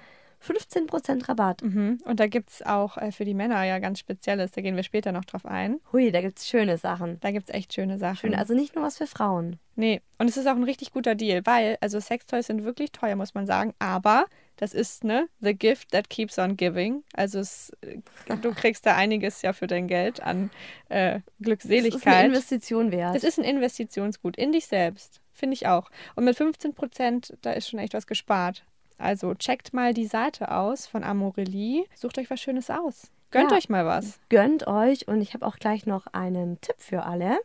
15% 0.45 1.27
Rabatt. 1.27 1.61
Mhm. 1.61 1.99
Und 2.05 2.19
da 2.19 2.27
gibt 2.27 2.49
es 2.49 2.61
auch 2.61 2.97
äh, 2.97 3.11
für 3.11 3.25
die 3.25 3.33
Männer 3.33 3.63
ja 3.63 3.79
ganz 3.79 3.99
Spezielles. 3.99 4.51
Da 4.51 4.61
gehen 4.61 4.75
wir 4.75 4.83
später 4.83 5.11
noch 5.11 5.25
drauf 5.25 5.45
ein. 5.45 5.79
Hui, 5.91 6.11
da 6.11 6.21
gibt's 6.21 6.47
schöne 6.47 6.77
Sachen. 6.77 7.19
Da 7.19 7.31
gibt 7.31 7.49
es 7.49 7.55
echt 7.55 7.73
schöne 7.73 7.97
Sachen. 7.97 8.17
Schön, 8.17 8.35
also 8.35 8.53
nicht 8.53 8.75
nur 8.75 8.83
was 8.83 8.97
für 8.97 9.07
Frauen. 9.07 9.59
Nee, 9.75 10.01
und 10.17 10.29
es 10.29 10.37
ist 10.37 10.47
auch 10.47 10.55
ein 10.55 10.63
richtig 10.63 10.91
guter 10.91 11.15
Deal, 11.15 11.45
weil, 11.45 11.77
also 11.81 11.99
Sextoys 11.99 12.47
sind 12.47 12.63
wirklich 12.63 12.91
teuer, 12.91 13.15
muss 13.15 13.33
man 13.33 13.45
sagen, 13.45 13.73
aber 13.79 14.25
das 14.59 14.73
ist, 14.73 15.05
ne, 15.05 15.29
the 15.39 15.53
gift 15.53 15.91
that 15.91 16.09
keeps 16.09 16.37
on 16.37 16.57
giving. 16.57 17.03
Also 17.13 17.39
es, 17.39 17.71
äh, 17.81 17.97
du 18.41 18.53
kriegst 18.53 18.85
da 18.85 18.95
einiges 18.95 19.41
ja 19.41 19.53
für 19.53 19.67
dein 19.67 19.87
Geld 19.87 20.21
an 20.21 20.49
äh, 20.89 20.95
Das 20.95 21.15
ist 21.15 21.23
eine 21.23 21.23
Glückseligkeit. 21.39 22.25
Investition 22.25 22.91
wert. 22.91 23.15
Das 23.15 23.23
ist 23.23 23.39
ein 23.39 23.45
Investitionsgut 23.45 24.35
in 24.35 24.51
dich 24.51 24.67
selbst, 24.67 25.21
finde 25.31 25.53
ich 25.53 25.67
auch. 25.67 25.89
Und 26.15 26.25
mit 26.25 26.35
15 26.35 26.73
Prozent, 26.73 27.37
da 27.41 27.51
ist 27.51 27.69
schon 27.69 27.79
echt 27.79 27.93
was 27.93 28.05
gespart. 28.05 28.65
Also 28.99 29.33
checkt 29.33 29.73
mal 29.73 29.93
die 29.93 30.05
Seite 30.05 30.51
aus 30.51 30.85
von 30.85 31.03
Amorelie. 31.03 31.85
Sucht 31.95 32.17
euch 32.19 32.29
was 32.29 32.41
Schönes 32.41 32.69
aus. 32.69 33.11
Gönnt 33.31 33.51
Ja. 33.51 33.57
euch 33.57 33.69
mal 33.69 33.85
was. 33.85 34.19
Gönnt 34.29 34.67
euch 34.67 35.07
und 35.07 35.21
ich 35.21 35.33
habe 35.33 35.45
auch 35.47 35.55
gleich 35.57 35.85
noch 35.85 36.07
einen 36.07 36.59
Tipp 36.61 36.75
für 36.77 37.03
alle. 37.03 37.39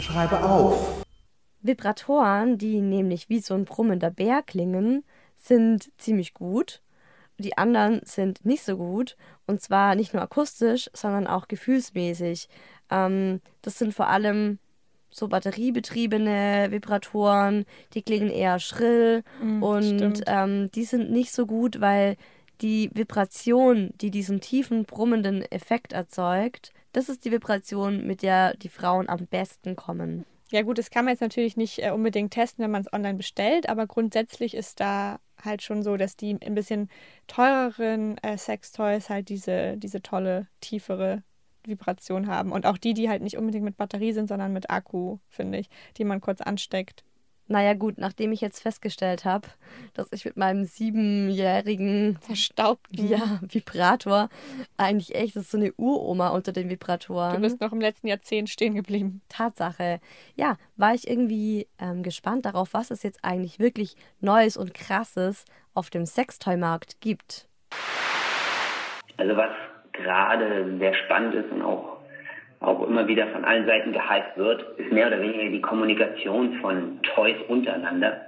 Schreibe 0.00 0.42
auf. 0.44 1.04
Vibratoren, 1.62 2.58
die 2.58 2.80
nämlich 2.80 3.28
wie 3.28 3.40
so 3.40 3.54
ein 3.54 3.64
brummender 3.64 4.10
Bär 4.10 4.42
klingen, 4.42 5.04
sind 5.36 5.90
ziemlich 5.98 6.32
gut. 6.32 6.80
Die 7.38 7.58
anderen 7.58 8.00
sind 8.04 8.44
nicht 8.44 8.62
so 8.64 8.76
gut. 8.76 9.16
Und 9.46 9.60
zwar 9.60 9.94
nicht 9.96 10.14
nur 10.14 10.22
akustisch, 10.22 10.88
sondern 10.92 11.26
auch 11.26 11.48
gefühlsmäßig. 11.48 12.48
Ähm, 12.90 13.40
das 13.62 13.78
sind 13.78 13.94
vor 13.94 14.08
allem 14.08 14.58
so 15.10 15.28
batteriebetriebene 15.28 16.68
Vibratoren, 16.70 17.64
die 17.94 18.02
klingen 18.02 18.30
eher 18.30 18.58
schrill 18.58 19.24
und 19.60 19.84
stimmt. 19.84 20.22
ähm, 20.26 20.70
die 20.72 20.84
sind 20.84 21.10
nicht 21.10 21.32
so 21.32 21.46
gut, 21.46 21.80
weil 21.80 22.16
die 22.60 22.90
Vibration, 22.92 23.90
die 24.00 24.10
diesen 24.10 24.40
tiefen 24.40 24.84
brummenden 24.84 25.42
Effekt 25.42 25.92
erzeugt, 25.92 26.72
das 26.92 27.08
ist 27.08 27.24
die 27.24 27.32
Vibration, 27.32 28.06
mit 28.06 28.22
der 28.22 28.56
die 28.56 28.68
Frauen 28.68 29.08
am 29.08 29.26
besten 29.26 29.76
kommen. 29.76 30.24
Ja 30.50 30.62
gut, 30.62 30.78
das 30.78 30.90
kann 30.90 31.04
man 31.04 31.12
jetzt 31.12 31.20
natürlich 31.20 31.56
nicht 31.56 31.78
äh, 31.82 31.90
unbedingt 31.90 32.32
testen, 32.32 32.64
wenn 32.64 32.70
man 32.70 32.82
es 32.82 32.92
online 32.92 33.18
bestellt, 33.18 33.68
aber 33.68 33.86
grundsätzlich 33.86 34.54
ist 34.54 34.80
da 34.80 35.20
halt 35.44 35.62
schon 35.62 35.82
so, 35.82 35.96
dass 35.96 36.16
die 36.16 36.36
ein 36.40 36.54
bisschen 36.54 36.88
teureren 37.26 38.16
äh, 38.18 38.38
Sextoys 38.38 39.10
halt 39.10 39.28
diese, 39.28 39.76
diese 39.76 40.02
tolle, 40.02 40.48
tiefere 40.60 41.22
Vibration 41.68 42.26
haben. 42.26 42.52
Und 42.52 42.66
auch 42.66 42.78
die, 42.78 42.94
die 42.94 43.08
halt 43.08 43.22
nicht 43.22 43.36
unbedingt 43.36 43.64
mit 43.64 43.76
Batterie 43.76 44.12
sind, 44.12 44.28
sondern 44.28 44.52
mit 44.52 44.70
Akku, 44.70 45.18
finde 45.28 45.58
ich, 45.58 45.68
die 45.96 46.04
man 46.04 46.20
kurz 46.20 46.40
ansteckt. 46.40 47.04
Naja 47.50 47.72
gut, 47.72 47.96
nachdem 47.96 48.30
ich 48.32 48.42
jetzt 48.42 48.60
festgestellt 48.60 49.24
habe, 49.24 49.48
dass 49.94 50.12
ich 50.12 50.26
mit 50.26 50.36
meinem 50.36 50.66
siebenjährigen 50.66 52.18
Verstaubten. 52.20 53.08
ja, 53.08 53.40
Vibrator 53.40 54.28
eigentlich 54.76 55.14
echt, 55.14 55.34
das 55.34 55.44
ist 55.44 55.52
so 55.52 55.56
eine 55.56 55.72
Uroma 55.72 56.28
unter 56.28 56.52
den 56.52 56.68
Vibratoren. 56.68 57.36
Du 57.36 57.40
bist 57.40 57.60
noch 57.62 57.72
im 57.72 57.80
letzten 57.80 58.06
Jahrzehnt 58.06 58.50
stehen 58.50 58.74
geblieben. 58.74 59.22
Tatsache. 59.30 60.00
Ja, 60.36 60.58
war 60.76 60.94
ich 60.94 61.08
irgendwie 61.08 61.66
ähm, 61.78 62.02
gespannt 62.02 62.44
darauf, 62.44 62.74
was 62.74 62.90
es 62.90 63.02
jetzt 63.02 63.24
eigentlich 63.24 63.58
wirklich 63.58 63.96
Neues 64.20 64.58
und 64.58 64.74
Krasses 64.74 65.46
auf 65.72 65.88
dem 65.88 66.04
Sextoy-Markt 66.04 67.00
gibt. 67.00 67.48
Also 69.16 69.36
was 69.36 69.50
gerade 70.02 70.76
sehr 70.78 70.94
spannend 70.94 71.34
ist 71.34 71.50
und 71.52 71.62
auch 71.62 71.98
auch 72.60 72.86
immer 72.88 73.06
wieder 73.06 73.26
von 73.28 73.44
allen 73.44 73.66
Seiten 73.66 73.92
gehypt 73.92 74.36
wird, 74.36 74.64
ist 74.78 74.90
mehr 74.92 75.06
oder 75.06 75.20
weniger 75.20 75.48
die 75.48 75.60
Kommunikation 75.60 76.54
von 76.60 77.00
Toys 77.02 77.36
untereinander. 77.46 78.22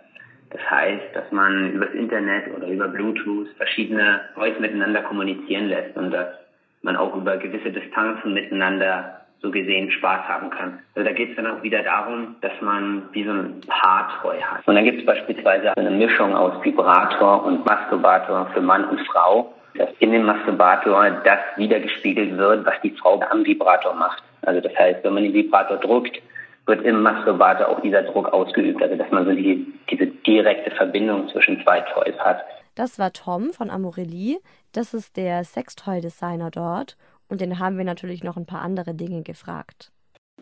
Das 0.50 0.60
heißt, 0.68 1.14
dass 1.14 1.30
man 1.32 1.72
übers 1.72 1.92
Internet 1.92 2.54
oder 2.56 2.66
über 2.68 2.88
Bluetooth 2.88 3.48
verschiedene 3.56 4.20
Toys 4.34 4.58
miteinander 4.58 5.02
kommunizieren 5.02 5.68
lässt 5.68 5.96
und 5.96 6.10
dass 6.10 6.28
man 6.82 6.96
auch 6.96 7.14
über 7.14 7.36
gewisse 7.36 7.70
Distanzen 7.70 8.34
miteinander 8.34 9.16
so 9.42 9.50
gesehen 9.50 9.90
Spaß 9.90 10.28
haben 10.28 10.50
kann. 10.50 10.80
Also 10.94 11.08
da 11.08 11.14
geht 11.14 11.30
es 11.30 11.36
dann 11.36 11.46
auch 11.46 11.62
wieder 11.62 11.82
darum, 11.82 12.36
dass 12.42 12.52
man 12.60 13.04
wie 13.12 13.24
so 13.24 13.30
ein 13.30 13.60
Paartreu 13.66 14.40
hat. 14.40 14.66
Und 14.66 14.74
dann 14.74 14.84
gibt 14.84 15.00
es 15.00 15.06
beispielsweise 15.06 15.76
eine 15.76 15.90
Mischung 15.90 16.34
aus 16.34 16.62
Vibrator 16.62 17.44
und 17.46 17.64
Masturbator 17.64 18.50
für 18.52 18.60
Mann 18.60 18.84
und 18.84 19.00
Frau 19.06 19.54
dass 19.76 19.88
in 19.98 20.12
dem 20.12 20.24
Masturbator 20.24 21.10
das 21.24 21.38
wiedergespiegelt 21.56 22.36
wird, 22.36 22.66
was 22.66 22.74
die 22.82 22.90
Frau 22.90 23.20
am 23.30 23.44
Vibrator 23.44 23.94
macht. 23.94 24.22
Also 24.42 24.60
das 24.60 24.76
heißt, 24.76 25.04
wenn 25.04 25.14
man 25.14 25.22
den 25.22 25.34
Vibrator 25.34 25.76
drückt, 25.76 26.20
wird 26.66 26.82
im 26.84 27.02
Masturbator 27.02 27.68
auch 27.68 27.80
dieser 27.80 28.02
Druck 28.02 28.32
ausgeübt. 28.32 28.82
Also 28.82 28.96
dass 28.96 29.10
man 29.10 29.24
so 29.24 29.32
die, 29.32 29.66
diese 29.90 30.06
direkte 30.06 30.70
Verbindung 30.72 31.28
zwischen 31.28 31.62
zwei 31.62 31.80
Toys 31.80 32.18
hat. 32.18 32.44
Das 32.74 32.98
war 32.98 33.12
Tom 33.12 33.52
von 33.52 33.70
Amorelie. 33.70 34.38
Das 34.72 34.94
ist 34.94 35.16
der 35.16 35.44
Sextoy-Designer 35.44 36.50
dort. 36.50 36.96
Und 37.28 37.40
den 37.40 37.58
haben 37.58 37.78
wir 37.78 37.84
natürlich 37.84 38.24
noch 38.24 38.36
ein 38.36 38.46
paar 38.46 38.62
andere 38.62 38.94
Dinge 38.94 39.22
gefragt. 39.22 39.92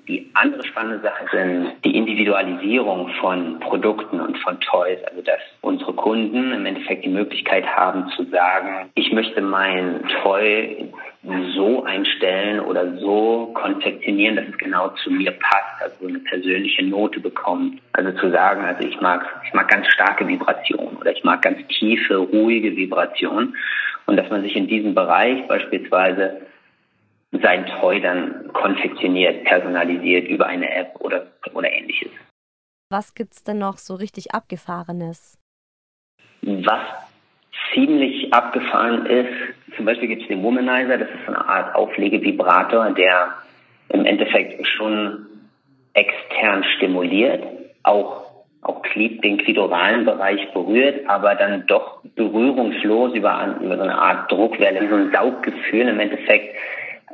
Die 0.09 0.31
andere 0.33 0.67
spannende 0.67 1.01
Sache 1.01 1.27
sind 1.31 1.85
die 1.85 1.95
Individualisierung 1.95 3.11
von 3.21 3.61
Produkten 3.61 4.21
und 4.21 4.39
von 4.39 4.59
Toys. 4.61 4.99
Also 5.05 5.21
dass 5.21 5.41
unsere 5.61 5.93
Kunden 5.93 6.53
im 6.53 6.65
Endeffekt 6.65 7.05
die 7.05 7.11
Möglichkeit 7.11 7.67
haben 7.67 8.09
zu 8.17 8.25
sagen, 8.25 8.91
ich 8.95 9.13
möchte 9.13 9.43
mein 9.43 10.03
Toy 10.23 10.89
so 11.55 11.85
einstellen 11.85 12.61
oder 12.61 12.97
so 12.97 13.53
konfektionieren, 13.53 14.37
dass 14.37 14.47
es 14.49 14.57
genau 14.57 14.89
zu 15.03 15.11
mir 15.11 15.33
passt, 15.33 15.83
also 15.83 16.07
eine 16.07 16.21
persönliche 16.21 16.85
Note 16.87 17.21
bekommt. 17.21 17.79
Also 17.93 18.13
zu 18.13 18.31
sagen, 18.31 18.65
also 18.65 18.89
ich 18.89 18.99
mag, 19.03 19.27
ich 19.47 19.53
mag 19.53 19.69
ganz 19.69 19.87
starke 19.89 20.27
Vibrationen 20.27 20.97
oder 20.97 21.13
ich 21.13 21.23
mag 21.23 21.43
ganz 21.43 21.59
tiefe, 21.69 22.17
ruhige 22.17 22.75
Vibrationen. 22.75 23.55
Und 24.07 24.17
dass 24.17 24.31
man 24.31 24.41
sich 24.41 24.57
in 24.57 24.69
diesem 24.69 24.95
Bereich 24.95 25.47
beispielsweise 25.49 26.41
sein 27.31 27.67
Toy 27.81 28.01
dann 28.01 28.53
konfektioniert, 28.53 29.45
personalisiert 29.45 30.29
über 30.29 30.47
eine 30.47 30.71
App 30.71 30.97
oder, 31.01 31.27
oder 31.53 31.71
ähnliches. 31.71 32.11
Was 32.91 33.15
gibt's 33.15 33.45
denn 33.45 33.59
noch 33.59 33.77
so 33.77 33.95
richtig 33.95 34.33
Abgefahrenes? 34.33 35.39
Was 36.41 36.81
ziemlich 37.75 38.33
abgefahren 38.33 39.07
ist, 39.07 39.77
zum 39.77 39.85
Beispiel 39.85 40.09
gibt 40.09 40.23
es 40.23 40.29
den 40.29 40.43
Womanizer, 40.43 40.97
das 40.97 41.09
ist 41.11 41.27
so 41.27 41.33
eine 41.33 41.47
Art 41.47 41.75
Auflegevibrator, 41.75 42.91
der 42.93 43.35
im 43.91 44.07
Endeffekt 44.07 44.67
schon 44.67 45.27
extern 45.93 46.65
stimuliert, 46.77 47.45
auch 47.83 48.29
auch 48.61 48.83
den 48.95 49.39
klitoralen 49.39 50.05
Bereich 50.05 50.53
berührt, 50.53 51.09
aber 51.09 51.37
dann 51.37 51.67
doch 51.69 52.03
berührungslos 52.17 53.15
über, 53.15 53.57
über 53.61 53.77
so 53.77 53.83
eine 53.83 53.97
Art 53.97 54.31
Druckwelle, 54.31 54.89
so 54.89 54.97
ein 54.97 55.13
Sauggefühl 55.13 55.89
im 55.89 56.01
Endeffekt 56.01 56.57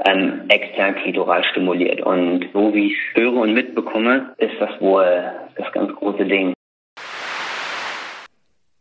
ähm, 0.07 0.45
extern 0.49 0.95
klitoral 0.97 1.45
stimuliert. 1.45 2.01
Und 2.01 2.49
so 2.53 2.75
wie 2.75 2.89
ich 2.89 2.93
es 2.93 3.21
höre 3.21 3.35
und 3.35 3.55
mitbekomme, 3.55 4.35
ist 4.39 4.55
das 4.61 4.81
wohl 4.81 5.33
das 5.57 5.73
ganz 5.73 5.95
große 5.95 6.25
Ding. 6.25 6.53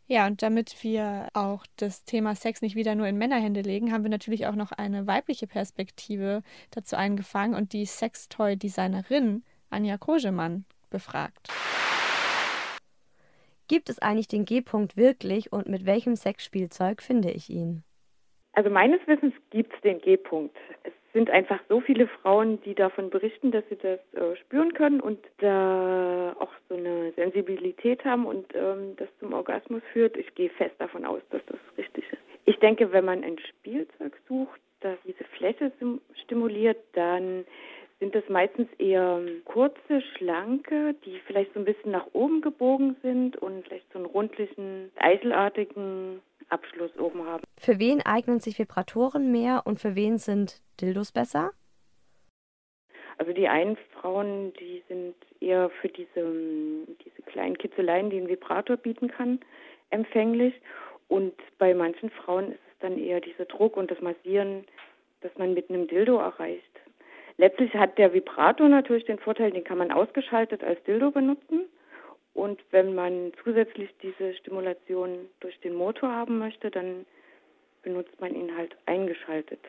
Ja, 0.08 0.28
und 0.28 0.44
damit 0.44 0.84
wir 0.84 1.30
auch 1.34 1.66
das 1.78 2.04
Thema 2.04 2.36
Sex 2.36 2.62
nicht 2.62 2.76
wieder 2.76 2.94
nur 2.94 3.08
in 3.08 3.18
Männerhände 3.18 3.62
legen, 3.62 3.92
haben 3.92 4.04
wir 4.04 4.12
natürlich 4.12 4.46
auch 4.48 4.56
noch 4.56 4.72
eine 4.72 5.08
weibliche 5.08 5.48
Perspektive 5.48 6.44
dazu 6.72 6.96
eingefangen 6.96 7.56
und 7.56 7.74
die 7.74 7.86
Sextoy-Designerin 7.86 9.44
Anja 9.70 9.98
Kogemann 9.98 10.66
befragt. 10.90 11.48
Gibt 13.68 13.90
es 13.90 13.98
eigentlich 14.00 14.28
den 14.28 14.46
G-Punkt 14.46 14.98
wirklich 14.98 15.52
und 15.52 15.68
mit 15.68 15.86
welchem 15.86 16.16
Sexspielzeug 16.16 17.02
finde 17.02 17.32
ich 17.32 17.50
ihn? 17.50 17.84
Also 18.52 18.70
meines 18.70 19.00
Wissens 19.08 19.34
gibt 19.50 19.74
es 19.74 19.82
den 19.82 20.00
G-Punkt. 20.00 20.56
Es 20.84 20.94
sind 21.14 21.30
einfach 21.30 21.60
so 21.70 21.80
viele 21.80 22.08
Frauen, 22.08 22.62
die 22.64 22.74
davon 22.74 23.10
berichten, 23.10 23.52
dass 23.52 23.64
sie 23.70 23.78
das 23.78 24.00
äh, 24.14 24.36
spüren 24.38 24.74
können 24.74 25.00
und 25.00 25.20
da 25.38 26.36
auch 26.40 26.52
so 26.70 26.76
eine 26.76 27.12
Sensibilität 27.14 28.04
haben 28.04 28.26
und 28.26 28.54
ähm, 28.56 28.96
das 28.98 29.08
zum 29.20 29.34
Orgasmus 29.34 29.84
führt. 29.94 30.18
Ich 30.18 30.34
gehe 30.36 30.50
fest 30.50 30.76
davon 30.80 31.06
aus, 31.06 31.22
dass 31.30 31.46
das 31.46 31.60
richtig 31.78 32.04
ist. 32.12 32.22
Ich 32.46 32.58
denke, 32.60 32.92
wenn 32.92 33.06
man 33.06 33.24
ein 33.24 33.38
Spielzeug 33.40 34.18
sucht, 34.28 34.60
das 34.82 34.98
diese 35.06 35.24
Fläche 35.38 35.72
stimuliert, 36.24 36.78
dann 36.94 37.46
sind 38.00 38.16
das 38.16 38.28
meistens 38.30 38.68
eher 38.78 39.22
kurze, 39.46 40.02
schlanke, 40.18 40.96
die 41.06 41.20
vielleicht 41.26 41.54
so 41.54 41.60
ein 41.60 41.66
bisschen 41.66 41.92
nach 41.92 42.08
oben 42.14 42.42
gebogen 42.42 42.96
sind 43.02 43.38
und 43.38 43.66
vielleicht 43.66 43.92
so 43.94 44.00
einen 44.00 44.06
rundlichen, 44.06 44.92
eiselartigen 44.98 46.22
Abschluss 46.50 46.92
oben 46.98 47.26
haben. 47.26 47.44
Für 47.58 47.80
wen 47.80 48.02
eignen 48.02 48.40
sich 48.40 48.60
Vibratoren 48.60 49.32
mehr 49.32 49.64
und 49.66 49.80
für 49.80 49.96
wen 49.96 50.18
sind 50.18 50.62
Dildos 50.82 51.12
besser? 51.12 51.52
Also 53.18 53.32
die 53.32 53.48
einen 53.48 53.78
Frauen, 53.94 54.54
die 54.60 54.84
sind 54.88 55.16
eher 55.40 55.70
für 55.82 55.88
diese, 55.88 56.86
diese 57.06 57.22
kleinen 57.28 57.58
Kitzeleien, 57.58 58.10
die 58.10 58.18
ein 58.18 58.28
Vibrator 58.28 58.78
bieten 58.78 59.08
kann, 59.08 59.40
empfänglich. 59.92 60.54
Und 61.08 61.34
bei 61.58 61.74
manchen 61.74 62.10
Frauen 62.10 62.52
ist 62.52 62.60
es 62.72 62.80
dann 62.80 62.98
eher 62.98 63.22
dieser 63.22 63.46
Druck 63.46 63.78
und 63.78 63.92
das 63.92 64.02
Massieren, 64.02 64.66
das 65.22 65.32
man 65.38 65.54
mit 65.54 65.70
einem 65.70 65.88
Dildo 65.88 66.18
erreicht. 66.18 66.73
Letztlich 67.38 67.74
hat 67.74 67.98
der 67.98 68.14
Vibrator 68.14 68.70
natürlich 68.70 69.06
den 69.06 69.20
Vorteil, 69.20 69.52
den 69.52 69.64
kann 69.64 69.78
man 69.78 69.92
ausgeschaltet 69.92 70.64
als 70.64 70.82
Dildo 70.84 71.12
benutzen. 71.12 71.66
Und 72.34 72.60
wenn 72.72 72.96
man 72.96 73.32
zusätzlich 73.44 73.90
diese 74.02 74.34
Stimulation 74.36 75.30
durch 75.40 75.60
den 75.62 75.76
Motor 75.76 76.12
haben 76.12 76.40
möchte, 76.40 76.72
dann 76.72 77.06
benutzt 77.84 78.20
man 78.20 78.34
ihn 78.34 78.56
halt 78.56 78.76
eingeschaltet. 78.86 79.60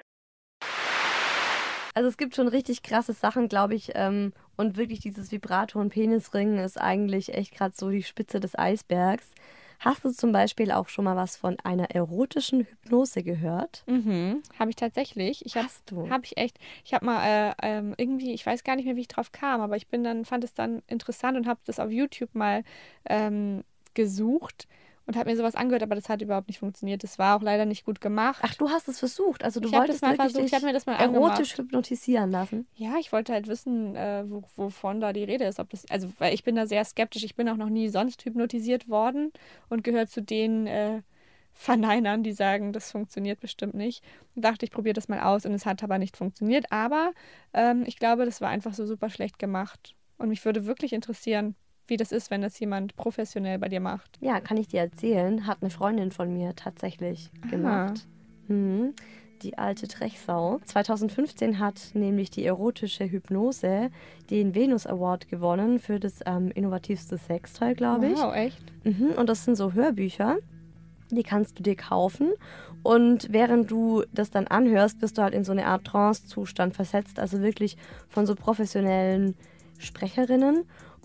Also 1.94 2.09
es 2.09 2.16
gibt 2.16 2.35
schon 2.35 2.48
richtig 2.48 2.83
krasse 2.83 3.12
Sachen, 3.12 3.48
glaube 3.48 3.74
ich. 3.74 3.92
Ähm, 3.94 4.33
und 4.57 4.77
wirklich 4.77 5.00
dieses 5.00 5.31
Vibrator 5.31 5.81
und 5.81 5.90
Penisring 5.90 6.59
ist 6.59 6.81
eigentlich 6.81 7.35
echt 7.35 7.55
gerade 7.55 7.74
so 7.74 7.90
die 7.90 8.03
Spitze 8.03 8.40
des 8.40 8.59
Eisbergs. 8.59 9.33
Hast 9.80 10.04
du 10.04 10.10
zum 10.10 10.32
Beispiel 10.32 10.70
auch 10.72 10.88
schon 10.88 11.04
mal 11.04 11.16
was 11.16 11.37
von 11.37 11.58
einer 11.60 11.90
erotischen 11.90 12.60
Hypnose 12.60 13.22
gehört? 13.22 13.84
Mhm, 13.87 14.42
habe 14.58 14.70
ich 14.70 14.76
tatsächlich. 14.76 15.44
Ich 15.44 15.56
hab, 15.56 15.64
Hast 15.64 15.90
du? 15.90 16.08
Habe 16.10 16.24
ich 16.24 16.37
echt. 16.37 16.58
Ich 16.84 16.94
habe 16.94 17.04
mal 17.04 17.24
äh, 17.24 17.54
ähm, 17.62 17.94
irgendwie, 17.96 18.32
ich 18.32 18.44
weiß 18.46 18.64
gar 18.64 18.76
nicht 18.76 18.87
mehr, 18.87 18.96
wie 18.96 19.02
ich 19.02 19.08
drauf 19.08 19.32
kam, 19.32 19.60
aber 19.60 19.76
ich 19.76 19.88
bin 19.88 20.04
dann, 20.04 20.24
fand 20.24 20.44
es 20.44 20.54
dann 20.54 20.82
interessant 20.87 21.37
und 21.37 21.46
habe 21.46 21.60
das 21.64 21.78
auf 21.78 21.90
YouTube 21.90 22.34
mal 22.34 22.64
ähm, 23.08 23.64
gesucht 23.94 24.66
und 25.06 25.16
habe 25.16 25.30
mir 25.30 25.36
sowas 25.36 25.54
angehört, 25.54 25.82
aber 25.82 25.94
das 25.94 26.08
hat 26.08 26.22
überhaupt 26.22 26.48
nicht 26.48 26.58
funktioniert. 26.58 27.02
Das 27.02 27.18
war 27.18 27.36
auch 27.36 27.42
leider 27.42 27.66
nicht 27.66 27.84
gut 27.84 28.00
gemacht. 28.00 28.40
Ach, 28.42 28.54
du 28.54 28.70
hast 28.70 28.88
es 28.88 28.98
versucht. 28.98 29.44
Also 29.44 29.60
du 29.60 29.68
ich 29.68 29.74
wolltest 29.74 30.02
mal 30.02 30.12
wirklich 30.12 30.32
versucht, 30.32 30.46
ich 30.46 30.54
habe 30.54 30.66
mir 30.66 30.72
das 30.72 30.86
mal 30.86 30.94
erotisch 30.94 31.52
angemacht. 31.52 31.58
hypnotisieren 31.58 32.30
lassen. 32.30 32.66
Ja, 32.74 32.96
ich 32.98 33.12
wollte 33.12 33.32
halt 33.32 33.46
wissen, 33.46 33.96
äh, 33.96 34.24
wo, 34.26 34.42
wovon 34.56 35.00
da 35.00 35.12
die 35.12 35.24
Rede 35.24 35.44
ist. 35.44 35.60
Ob 35.60 35.70
das, 35.70 35.84
also, 35.90 36.08
weil 36.18 36.32
ich 36.32 36.44
bin 36.44 36.56
da 36.56 36.66
sehr 36.66 36.84
skeptisch. 36.84 37.24
Ich 37.24 37.34
bin 37.36 37.48
auch 37.48 37.56
noch 37.56 37.68
nie 37.68 37.88
sonst 37.88 38.24
hypnotisiert 38.24 38.88
worden 38.88 39.32
und 39.68 39.84
gehöre 39.84 40.06
zu 40.06 40.22
den 40.22 40.66
äh, 40.66 41.02
Verneinern, 41.52 42.22
die 42.22 42.32
sagen, 42.32 42.72
das 42.72 42.90
funktioniert 42.90 43.40
bestimmt 43.40 43.74
nicht. 43.74 44.02
Und 44.34 44.44
dachte, 44.44 44.64
ich 44.64 44.72
probiere 44.72 44.94
das 44.94 45.08
mal 45.08 45.20
aus 45.20 45.46
und 45.46 45.52
es 45.52 45.66
hat 45.66 45.82
aber 45.82 45.98
nicht 45.98 46.16
funktioniert. 46.16 46.72
Aber 46.72 47.12
ähm, 47.52 47.84
ich 47.86 47.98
glaube, 47.98 48.24
das 48.24 48.40
war 48.40 48.48
einfach 48.48 48.74
so 48.74 48.86
super 48.86 49.10
schlecht 49.10 49.38
gemacht. 49.38 49.94
Und 50.16 50.30
mich 50.30 50.44
würde 50.44 50.66
wirklich 50.66 50.92
interessieren, 50.92 51.54
wie 51.86 51.96
das 51.96 52.12
ist, 52.12 52.30
wenn 52.30 52.42
das 52.42 52.58
jemand 52.58 52.96
professionell 52.96 53.58
bei 53.58 53.68
dir 53.68 53.80
macht. 53.80 54.18
Ja, 54.20 54.40
kann 54.40 54.56
ich 54.56 54.68
dir 54.68 54.80
erzählen. 54.80 55.46
Hat 55.46 55.58
eine 55.60 55.70
Freundin 55.70 56.10
von 56.10 56.32
mir 56.32 56.54
tatsächlich 56.56 57.30
gemacht. 57.50 58.06
Mhm. 58.48 58.94
die 59.42 59.58
alte 59.58 59.88
Trechsau. 59.88 60.60
2015 60.64 61.58
hat 61.58 61.90
nämlich 61.94 62.30
die 62.30 62.44
erotische 62.46 63.04
Hypnose 63.04 63.90
den 64.30 64.54
Venus 64.54 64.86
Award 64.86 65.28
gewonnen 65.28 65.78
für 65.80 66.00
das 66.00 66.20
ähm, 66.24 66.50
innovativste 66.54 67.18
Sextoy, 67.18 67.74
glaube 67.74 68.06
ich. 68.06 68.18
Wow, 68.18 68.34
echt? 68.34 68.62
Mhm, 68.84 69.10
und 69.16 69.28
das 69.28 69.44
sind 69.44 69.56
so 69.56 69.72
Hörbücher. 69.72 70.38
Die 71.10 71.22
kannst 71.22 71.58
du 71.58 71.62
dir 71.62 71.76
kaufen. 71.76 72.32
Und 72.82 73.28
während 73.32 73.70
du 73.70 74.04
das 74.12 74.30
dann 74.30 74.46
anhörst, 74.46 75.00
bist 75.00 75.18
du 75.18 75.22
halt 75.22 75.34
in 75.34 75.44
so 75.44 75.52
eine 75.52 75.66
Art 75.66 75.84
Trance-Zustand 75.84 76.74
versetzt. 76.74 77.18
Also 77.18 77.40
wirklich 77.40 77.76
von 78.08 78.26
so 78.26 78.34
professionellen 78.34 79.36
Sprecherinnen. 79.78 80.64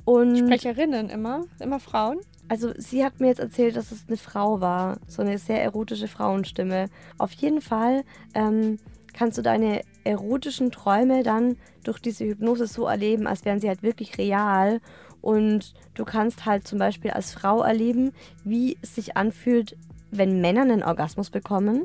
Und 0.10 0.38
Sprecherinnen 0.38 1.10
immer? 1.10 1.46
Immer 1.60 1.80
Frauen? 1.80 2.20
also 2.50 2.74
sie 2.78 3.06
hat 3.06 3.20
mir 3.20 3.28
jetzt 3.28 3.40
erzählt, 3.40 3.76
dass 3.76 3.92
es 3.92 4.06
eine 4.08 4.18
Frau 4.18 4.60
war. 4.60 5.00
So 5.08 5.22
eine 5.22 5.38
sehr 5.38 5.64
erotische 5.64 6.08
Frauenstimme. 6.08 6.88
Auf 7.18 7.32
jeden 7.34 7.62
Fall 7.62 8.04
ähm, 8.34 8.80
kannst 9.14 9.38
du 9.38 9.42
deine 9.42 9.82
erotischen 10.04 10.72
Träume 10.72 11.24
dann 11.24 11.58
durch 11.84 12.00
diese 12.00 12.26
Hypnose 12.26 12.68
so 12.68 12.88
erleben, 12.88 13.28
als 13.28 13.46
wären 13.46 13.60
sie 13.60 13.70
halt 13.70 13.84
wirklich 13.84 14.18
real. 14.18 14.82
Und 15.22 15.74
du 15.94 16.06
kannst 16.06 16.46
halt 16.46 16.68
zum 16.68 16.80
Beispiel 16.80 17.12
als 17.12 17.32
Frau 17.32 17.62
erleben, 17.62 18.12
wie 18.44 18.78
es 18.82 18.96
sich 18.96 19.16
anfühlt, 19.16 19.78
wenn 20.12 20.42
Männer 20.42 20.62
einen 20.62 20.84
Orgasmus 20.84 21.30
bekommen. 21.30 21.84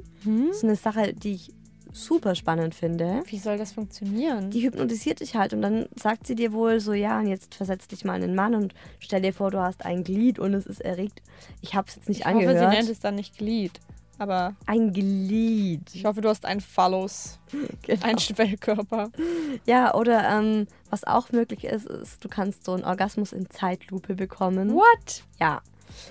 Das 0.49 0.59
ist 0.59 0.65
eine 0.65 0.77
Sache, 0.77 1.13
die 1.13 1.35
ich 1.35 1.51
super 1.95 2.35
spannend 2.35 2.75
finde. 2.75 3.23
Wie 3.27 3.39
soll 3.39 3.57
das 3.57 3.73
funktionieren? 3.73 4.51
Die 4.51 4.63
hypnotisiert 4.63 5.21
dich 5.21 5.37
halt 5.37 5.53
und 5.55 5.63
dann 5.63 5.87
sagt 5.95 6.27
sie 6.27 6.35
dir 6.35 6.53
wohl 6.53 6.81
so, 6.81 6.93
ja, 6.93 7.21
und 7.21 7.29
jetzt 7.29 7.55
versetz 7.55 7.87
dich 7.87 8.05
mal 8.05 8.17
in 8.17 8.25
einen 8.25 8.35
Mann 8.35 8.55
und 8.55 8.75
stell 8.99 9.23
dir 9.23 9.33
vor, 9.33 9.51
du 9.53 9.61
hast 9.61 9.85
ein 9.85 10.03
Glied 10.05 10.39
und 10.41 10.55
es 10.55 10.67
ist 10.67 10.81
erregt. 10.81 11.23
Ich 11.63 11.75
habe 11.75 11.87
es 11.89 11.95
jetzt 11.95 12.09
nicht 12.09 12.21
ich 12.21 12.27
hoffe, 12.27 12.37
angehört. 12.37 12.59
sie 12.73 12.77
nennt 12.79 12.91
es 12.91 12.99
dann 13.01 13.15
nicht 13.15 13.39
Glied. 13.39 13.81
Aber 14.19 14.55
ein 14.67 14.93
Glied. 14.93 15.83
ich 15.93 16.05
hoffe, 16.05 16.21
du 16.21 16.29
hast 16.29 16.45
ein 16.45 16.61
Phallus, 16.61 17.39
Genau. 17.83 18.05
ein 18.07 18.19
Schwellkörper. 18.19 19.11
Ja, 19.67 19.95
oder 19.95 20.29
ähm, 20.39 20.67
was 20.91 21.05
auch 21.05 21.33
möglich 21.33 21.65
ist, 21.65 21.87
ist, 21.87 22.25
du 22.25 22.29
kannst 22.29 22.65
so 22.65 22.73
einen 22.75 22.85
Orgasmus 22.85 23.33
in 23.33 23.49
Zeitlupe 23.51 24.15
bekommen. 24.15 24.73
What? 24.75 25.25
Ja. 25.41 25.63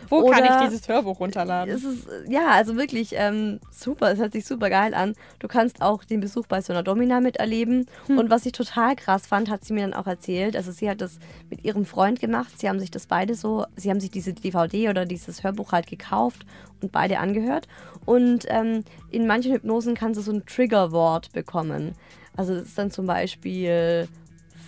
Wo 0.09 0.29
kann 0.29 0.43
Oder- 0.43 0.61
ich 0.63 0.69
dieses 0.69 0.87
Hörbuch 0.87 1.19
runterladen? 1.19 1.73
Es 1.73 1.83
ist, 1.83 2.07
ja, 2.27 2.49
also 2.49 2.75
wirklich 2.77 3.13
ähm, 3.15 3.59
super. 3.71 4.11
Es 4.11 4.19
hört 4.19 4.33
sich 4.33 4.45
super 4.45 4.69
geil 4.69 4.93
an. 4.93 5.15
Du 5.39 5.47
kannst 5.47 5.81
auch 5.81 6.03
den 6.03 6.19
Besuch 6.19 6.47
bei 6.47 6.61
so 6.61 6.73
einer 6.73 6.83
Domina 6.83 7.19
miterleben. 7.19 7.87
Und 8.07 8.29
was 8.29 8.45
ich 8.45 8.51
total 8.51 8.95
krass 8.95 9.27
fand, 9.27 9.49
hat 9.49 9.63
sie 9.65 9.73
mir 9.73 9.81
dann 9.81 9.93
auch 9.93 10.07
erzählt. 10.07 10.55
Also 10.55 10.71
sie 10.71 10.89
hat 10.89 11.01
das 11.01 11.19
mit 11.49 11.63
ihrem 11.63 11.85
Freund 11.85 12.19
gemacht. 12.19 12.59
Sie 12.59 12.69
haben 12.69 12.79
sich 12.79 12.91
das 12.91 13.07
beide 13.07 13.35
so, 13.35 13.65
sie 13.75 13.89
haben 13.89 13.99
sich 13.99 14.11
diese 14.11 14.33
DVD 14.33 14.89
oder 14.89 15.05
dieses 15.05 15.43
Hörbuch 15.43 15.71
halt 15.71 15.87
gekauft 15.87 16.45
und 16.81 16.91
beide 16.91 17.19
angehört. 17.19 17.67
Und 18.05 18.45
ähm, 18.49 18.83
in 19.09 19.27
manchen 19.27 19.53
Hypnosen 19.53 19.95
kannst 19.95 20.19
du 20.19 20.23
so 20.23 20.31
ein 20.31 20.45
Triggerwort 20.45 21.31
bekommen. 21.31 21.93
Also 22.35 22.53
das 22.53 22.63
ist 22.67 22.77
dann 22.77 22.91
zum 22.91 23.05
Beispiel 23.05 24.07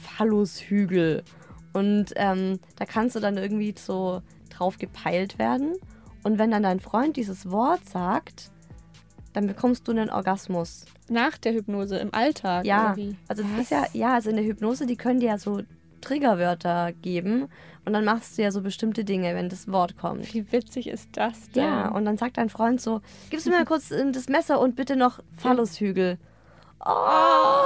Phallushügel. 0.04 1.24
Und 1.74 2.14
ähm, 2.16 2.60
da 2.78 2.86
kannst 2.86 3.16
du 3.16 3.20
dann 3.20 3.38
irgendwie 3.38 3.76
so 3.78 4.22
drauf 4.58 4.78
gepeilt 4.78 5.40
werden. 5.40 5.74
Und 6.24 6.40
wenn 6.40 6.52
dann 6.52 6.64
dein 6.64 6.80
Freund 6.80 7.18
dieses 7.18 7.52
Wort 7.52 7.88
sagt, 7.88 8.52
dann 9.34 9.48
bekommst 9.48 9.88
du 9.88 9.92
einen 9.92 10.10
Orgasmus. 10.10 10.86
Nach 11.10 11.38
der 11.38 11.54
Hypnose, 11.54 11.98
im 11.98 12.14
Alltag? 12.14 12.66
Ja, 12.66 12.96
also 13.28 13.44
das 13.44 13.62
ist 13.62 13.72
ja, 13.72 13.86
ja, 13.94 14.14
also 14.14 14.30
in 14.30 14.38
der 14.38 14.46
Hypnose, 14.46 14.86
die 14.86 14.96
können 14.96 15.20
dir 15.20 15.30
ja 15.30 15.38
so 15.38 15.62
Triggerwörter 16.02 16.94
geben 17.02 17.48
und 17.86 17.94
dann 17.94 18.06
machst 18.06 18.38
du 18.38 18.44
ja 18.44 18.52
so 18.52 18.62
bestimmte 18.62 19.04
Dinge, 19.04 19.36
wenn 19.36 19.50
das 19.50 19.72
Wort 19.72 19.98
kommt. 19.98 20.34
Wie 20.34 20.52
witzig 20.52 20.88
ist 20.88 21.10
das 21.14 21.50
denn? 21.52 21.64
Ja, 21.64 21.90
und 21.90 22.06
dann 22.06 22.18
sagt 22.18 22.38
dein 22.38 22.50
Freund 22.50 22.82
so, 22.82 23.02
gibst 23.30 23.46
du 23.46 23.52
mir 23.52 23.58
mal 23.58 23.66
kurz 23.66 23.90
das 23.90 24.28
Messer 24.30 24.60
und 24.60 24.76
bitte 24.76 24.96
noch 24.96 25.20
Phallushügel. 25.38 26.18
Oh, 26.86 27.66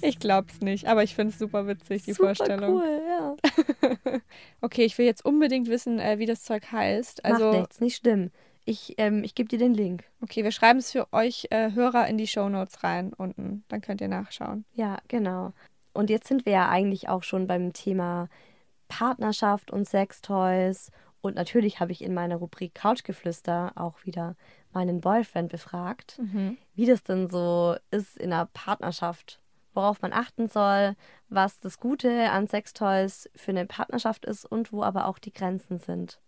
ich 0.00 0.18
glaub's 0.18 0.60
nicht, 0.60 0.86
aber 0.86 1.02
ich 1.02 1.14
find's 1.14 1.38
super 1.38 1.66
witzig, 1.66 2.04
die 2.04 2.12
super 2.12 2.34
Vorstellung. 2.34 2.76
cool, 2.76 3.02
ja. 3.08 3.36
Okay, 4.60 4.84
ich 4.84 4.96
will 4.98 5.06
jetzt 5.06 5.24
unbedingt 5.24 5.68
wissen, 5.68 5.98
äh, 5.98 6.18
wie 6.18 6.26
das 6.26 6.42
Zeug 6.42 6.70
heißt. 6.72 7.22
Macht 7.24 7.32
Also, 7.34 7.52
nichts, 7.52 7.80
nicht 7.80 7.96
schlimm. 7.96 8.30
Ich, 8.64 8.94
ähm, 8.98 9.24
ich 9.24 9.34
gebe 9.34 9.48
dir 9.48 9.58
den 9.58 9.74
Link. 9.74 10.04
okay, 10.22 10.44
wir 10.44 10.52
schreiben 10.52 10.78
es 10.78 10.92
für 10.92 11.12
euch 11.12 11.48
äh, 11.50 11.72
Hörer 11.72 12.06
in 12.06 12.16
die 12.16 12.28
Shownotes 12.28 12.82
rein 12.84 13.12
unten. 13.12 13.64
Dann 13.68 13.80
könnt 13.80 14.00
ihr 14.00 14.08
nachschauen. 14.08 14.64
Ja, 14.74 14.98
genau. 15.08 15.52
Und 15.92 16.10
jetzt 16.10 16.28
sind 16.28 16.46
wir 16.46 16.52
ja 16.52 16.68
eigentlich 16.68 17.08
auch 17.08 17.22
schon 17.24 17.46
beim 17.46 17.72
Thema 17.72 18.28
Partnerschaft 18.88 19.70
und 19.70 19.88
Sextoys. 19.88 20.90
Und 21.20 21.34
natürlich 21.36 21.80
habe 21.80 21.92
ich 21.92 22.02
in 22.02 22.14
meiner 22.14 22.36
Rubrik 22.36 22.74
Couchgeflüster 22.74 23.72
auch 23.74 24.04
wieder 24.04 24.36
meinen 24.74 25.00
Boyfriend 25.00 25.50
befragt, 25.50 26.20
wie 26.74 26.86
das 26.86 27.02
denn 27.02 27.28
so 27.28 27.76
ist 27.90 28.16
in 28.16 28.32
einer 28.32 28.46
Partnerschaft, 28.46 29.40
worauf 29.74 30.02
man 30.02 30.12
achten 30.12 30.48
soll, 30.48 30.96
was 31.28 31.60
das 31.60 31.78
Gute 31.78 32.30
an 32.30 32.46
Sextoys 32.46 33.28
für 33.34 33.50
eine 33.50 33.66
Partnerschaft 33.66 34.24
ist 34.24 34.44
und 34.44 34.72
wo 34.72 34.82
aber 34.82 35.06
auch 35.06 35.18
die 35.18 35.32
Grenzen 35.32 35.78
sind. 35.78 36.20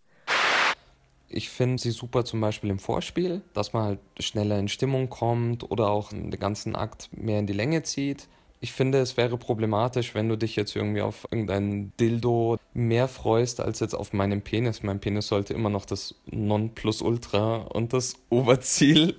Ich 1.27 1.49
finde 1.49 1.81
sie 1.81 1.91
super 1.91 2.23
zum 2.23 2.39
Beispiel 2.39 2.69
im 2.69 2.79
Vorspiel, 2.79 3.41
dass 3.53 3.73
man 3.73 3.83
halt 3.83 3.99
schneller 4.19 4.59
in 4.59 4.67
Stimmung 4.67 5.09
kommt 5.09 5.69
oder 5.69 5.89
auch 5.89 6.09
den 6.11 6.29
ganzen 6.31 6.75
Akt 6.75 7.09
mehr 7.11 7.39
in 7.39 7.47
die 7.47 7.53
Länge 7.53 7.83
zieht. 7.83 8.27
Ich 8.65 8.73
finde, 8.73 8.97
es 8.97 9.15
wäre 9.15 9.37
problematisch, 9.37 10.15
wenn 10.15 10.27
du 10.27 10.39
dich 10.39 10.55
jetzt 10.55 10.75
irgendwie 10.75 11.03
auf 11.03 11.27
irgendein 11.29 11.93
Dildo 11.99 12.57
mehr 12.73 13.07
freust 13.07 13.61
als 13.61 13.79
jetzt 13.79 13.93
auf 13.93 14.11
meinen 14.11 14.41
Penis. 14.41 14.81
Mein 14.81 14.99
Penis 14.99 15.27
sollte 15.27 15.53
immer 15.53 15.69
noch 15.69 15.85
das 15.85 16.15
Nonplusultra 16.31 17.57
und 17.57 17.93
das 17.93 18.15
Oberziel 18.31 19.17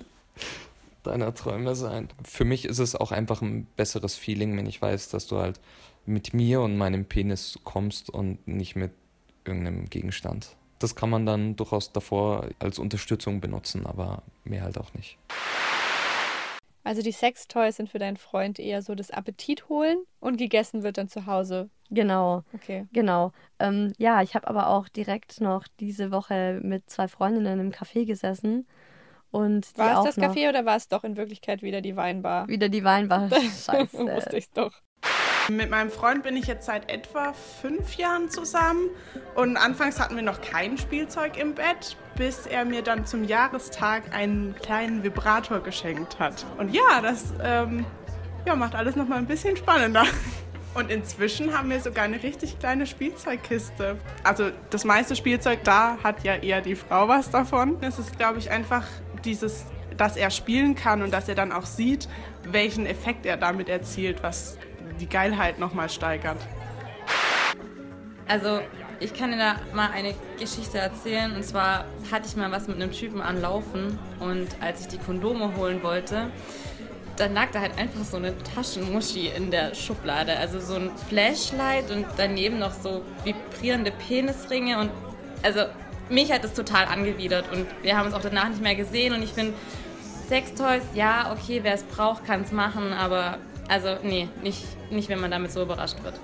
deiner 1.05 1.33
Träume 1.33 1.77
sein. 1.77 2.09
Für 2.25 2.45
mich 2.45 2.65
ist 2.65 2.81
es 2.81 2.97
auch 2.97 3.13
einfach 3.13 3.41
ein 3.41 3.69
besseres 3.77 4.17
Feeling, 4.17 4.57
wenn 4.57 4.67
ich 4.67 4.83
weiß, 4.83 5.11
dass 5.11 5.29
du 5.29 5.37
halt 5.37 5.61
mit 6.07 6.35
mir 6.35 6.61
und 6.61 6.77
meinem 6.77 7.05
Penis 7.05 7.61
kommst 7.63 8.11
und 8.11 8.49
nicht 8.49 8.75
mit 8.75 8.91
irgendeinem 9.45 9.89
Gegenstand. 9.89 10.57
Das 10.81 10.97
kann 10.97 11.09
man 11.09 11.25
dann 11.25 11.55
durchaus 11.55 11.93
davor 11.93 12.49
als 12.59 12.81
Unterstützung 12.81 13.41
benutzen, 13.41 13.87
aber 13.87 14.25
mehr 14.43 14.65
halt 14.65 14.77
auch 14.77 14.93
nicht. 14.95 15.19
Also 16.87 17.03
die 17.03 17.11
Sextoys 17.11 17.75
sind 17.75 17.91
für 17.91 17.99
deinen 17.99 18.17
Freund 18.17 18.61
eher 18.61 18.81
so 18.81 18.95
das 18.95 19.11
Appetit 19.11 19.69
holen 19.69 19.99
und 20.21 20.37
gegessen 20.37 20.85
wird 20.85 20.99
dann 20.99 21.09
zu 21.09 21.27
Hause. 21.27 21.69
Genau. 21.91 22.45
Okay. 22.55 22.87
Genau. 22.93 23.33
Ähm, 23.59 23.93
ja, 23.99 24.23
ich 24.23 24.37
habe 24.37 24.47
aber 24.47 24.69
auch 24.69 24.89
direkt 24.89 25.41
noch 25.41 25.67
diese 25.81 26.13
Woche 26.13 26.61
mit 26.63 26.89
zwei 26.89 27.09
Freundinnen 27.09 27.59
im 27.59 27.73
Café 27.73 28.07
gesessen. 28.07 28.69
Und 29.33 29.77
War 29.77 30.07
es 30.07 30.15
das 30.15 30.25
Café 30.25 30.49
oder 30.49 30.65
war 30.65 30.77
es 30.77 30.87
doch 30.87 31.03
in 31.03 31.17
Wirklichkeit 31.17 31.61
wieder 31.61 31.81
die 31.81 31.97
Weinbar? 31.97 32.47
Wieder 32.47 32.69
die 32.69 32.85
Weinbar. 32.85 33.31
Scheiße. 33.67 34.07
Wusste 34.15 34.37
ich 34.37 34.49
doch. 34.51 34.73
Mit 35.49 35.71
meinem 35.71 35.91
Freund 35.91 36.25
bin 36.25 36.37
ich 36.37 36.47
jetzt 36.47 36.67
seit 36.67 36.91
etwa 36.91 37.33
fünf 37.33 37.95
Jahren 37.95 38.29
zusammen 38.31 38.91
und 39.37 39.57
anfangs 39.57 40.01
hatten 40.01 40.17
wir 40.17 40.23
noch 40.23 40.41
kein 40.41 40.77
Spielzeug 40.77 41.37
im 41.37 41.55
Bett, 41.55 41.97
bis 42.17 42.47
er 42.47 42.65
mir 42.65 42.83
dann 42.83 43.07
zum 43.07 43.23
Jahrestag 43.23 44.13
einen 44.13 44.57
kleinen 44.57 45.05
Vibrator 45.05 45.61
geschenkt 45.61 46.19
hat. 46.19 46.45
Und 46.59 46.75
ja, 46.75 47.01
das 47.01 47.33
ähm, 47.45 47.87
ja, 48.45 48.57
macht 48.57 48.75
alles 48.75 48.97
noch 48.97 49.07
mal 49.07 49.19
ein 49.19 49.27
bisschen 49.27 49.57
spannender. 49.57 50.05
Und 50.75 50.91
inzwischen 50.91 51.57
haben 51.57 51.71
wir 51.71 51.81
sogar 51.81 52.05
eine 52.05 52.23
richtig 52.23 52.59
kleine 52.59 52.87
Spielzeugkiste. 52.87 53.97
Also 54.25 54.51
das 54.71 54.85
meiste 54.85 55.15
Spielzeug 55.15 55.63
da 55.63 55.97
hat 56.03 56.25
ja 56.25 56.35
eher 56.35 56.61
die 56.61 56.75
Frau 56.75 57.07
was 57.07 57.31
davon. 57.31 57.79
Es 57.83 58.01
ist, 58.01 58.19
glaube 58.19 58.41
ich, 58.41 58.51
einfach 58.51 58.85
dieses, 59.25 59.65
dass 59.97 60.17
er 60.17 60.31
spielen 60.31 60.75
kann 60.75 61.03
und 61.03 61.13
dass 61.13 61.29
er 61.29 61.37
dann 61.37 61.53
auch 61.53 61.67
sieht, 61.67 62.09
welchen 62.43 62.85
Effekt 62.85 63.25
er 63.27 63.37
damit 63.37 63.69
erzielt, 63.69 64.23
was 64.23 64.59
die 65.01 65.09
Geilheit 65.09 65.59
nochmal 65.59 65.89
steigert. 65.89 66.39
Also, 68.29 68.61
ich 68.99 69.15
kann 69.15 69.31
dir 69.31 69.39
da 69.39 69.57
mal 69.75 69.91
eine 69.91 70.15
Geschichte 70.39 70.79
erzählen. 70.79 71.35
Und 71.35 71.45
zwar 71.45 71.85
hatte 72.11 72.27
ich 72.27 72.37
mal 72.37 72.51
was 72.51 72.67
mit 72.67 72.77
einem 72.77 72.93
Typen 72.93 73.21
anlaufen. 73.21 73.99
Und 74.19 74.49
als 74.61 74.81
ich 74.83 74.89
die 74.89 74.99
Kondome 74.99 75.57
holen 75.57 75.83
wollte, 75.83 76.31
dann 77.17 77.35
lag 77.35 77.51
da 77.53 77.61
halt 77.61 77.79
einfach 77.79 78.05
so 78.05 78.17
eine 78.17 78.35
Taschenmuschi 78.55 79.29
in 79.29 79.51
der 79.51 79.75
Schublade. 79.75 80.37
Also 80.37 80.61
so 80.61 80.75
ein 80.75 80.91
Flashlight 81.09 81.91
und 81.91 82.07
daneben 82.17 82.59
noch 82.59 82.73
so 82.73 83.03
vibrierende 83.25 83.91
Penisringe. 83.91 84.79
Und 84.79 84.91
also, 85.43 85.67
mich 86.09 86.33
hat 86.33 86.45
das 86.45 86.55
total 86.55 86.87
angewidert. 86.87 87.53
Und 87.53 87.67
wir 87.83 87.97
haben 87.97 88.07
uns 88.07 88.15
auch 88.15 88.23
danach 88.23 88.49
nicht 88.49 88.63
mehr 88.63 88.75
gesehen. 88.75 89.15
Und 89.15 89.23
ich 89.23 89.33
finde, 89.33 89.55
Sextoys, 90.29 90.83
ja, 90.95 91.33
okay, 91.33 91.61
wer 91.63 91.75
es 91.75 91.85
braucht, 91.85 92.27
kann 92.27 92.43
es 92.43 92.51
machen. 92.51 92.93
Aber 92.93 93.39
also, 93.69 93.97
nee, 94.03 94.29
nicht, 94.43 94.65
nicht, 94.91 95.09
wenn 95.09 95.21
man 95.21 95.31
damit 95.31 95.51
so 95.51 95.63
überrascht 95.63 96.03
wird. 96.03 96.19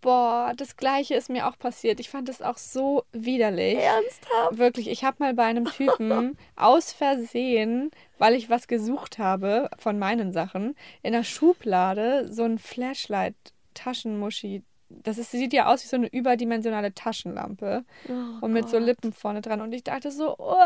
Boah, 0.00 0.52
das 0.54 0.76
gleiche 0.76 1.14
ist 1.14 1.30
mir 1.30 1.48
auch 1.48 1.58
passiert. 1.58 1.98
Ich 1.98 2.10
fand 2.10 2.28
das 2.28 2.42
auch 2.42 2.58
so 2.58 3.04
widerlich. 3.12 3.78
Ernsthaft? 3.78 4.58
Wirklich, 4.58 4.88
ich 4.88 5.02
habe 5.02 5.16
mal 5.20 5.32
bei 5.32 5.44
einem 5.44 5.64
Typen 5.64 6.36
aus 6.56 6.92
Versehen, 6.92 7.90
weil 8.18 8.34
ich 8.34 8.50
was 8.50 8.68
gesucht 8.68 9.18
habe 9.18 9.70
von 9.78 9.98
meinen 9.98 10.32
Sachen, 10.32 10.76
in 11.02 11.12
der 11.12 11.24
Schublade 11.24 12.30
so 12.30 12.42
ein 12.42 12.58
Flashlight 12.58 13.34
Taschenmuschi 13.72 14.62
das 14.88 15.18
ist, 15.18 15.30
sieht 15.32 15.52
ja 15.52 15.66
aus 15.66 15.82
wie 15.84 15.88
so 15.88 15.96
eine 15.96 16.06
überdimensionale 16.08 16.94
Taschenlampe 16.94 17.84
Oh 18.08 18.44
und 18.44 18.52
mit 18.52 18.68
so 18.68 18.76
Gott. 18.78 18.86
Lippen 18.86 19.12
vorne 19.12 19.40
dran. 19.40 19.60
Und 19.60 19.72
ich 19.72 19.82
dachte 19.84 20.10
so, 20.10 20.34
oh, 20.38 20.56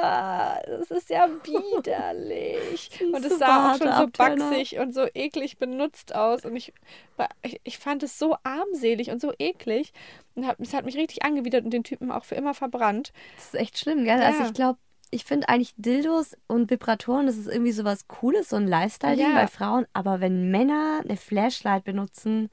das 0.66 0.90
ist 0.90 1.09
ja 1.11 1.28
widerlich. 1.44 2.90
und 3.12 3.24
es 3.24 3.38
sah 3.38 3.72
auch 3.72 3.78
schon 3.78 3.92
so 3.92 4.07
baxig 4.09 4.78
und 4.78 4.94
so 4.94 5.07
eklig 5.14 5.59
benutzt 5.59 6.14
aus. 6.14 6.44
Und 6.44 6.57
ich, 6.57 6.72
ich, 7.42 7.61
ich 7.64 7.78
fand 7.78 8.02
es 8.02 8.18
so 8.18 8.37
armselig 8.42 9.11
und 9.11 9.20
so 9.20 9.33
eklig. 9.38 9.92
Und 10.35 10.46
hab, 10.46 10.59
es 10.61 10.74
hat 10.74 10.85
mich 10.85 10.96
richtig 10.96 11.24
angewidert 11.24 11.64
und 11.64 11.70
den 11.72 11.85
Typen 11.85 12.11
auch 12.11 12.24
für 12.24 12.35
immer 12.35 12.54
verbrannt. 12.54 13.12
Das 13.37 13.46
ist 13.46 13.54
echt 13.54 13.78
schlimm, 13.78 14.04
gell? 14.04 14.20
Also 14.22 14.40
Ja. 14.40 14.46
ich 14.46 14.54
glaube, 14.54 14.78
ich 15.11 15.24
finde 15.24 15.48
eigentlich 15.48 15.72
Dildos 15.76 16.37
und 16.48 16.70
Vibratoren, 16.70 17.26
das 17.26 17.38
ist 17.38 17.48
irgendwie 17.48 17.72
so 17.72 17.85
was 17.85 18.09
Cooles, 18.09 18.50
so 18.50 18.57
ein 18.57 18.68
Lifestyle-Ding 18.68 19.31
Ja. 19.31 19.35
bei 19.35 19.46
Frauen. 19.46 19.87
Aber 19.94 20.20
wenn 20.20 20.50
Männer 20.50 21.00
eine 21.02 21.16
Flashlight 21.16 21.85
benutzen, 21.85 22.50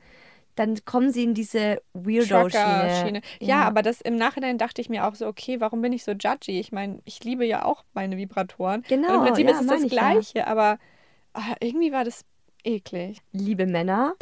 dann 0.56 0.84
kommen 0.86 1.12
sie 1.12 1.24
in 1.24 1.34
diese 1.34 1.82
Weirdo-Schiene. 1.94 2.50
Trucker-Schiene. 2.50 3.22
Ja, 3.40 3.64
aber 3.64 3.82
das 3.82 4.02
im 4.02 4.16
Nachhinein 4.16 4.58
dachte 4.58 4.82
ich 4.82 4.90
mir 4.90 5.06
auch 5.06 5.16
so, 5.16 5.28
okay, 5.28 5.60
warum 5.60 5.82
bin 5.82 5.94
ich 5.94 6.04
so 6.04 6.12
judgy? 6.12 6.60
Ich 6.60 6.72
meine, 6.72 7.00
ich 7.06 7.24
liebe 7.24 7.46
ja 7.46 7.66
auch 7.66 7.84
meine 7.94 8.18
Vibratoren. 8.18 8.84
Genau, 8.88 9.10
Und 9.10 9.16
Im 9.16 9.24
Prinzip 9.26 9.48
ja, 9.48 9.54
ist 9.54 9.62
es 9.62 9.68
das 9.68 9.84
ich 9.84 9.92
ja. 9.92 10.00
Gleiche, 10.00 10.48
aber 10.48 10.80
ah, 11.34 11.56
irgendwie 11.60 11.92
war 11.92 12.04
das 12.06 12.26
eklig. 12.64 13.20
Liebe 13.32 13.66
Männer, 13.66 14.16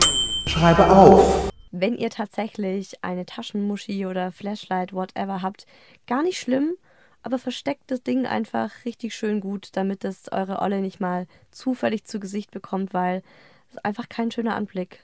Schreibe 0.48 0.92
auf. 0.92 1.52
wenn 1.72 1.96
ihr 1.98 2.10
tatsächlich 2.10 3.04
eine 3.04 3.26
Taschenmuschi 3.26 4.06
oder 4.06 4.32
Flashlight, 4.32 4.94
whatever 4.94 5.42
habt, 5.42 5.66
gar 6.08 6.24
nicht 6.24 6.40
schlimm, 6.40 6.74
aber 7.22 7.40
versteckt 7.40 7.90
das 7.92 8.04
Ding 8.04 8.26
einfach 8.26 8.72
richtig 8.86 9.16
schön 9.16 9.40
gut, 9.40 9.70
damit 9.74 10.04
es 10.04 10.32
eure 10.32 10.60
Olle 10.60 10.82
nicht 10.82 11.00
mal 11.00 11.28
zufällig 11.52 12.04
zu 12.04 12.20
Gesicht 12.20 12.52
bekommt, 12.52 12.94
weil 12.94 13.24
es 13.70 13.76
ist 13.76 13.86
einfach 13.86 14.10
kein 14.10 14.30
schöner 14.30 14.56
Anblick. 14.56 15.00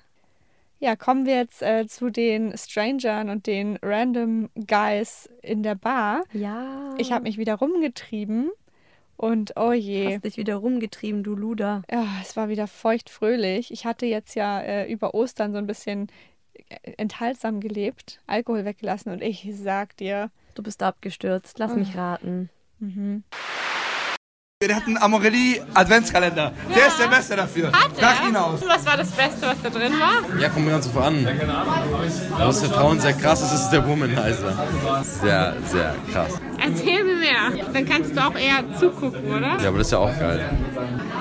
Ja, 0.79 0.95
kommen 0.95 1.25
wir 1.25 1.35
jetzt 1.35 1.61
äh, 1.61 1.85
zu 1.87 2.09
den 2.09 2.57
Strangern 2.57 3.29
und 3.29 3.47
den 3.47 3.77
Random 3.81 4.49
Guys 4.55 5.29
in 5.41 5.61
der 5.61 5.75
Bar. 5.75 6.23
Ja. 6.31 6.95
Ich 6.97 7.11
habe 7.11 7.23
mich 7.23 7.37
wieder 7.37 7.55
rumgetrieben 7.55 8.49
und 9.17 9.53
oh 9.57 9.73
je. 9.73 10.15
Hast 10.15 10.23
dich 10.23 10.37
wieder 10.37 10.55
rumgetrieben, 10.55 11.23
du 11.23 11.35
Luder. 11.35 11.83
Ja, 11.91 12.07
es 12.21 12.37
war 12.37 12.47
wieder 12.47 12.67
feuchtfröhlich. 12.67 13.71
Ich 13.71 13.85
hatte 13.85 14.05
jetzt 14.05 14.35
ja 14.35 14.61
äh, 14.61 14.89
über 14.91 15.13
Ostern 15.13 15.51
so 15.51 15.57
ein 15.57 15.67
bisschen 15.67 16.07
äh, 16.69 16.93
enthaltsam 16.97 17.59
gelebt, 17.59 18.21
Alkohol 18.25 18.63
weggelassen 18.63 19.11
und 19.11 19.21
ich 19.21 19.47
sag 19.53 19.97
dir, 19.97 20.31
Du 20.55 20.63
bist 20.63 20.81
abgestürzt. 20.83 21.59
Lass 21.59 21.75
mich 21.75 21.95
raten. 21.95 22.49
mhm. 22.79 23.23
Wir 24.61 24.75
hatten 24.75 24.97
Amorelli 24.97 25.61
Adventskalender. 25.73 26.51
Der 26.75 26.87
ist 26.87 26.99
der 26.99 27.07
Beste 27.07 27.33
dafür. 27.37 27.71
Frag 27.71 28.27
ihn 28.27 28.35
aus. 28.35 28.59
Was 28.67 28.85
war 28.85 28.97
das 28.97 29.09
Beste, 29.11 29.43
was 29.43 29.55
da 29.63 29.69
drin 29.69 29.93
war? 29.93 30.37
Ja, 30.37 30.49
kommt 30.49 30.65
mir 30.65 30.71
ganz 30.71 30.91
so 30.91 30.99
an. 30.99 31.25
Was 32.37 32.61
für 32.61 32.67
Frauen 32.67 32.99
sehr 32.99 33.13
krass 33.13 33.41
ist, 33.41 33.53
ist 33.53 33.69
der 33.69 33.87
Womanizer. 33.87 34.67
Sehr, 35.01 35.55
sehr 35.63 35.95
krass. 36.11 36.33
Erzähl 36.57 37.05
mir 37.05 37.15
mehr. 37.15 37.65
Dann 37.71 37.85
kannst 37.85 38.13
du 38.13 38.19
auch 38.19 38.35
eher 38.35 38.65
zugucken, 38.77 39.31
oder? 39.31 39.57
Ja, 39.61 39.69
aber 39.69 39.77
das 39.77 39.87
ist 39.87 39.91
ja 39.91 39.99
auch 39.99 40.19
geil. 40.19 40.49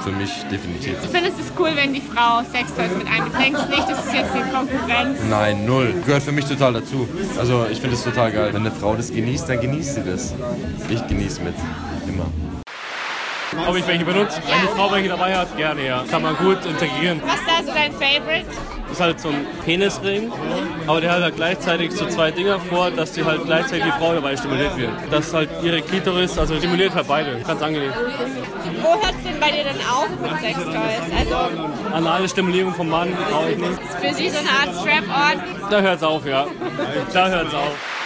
Für 0.03 0.11
mich 0.11 0.33
definitiv. 0.51 1.01
Du 1.01 1.09
findest 1.09 1.39
es 1.39 1.53
cool, 1.61 1.71
wenn 1.77 1.95
die 1.95 2.03
Frau 2.03 2.43
Sextoys 2.43 2.91
mit 2.99 3.07
einem. 3.07 3.31
Du 3.31 3.39
denkst 3.39 3.69
nicht, 3.69 3.89
das 3.89 4.05
ist 4.05 4.15
jetzt 4.15 4.33
eine 4.33 4.51
Konkurrenz. 4.51 5.21
Nein, 5.31 5.65
null. 5.65 5.95
Gehört 6.05 6.25
für 6.25 6.33
mich 6.33 6.47
total 6.47 6.73
dazu. 6.73 7.09
Also 7.39 7.69
ich 7.71 7.81
finde 7.81 7.95
es 7.95 8.03
total 8.03 8.33
geil. 8.33 8.53
Wenn 8.53 8.63
eine 8.67 8.73
Frau 8.73 8.97
das 8.97 9.13
genießt, 9.13 9.49
dann 9.49 9.61
genießt 9.61 9.95
sie 9.95 10.03
das. 10.03 10.35
Ich 10.89 11.07
genieße 11.07 11.41
mit. 11.43 11.55
Immer. 12.09 12.27
Ob 13.67 13.77
ich 13.77 13.87
welche 13.87 14.05
benutze? 14.05 14.41
Wenn 14.47 14.61
die 14.61 14.77
Frau 14.77 14.91
welche 14.93 15.09
dabei 15.09 15.37
hat, 15.37 15.57
gerne, 15.57 15.87
ja. 15.87 16.05
Kann 16.11 16.23
man 16.23 16.37
gut 16.37 16.65
integrieren. 16.65 17.21
Was 17.25 17.35
ist 17.35 17.49
da 17.49 17.65
so 17.65 17.73
dein 17.73 17.93
Favorite? 17.93 18.47
Ist 18.91 19.01
halt 19.01 19.21
so 19.21 19.29
ein 19.29 19.47
Penisring, 19.65 20.33
aber 20.87 21.01
der 21.03 21.13
hat 21.13 21.23
halt 21.23 21.37
gleichzeitig 21.37 21.93
so 21.93 22.07
zwei 22.07 22.31
Dinger 22.31 22.59
vor, 22.59 22.91
dass 22.91 23.13
die 23.13 23.23
halt 23.23 23.45
gleichzeitig 23.45 23.85
die 23.85 23.91
Frau 23.93 24.15
dabei 24.15 24.35
stimuliert 24.37 24.77
wird. 24.79 24.91
Dass 25.11 25.35
halt 25.35 25.51
ihre 25.63 25.83
Klitoris, 25.83 26.39
also 26.39 26.57
stimuliert 26.57 26.95
halt 26.95 27.07
beide. 27.07 27.39
Ganz 27.47 27.61
angenehm. 27.61 27.93
Wo 28.81 28.89
hört 28.95 29.15
es 29.15 29.23
denn 29.25 29.39
bei 29.41 29.51
dir 29.51 29.65
dann 29.65 29.77
auf 29.87 30.09
mit 30.09 30.41
Sextoys? 30.41 31.19
Also 31.19 31.95
Anale 31.95 32.29
Stimulierung 32.29 32.73
vom 32.75 32.89
Mann 32.89 33.15
brauche 33.31 33.51
ich 33.51 33.59
nicht. 33.59 33.79
für 34.01 34.15
sie 34.15 34.31
so 34.31 34.39
eine 34.39 34.49
Art 34.49 34.75
Strap-on? 34.81 35.71
Da 35.71 35.81
hört's 35.81 36.03
auf, 36.03 36.25
ja. 36.27 36.47
Da 37.13 37.29
hört's 37.29 37.55
auf. 37.55 37.98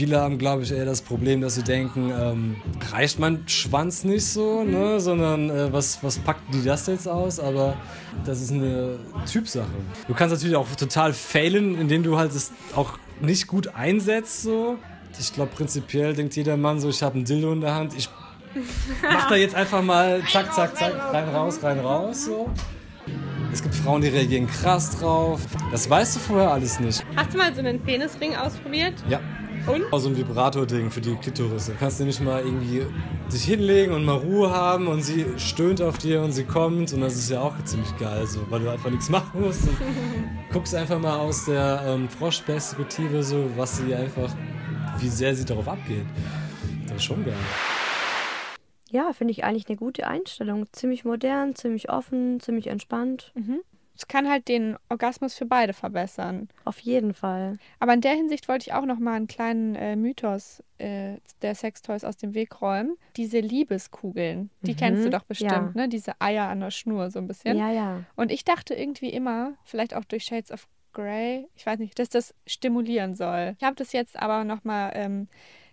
Viele 0.00 0.18
haben, 0.18 0.38
glaube 0.38 0.62
ich, 0.62 0.72
eher 0.72 0.86
das 0.86 1.02
Problem, 1.02 1.42
dass 1.42 1.56
sie 1.56 1.62
denken, 1.62 2.10
ähm, 2.10 2.56
reicht 2.90 3.18
mein 3.18 3.46
Schwanz 3.46 4.02
nicht 4.02 4.24
so, 4.24 4.62
ne? 4.64 4.98
sondern 4.98 5.50
äh, 5.50 5.70
was, 5.74 6.02
was 6.02 6.18
packt 6.18 6.54
die 6.54 6.64
das 6.64 6.86
jetzt 6.86 7.06
aus? 7.06 7.38
Aber 7.38 7.76
das 8.24 8.40
ist 8.40 8.50
eine 8.50 8.98
Typsache. 9.30 9.66
Du 10.08 10.14
kannst 10.14 10.32
natürlich 10.34 10.56
auch 10.56 10.66
total 10.74 11.12
failen, 11.12 11.78
indem 11.78 12.02
du 12.02 12.16
halt 12.16 12.34
es 12.34 12.50
auch 12.74 12.98
nicht 13.20 13.46
gut 13.46 13.74
einsetzt. 13.74 14.44
So. 14.44 14.78
Ich 15.18 15.34
glaube, 15.34 15.52
prinzipiell 15.54 16.14
denkt 16.14 16.34
jeder 16.34 16.56
Mann 16.56 16.80
so, 16.80 16.88
ich 16.88 17.02
habe 17.02 17.18
ein 17.18 17.26
Dildo 17.26 17.52
in 17.52 17.60
der 17.60 17.74
Hand, 17.74 17.92
ich 17.94 18.08
mach 19.02 19.28
da 19.28 19.36
jetzt 19.36 19.54
einfach 19.54 19.82
mal 19.82 20.22
zack, 20.32 20.54
zack, 20.54 20.78
zack, 20.78 20.94
rein, 21.12 21.28
raus, 21.28 21.58
rein, 21.62 21.78
raus. 21.78 22.24
So. 22.24 22.48
Es 23.52 23.62
gibt 23.62 23.74
Frauen, 23.74 24.00
die 24.00 24.08
reagieren 24.08 24.46
krass 24.46 24.98
drauf. 24.98 25.42
Das 25.70 25.90
weißt 25.90 26.16
du 26.16 26.20
vorher 26.20 26.52
alles 26.52 26.80
nicht. 26.80 27.04
Hast 27.16 27.34
du 27.34 27.36
mal 27.36 27.54
so 27.54 27.60
einen 27.60 27.78
Penisring 27.80 28.34
ausprobiert? 28.34 28.94
Ja. 29.06 29.20
Und? 29.66 29.92
Auch 29.92 29.98
so 29.98 30.08
ein 30.08 30.16
Vibrator-Ding 30.16 30.90
für 30.90 31.00
die 31.00 31.14
Klitoris. 31.16 31.66
Da 31.66 31.72
kannst 31.78 32.00
du 32.00 32.04
nicht 32.04 32.20
mal 32.20 32.42
irgendwie 32.42 32.82
sich 33.28 33.44
hinlegen 33.44 33.92
und 33.92 34.04
mal 34.04 34.16
Ruhe 34.16 34.50
haben 34.50 34.88
und 34.88 35.02
sie 35.02 35.26
stöhnt 35.36 35.82
auf 35.82 35.98
dir 35.98 36.22
und 36.22 36.32
sie 36.32 36.44
kommt 36.44 36.92
und 36.92 37.00
das 37.00 37.14
ist 37.14 37.30
ja 37.30 37.40
auch 37.40 37.54
ziemlich 37.64 37.96
geil, 37.98 38.26
so, 38.26 38.40
weil 38.50 38.60
du 38.60 38.70
einfach 38.70 38.90
nichts 38.90 39.08
machen 39.08 39.40
musst. 39.40 39.68
Und 39.68 39.76
guckst 40.52 40.74
einfach 40.74 40.98
mal 40.98 41.18
aus 41.18 41.44
der 41.44 41.82
ähm, 41.86 42.08
Froschperspektive 42.08 43.22
so, 43.22 43.50
was 43.56 43.76
sie 43.76 43.94
einfach, 43.94 44.34
wie 44.98 45.08
sehr 45.08 45.34
sie 45.34 45.44
darauf 45.44 45.68
abgeht. 45.68 46.06
Das 46.86 46.96
ist 46.96 47.04
schon 47.04 47.24
geil. 47.24 47.34
Ja, 48.90 49.12
finde 49.12 49.30
ich 49.30 49.44
eigentlich 49.44 49.68
eine 49.68 49.76
gute 49.76 50.06
Einstellung. 50.06 50.66
Ziemlich 50.72 51.04
modern, 51.04 51.54
ziemlich 51.54 51.90
offen, 51.90 52.40
ziemlich 52.40 52.66
entspannt. 52.66 53.32
Mhm. 53.36 53.60
Es 54.00 54.08
kann 54.08 54.30
halt 54.30 54.48
den 54.48 54.78
Orgasmus 54.88 55.34
für 55.34 55.44
beide 55.44 55.74
verbessern. 55.74 56.48
Auf 56.64 56.78
jeden 56.78 57.12
Fall. 57.12 57.58
Aber 57.80 57.92
in 57.92 58.00
der 58.00 58.14
Hinsicht 58.14 58.48
wollte 58.48 58.66
ich 58.68 58.72
auch 58.72 58.86
noch 58.86 58.98
mal 58.98 59.12
einen 59.12 59.26
kleinen 59.26 59.74
äh, 59.74 59.94
Mythos 59.94 60.62
äh, 60.78 61.18
der 61.42 61.54
Sextoys 61.54 62.02
aus 62.02 62.16
dem 62.16 62.32
Weg 62.32 62.62
räumen. 62.62 62.96
Diese 63.16 63.40
Liebeskugeln, 63.40 64.48
die 64.62 64.72
Mhm, 64.72 64.76
kennst 64.76 65.04
du 65.04 65.10
doch 65.10 65.24
bestimmt, 65.24 65.52
ja. 65.52 65.70
ne? 65.74 65.88
Diese 65.90 66.18
Eier 66.18 66.48
an 66.48 66.60
der 66.60 66.70
Schnur 66.70 67.10
so 67.10 67.18
ein 67.18 67.26
bisschen. 67.26 67.58
Ja, 67.58 67.70
ja. 67.70 68.02
Und 68.16 68.32
ich 68.32 68.42
dachte 68.44 68.72
irgendwie 68.72 69.10
immer, 69.10 69.52
vielleicht 69.64 69.94
auch 69.94 70.04
durch 70.06 70.24
Shades 70.24 70.50
of 70.50 70.66
Grey, 70.94 71.46
ich 71.54 71.66
weiß 71.66 71.78
nicht, 71.78 71.98
dass 71.98 72.08
das 72.08 72.34
stimulieren 72.46 73.14
soll. 73.14 73.54
Ich 73.58 73.64
habe 73.66 73.76
das 73.76 73.92
jetzt 73.92 74.18
aber 74.18 74.44
noch 74.44 74.64
mal 74.64 74.92
ähm, 74.94 75.28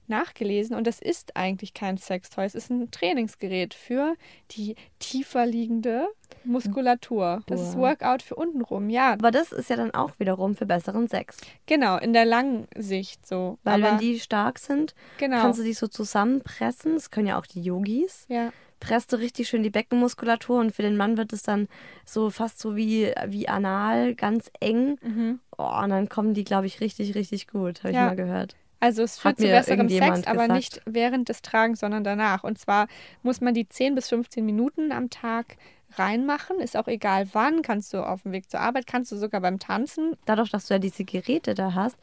nachgelesen 0.10 0.76
und 0.76 0.88
das 0.88 1.00
ist 1.00 1.36
eigentlich 1.36 1.74
kein 1.74 1.98
Sextoy. 1.98 2.46
Es 2.46 2.56
ist 2.56 2.70
ein 2.70 2.89
Trainingsgerät 2.91 3.74
für 3.74 4.15
die 4.52 4.76
tiefer 5.00 5.46
liegende 5.46 6.08
Muskulatur. 6.43 7.41
Das 7.48 7.62
ist. 7.62 7.78
Workout 7.78 8.22
für 8.22 8.36
untenrum, 8.36 8.89
ja. 8.89 9.13
Aber 9.13 9.32
das 9.32 9.52
ist 9.52 9.70
ja 9.70 9.76
dann 9.76 9.91
auch 9.91 10.12
wiederum 10.20 10.56
für 10.56 10.65
besseren 10.65 11.08
Sex. 11.08 11.38
Genau, 11.65 11.98
in 11.98 12.13
der 12.13 12.26
langen 12.26 12.67
Sicht 12.76 13.26
so. 13.28 13.58
Weil 13.63 13.84
Aber 13.84 13.91
wenn 13.93 13.98
die 14.00 14.20
stark 14.20 14.60
sind, 14.60 14.96
Genau. 15.17 15.41
kannst 15.41 15.60
du 15.60 15.63
die 15.63 15.74
so 15.74 15.88
zusammenpressen. 15.88 16.93
Das 16.96 17.12
können 17.12 17.28
ja 17.28 17.39
auch 17.39 17.46
die 17.46 17.62
Yogis. 17.62 18.26
Ja. 18.30 18.52
Presst 18.80 19.12
du 19.12 19.17
richtig 19.17 19.48
schön 19.50 19.63
die 19.63 19.72
Beckenmuskulatur 19.72 20.60
und 20.60 20.72
für 20.72 20.84
den 20.84 20.98
Mann 20.98 21.17
wird 21.17 21.34
es 21.34 21.41
dann 21.41 21.67
so 22.06 22.30
fast 22.30 22.60
so 22.60 22.76
wie, 22.76 23.12
wie 23.28 23.48
anal, 23.50 24.13
ganz 24.13 24.52
eng. 24.60 24.98
Mhm. 25.02 25.39
Oh, 25.58 25.63
und 25.82 25.89
dann 25.89 26.10
kommen 26.10 26.34
die, 26.36 26.43
glaube 26.43 26.67
ich, 26.67 26.80
richtig, 26.80 27.15
richtig 27.15 27.48
gut, 27.48 27.80
habe 27.80 27.89
ich 27.89 27.96
Ja. 27.96 28.06
mal 28.06 28.15
gehört. 28.15 28.56
Also 28.80 29.04
es 29.04 29.18
führt 29.18 29.40
zu 29.40 29.48
besserem 29.48 29.90
Sex, 29.90 30.28
aber 30.28 30.42
gesagt. 30.44 30.52
nicht 30.54 30.82
während 30.86 31.30
des 31.30 31.42
Tragens, 31.42 31.80
sondern 31.80 32.04
danach. 32.04 32.44
Und 32.44 32.58
zwar 32.60 32.88
muss 33.24 33.42
man 33.42 33.54
die 33.54 33.68
10 33.68 33.96
bis 33.96 34.10
15 34.10 34.46
Minuten 34.46 34.92
am 34.92 35.10
Tag 35.10 35.58
reinmachen. 35.96 36.60
Ist 36.60 36.78
auch 36.78 36.88
egal 36.88 37.28
wann. 37.34 37.62
Kannst 37.62 37.94
du 37.94 38.06
auf 38.06 38.24
dem 38.24 38.32
Weg 38.32 38.50
zur 38.50 38.60
Arbeit, 38.60 38.88
kannst 38.88 39.12
du 39.12 39.16
sogar 39.18 39.42
beim 39.42 39.60
Tanzen. 39.60 40.16
Dadurch, 40.26 40.52
dass 40.52 40.68
du 40.68 40.76
ja 40.76 40.80
diese 40.80 41.06
Geräte 41.06 41.56
da 41.56 41.74
hast, 41.74 41.98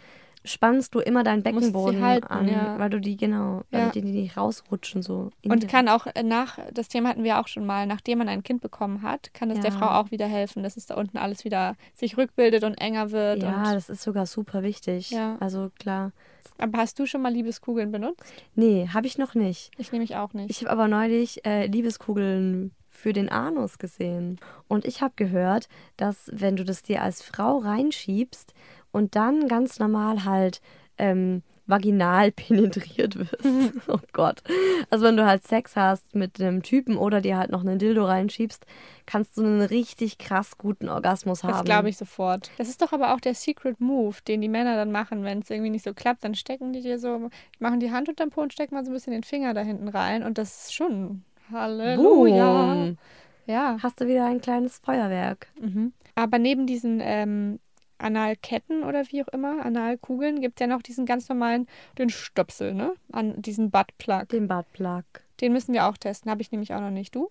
spannst 0.44 0.94
du 0.94 1.00
immer 1.00 1.24
deinen 1.24 1.42
Beckenboden 1.42 2.02
halten, 2.04 2.26
an, 2.26 2.48
ja. 2.48 2.78
weil 2.78 2.90
du 2.90 3.00
die, 3.00 3.16
genau, 3.16 3.62
Ja. 3.70 3.78
damit 3.80 3.94
die 3.94 4.02
nicht 4.02 4.36
rausrutschen 4.36 5.02
so. 5.02 5.30
Und 5.42 5.68
kann 5.68 5.88
auch 5.88 6.06
äh, 6.06 6.22
nach, 6.22 6.58
das 6.72 6.88
Thema 6.88 7.08
hatten 7.10 7.24
wir 7.24 7.40
auch 7.40 7.48
schon 7.48 7.64
mal, 7.64 7.86
nachdem 7.86 8.18
man 8.18 8.28
ein 8.28 8.42
Kind 8.42 8.60
bekommen 8.60 9.00
hat, 9.02 9.32
kann 9.32 9.50
es 9.50 9.60
der 9.60 9.70
Ja. 9.70 9.78
Frau 9.78 9.86
auch 9.86 10.10
wieder 10.10 10.26
helfen, 10.26 10.62
dass 10.62 10.76
es 10.76 10.84
da 10.86 10.96
unten 10.96 11.16
alles 11.16 11.44
wieder 11.44 11.76
sich 11.94 12.18
rückbildet 12.18 12.62
und 12.64 12.74
enger 12.74 13.10
wird. 13.10 13.42
Ja, 13.42 13.72
das 13.72 13.88
ist 13.88 14.02
sogar 14.02 14.26
super 14.26 14.62
wichtig. 14.62 15.10
Ja. 15.10 15.36
Also 15.40 15.70
klar. 15.78 16.12
Aber 16.58 16.78
hast 16.78 16.98
du 16.98 17.06
schon 17.06 17.22
mal 17.22 17.32
Liebeskugeln 17.32 17.90
benutzt? 17.90 18.22
Nee, 18.54 18.88
habe 18.92 19.06
ich 19.06 19.18
noch 19.18 19.34
nicht. 19.34 19.70
Ich 19.78 19.92
nehme 19.92 20.04
ich 20.04 20.16
auch 20.16 20.32
nicht. 20.32 20.50
Ich 20.50 20.60
habe 20.60 20.70
aber 20.70 20.88
neulich 20.88 21.44
äh, 21.44 21.66
Liebeskugeln 21.66 22.72
für 22.88 23.12
den 23.12 23.28
Anus 23.28 23.78
gesehen. 23.78 24.38
Und 24.68 24.84
ich 24.84 25.02
habe 25.02 25.14
gehört, 25.16 25.68
dass 25.96 26.30
wenn 26.32 26.56
du 26.56 26.64
das 26.64 26.82
dir 26.82 27.02
als 27.02 27.22
Frau 27.22 27.58
reinschiebst 27.58 28.54
und 28.92 29.16
dann 29.16 29.48
ganz 29.48 29.78
normal 29.78 30.24
halt 30.24 30.60
ähm, 30.96 31.42
vaginal 31.66 32.30
penetriert 32.30 33.18
wirst. 33.18 33.44
oh 33.88 33.98
Gott. 34.12 34.42
Also 34.90 35.04
wenn 35.06 35.16
du 35.16 35.26
halt 35.26 35.46
Sex 35.46 35.76
hast 35.76 36.14
mit 36.14 36.40
einem 36.40 36.62
Typen 36.62 36.96
oder 36.96 37.20
dir 37.20 37.38
halt 37.38 37.50
noch 37.50 37.62
einen 37.62 37.78
Dildo 37.78 38.04
reinschiebst, 38.04 38.66
kannst 39.06 39.36
du 39.36 39.42
einen 39.42 39.62
richtig 39.62 40.18
krass 40.18 40.58
guten 40.58 40.88
Orgasmus 40.88 41.42
haben. 41.42 41.52
Das 41.52 41.64
glaube 41.64 41.88
ich 41.88 41.96
sofort. 41.96 42.50
Das 42.58 42.68
ist 42.68 42.82
doch 42.82 42.92
aber 42.92 43.14
auch 43.14 43.20
der 43.20 43.34
Secret 43.34 43.80
Move, 43.80 44.16
den 44.26 44.40
die 44.40 44.48
Männer 44.48 44.76
dann 44.76 44.92
machen, 44.92 45.24
wenn 45.24 45.40
es 45.40 45.50
irgendwie 45.50 45.70
nicht 45.70 45.84
so 45.84 45.94
klappt, 45.94 46.24
dann 46.24 46.34
stecken 46.34 46.72
die 46.72 46.82
dir 46.82 46.98
so, 46.98 47.30
machen 47.58 47.80
die 47.80 47.90
Hand 47.90 48.08
unterm 48.08 48.30
Po 48.30 48.42
und 48.42 48.52
stecken 48.52 48.74
mal 48.74 48.84
so 48.84 48.90
ein 48.90 48.94
bisschen 48.94 49.12
den 49.12 49.24
Finger 49.24 49.54
da 49.54 49.62
hinten 49.62 49.88
rein 49.88 50.22
und 50.22 50.38
das 50.38 50.64
ist 50.64 50.74
schon 50.74 51.24
Halleluja. 51.50 52.74
Boom. 52.74 52.98
Ja. 53.46 53.76
Hast 53.82 54.00
du 54.00 54.06
wieder 54.06 54.26
ein 54.26 54.40
kleines 54.40 54.78
Feuerwerk. 54.78 55.48
Mhm. 55.60 55.92
Aber 56.14 56.38
neben 56.38 56.66
diesen 56.66 57.00
ähm, 57.02 57.58
Analketten 58.04 58.84
oder 58.84 59.04
wie 59.10 59.22
auch 59.22 59.28
immer, 59.28 59.64
Analkugeln, 59.64 60.40
gibt 60.40 60.60
es 60.60 60.60
ja 60.60 60.66
noch 60.66 60.82
diesen 60.82 61.06
ganz 61.06 61.28
normalen, 61.28 61.66
den 61.98 62.10
Stöpsel, 62.10 62.74
ne? 62.74 62.94
An 63.12 63.40
diesen 63.40 63.70
Buttplug. 63.70 64.28
Den 64.28 64.46
Buttplug. 64.46 65.04
Den 65.40 65.52
müssen 65.52 65.72
wir 65.72 65.86
auch 65.86 65.96
testen. 65.96 66.30
Habe 66.30 66.42
ich 66.42 66.52
nämlich 66.52 66.74
auch 66.74 66.80
noch 66.80 66.90
nicht. 66.90 67.14
Du? 67.14 67.30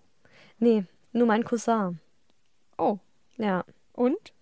Nee, 0.58 0.84
nur 1.12 1.26
mein 1.26 1.44
Cousin. 1.44 2.00
Oh. 2.76 2.98
Ja. 3.36 3.64
Und? 3.92 4.32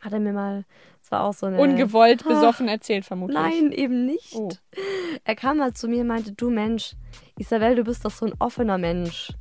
Hat 0.00 0.12
er 0.12 0.20
mir 0.20 0.32
mal, 0.32 0.64
es 1.02 1.10
war 1.10 1.24
auch 1.24 1.34
so 1.34 1.46
eine... 1.46 1.58
Ungewollt 1.58 2.24
Ah, 2.26 2.28
besoffen 2.28 2.68
erzählt, 2.68 3.04
vermutlich. 3.04 3.38
Nein, 3.38 3.72
eben 3.72 4.06
nicht. 4.06 4.34
Oh. 4.34 4.50
Er 5.24 5.34
kam 5.34 5.56
mal 5.56 5.74
zu 5.74 5.88
mir 5.88 6.02
und 6.02 6.06
meinte, 6.06 6.32
du 6.32 6.50
Mensch, 6.50 6.94
Isabel, 7.38 7.74
du 7.74 7.84
bist 7.84 8.04
doch 8.04 8.10
so 8.10 8.26
ein 8.26 8.34
offener 8.38 8.78
Mensch. 8.78 9.32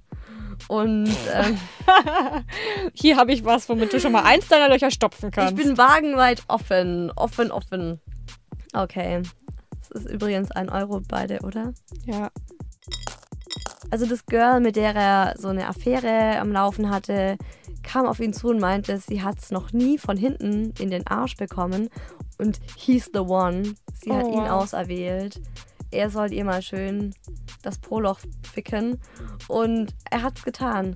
Und 0.67 1.09
ähm, 1.33 1.57
Hier 2.93 3.17
habe 3.17 3.31
ich 3.33 3.43
was, 3.45 3.67
womit 3.69 3.93
du 3.93 3.99
schon 3.99 4.11
mal 4.11 4.23
eins 4.23 4.47
deiner 4.47 4.69
Löcher 4.69 4.91
stopfen 4.91 5.31
kannst. 5.31 5.57
ich 5.57 5.63
bin 5.65 5.77
wagenweit 5.77 6.43
offen. 6.47 7.11
Offen, 7.15 7.51
offen. 7.51 7.99
Okay. 8.73 9.21
Das 9.89 10.03
ist 10.03 10.09
übrigens 10.11 10.51
ein 10.51 10.69
Euro 10.69 11.01
beide, 11.07 11.39
oder? 11.41 11.73
Ja. 12.05 12.29
Also 13.91 14.05
das 14.07 14.25
Girl, 14.25 14.59
mit 14.59 14.75
der 14.75 14.95
er 14.95 15.35
so 15.37 15.49
eine 15.49 15.67
Affäre 15.67 16.39
am 16.39 16.51
Laufen 16.51 16.89
hatte, 16.89 17.37
kam 17.83 18.07
auf 18.07 18.19
ihn 18.19 18.33
zu 18.33 18.49
und 18.49 18.59
meinte, 18.59 18.97
sie 18.97 19.21
hat 19.21 19.37
es 19.39 19.51
noch 19.51 19.71
nie 19.73 19.97
von 19.99 20.17
hinten 20.17 20.73
in 20.79 20.89
den 20.89 21.05
Arsch 21.05 21.37
bekommen 21.37 21.89
und 22.39 22.59
he's 22.75 23.09
the 23.13 23.19
one. 23.19 23.75
Sie 24.03 24.11
hat 24.11 24.25
Oh, 24.25 24.31
ihn 24.33 24.39
wow. 24.43 24.63
auserwählt. 24.63 25.39
Er 25.91 26.09
soll 26.09 26.33
ihr 26.33 26.43
mal 26.43 26.61
schön 26.63 27.13
das 27.65 27.79
Proloch 27.79 28.19
ficken 28.53 28.99
und 29.47 29.93
er 30.09 30.23
hat's 30.23 30.43
getan. 30.43 30.95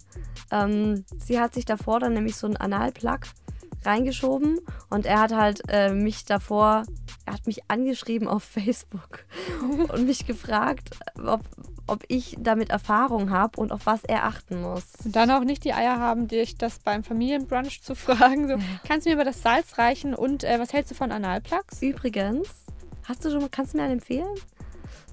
Ähm, 0.51 1.05
sie 1.17 1.39
hat 1.39 1.53
sich 1.53 1.65
davor 1.65 1.99
dann 1.99 2.13
nämlich 2.13 2.35
so 2.35 2.47
einen 2.47 2.57
Analplug 2.57 3.21
reingeschoben 3.85 4.59
und 4.89 5.05
er 5.05 5.21
hat 5.21 5.33
halt 5.33 5.61
äh, 5.69 5.93
mich 5.93 6.25
davor, 6.25 6.83
er 7.25 7.33
hat 7.33 7.47
mich 7.47 7.69
angeschrieben 7.69 8.27
auf 8.27 8.43
Facebook 8.43 9.25
und 9.93 10.05
mich 10.05 10.25
gefragt, 10.25 10.97
ob, 11.25 11.41
ob 11.87 12.03
ich 12.07 12.35
damit 12.39 12.69
Erfahrung 12.69 13.31
habe 13.31 13.59
und 13.59 13.71
auf 13.71 13.85
was 13.85 14.03
er 14.03 14.25
achten 14.25 14.61
muss. 14.61 14.83
Und 15.03 15.15
dann 15.15 15.31
auch 15.31 15.43
nicht 15.43 15.63
die 15.63 15.73
Eier 15.73 15.99
haben, 15.99 16.27
dich 16.27 16.57
das 16.57 16.79
beim 16.79 17.03
Familienbrunch 17.03 17.81
zu 17.81 17.95
fragen. 17.95 18.47
So, 18.47 18.55
kannst 18.87 19.05
du 19.05 19.11
mir 19.11 19.15
über 19.15 19.25
das 19.25 19.41
Salz 19.41 19.77
reichen 19.77 20.13
und 20.13 20.43
äh, 20.43 20.59
was 20.59 20.73
hältst 20.73 20.91
du 20.91 20.95
von 20.95 21.11
Analplugs? 21.11 21.81
Übrigens, 21.81 22.49
hast 23.07 23.23
du 23.23 23.31
schon, 23.31 23.49
kannst 23.51 23.73
du 23.73 23.77
mir 23.77 23.83
einen 23.83 23.93
empfehlen? 23.93 24.35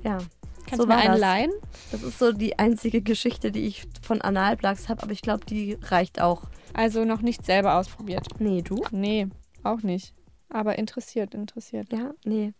Ja. 0.02 0.18
Kannst 0.66 0.82
du 0.82 0.86
mir 0.86 0.96
einen 0.96 1.12
das. 1.12 1.20
leihen? 1.20 1.52
Das 1.92 2.02
ist 2.02 2.18
so 2.18 2.32
die 2.32 2.58
einzige 2.58 3.00
Geschichte, 3.00 3.52
die 3.52 3.66
ich 3.66 3.86
von 4.02 4.20
Analplugs 4.20 4.88
habe, 4.88 5.02
aber 5.02 5.12
ich 5.12 5.22
glaube, 5.22 5.44
die 5.46 5.78
reicht 5.82 6.20
auch. 6.20 6.44
Also 6.74 7.04
noch 7.04 7.22
nicht 7.22 7.44
selber 7.44 7.78
ausprobiert. 7.78 8.26
Nee, 8.38 8.62
du? 8.62 8.84
Nee, 8.90 9.28
auch 9.62 9.82
nicht. 9.82 10.12
Aber 10.48 10.78
interessiert, 10.78 11.34
interessiert. 11.34 11.92
Ja, 11.92 12.12
nee. 12.24 12.52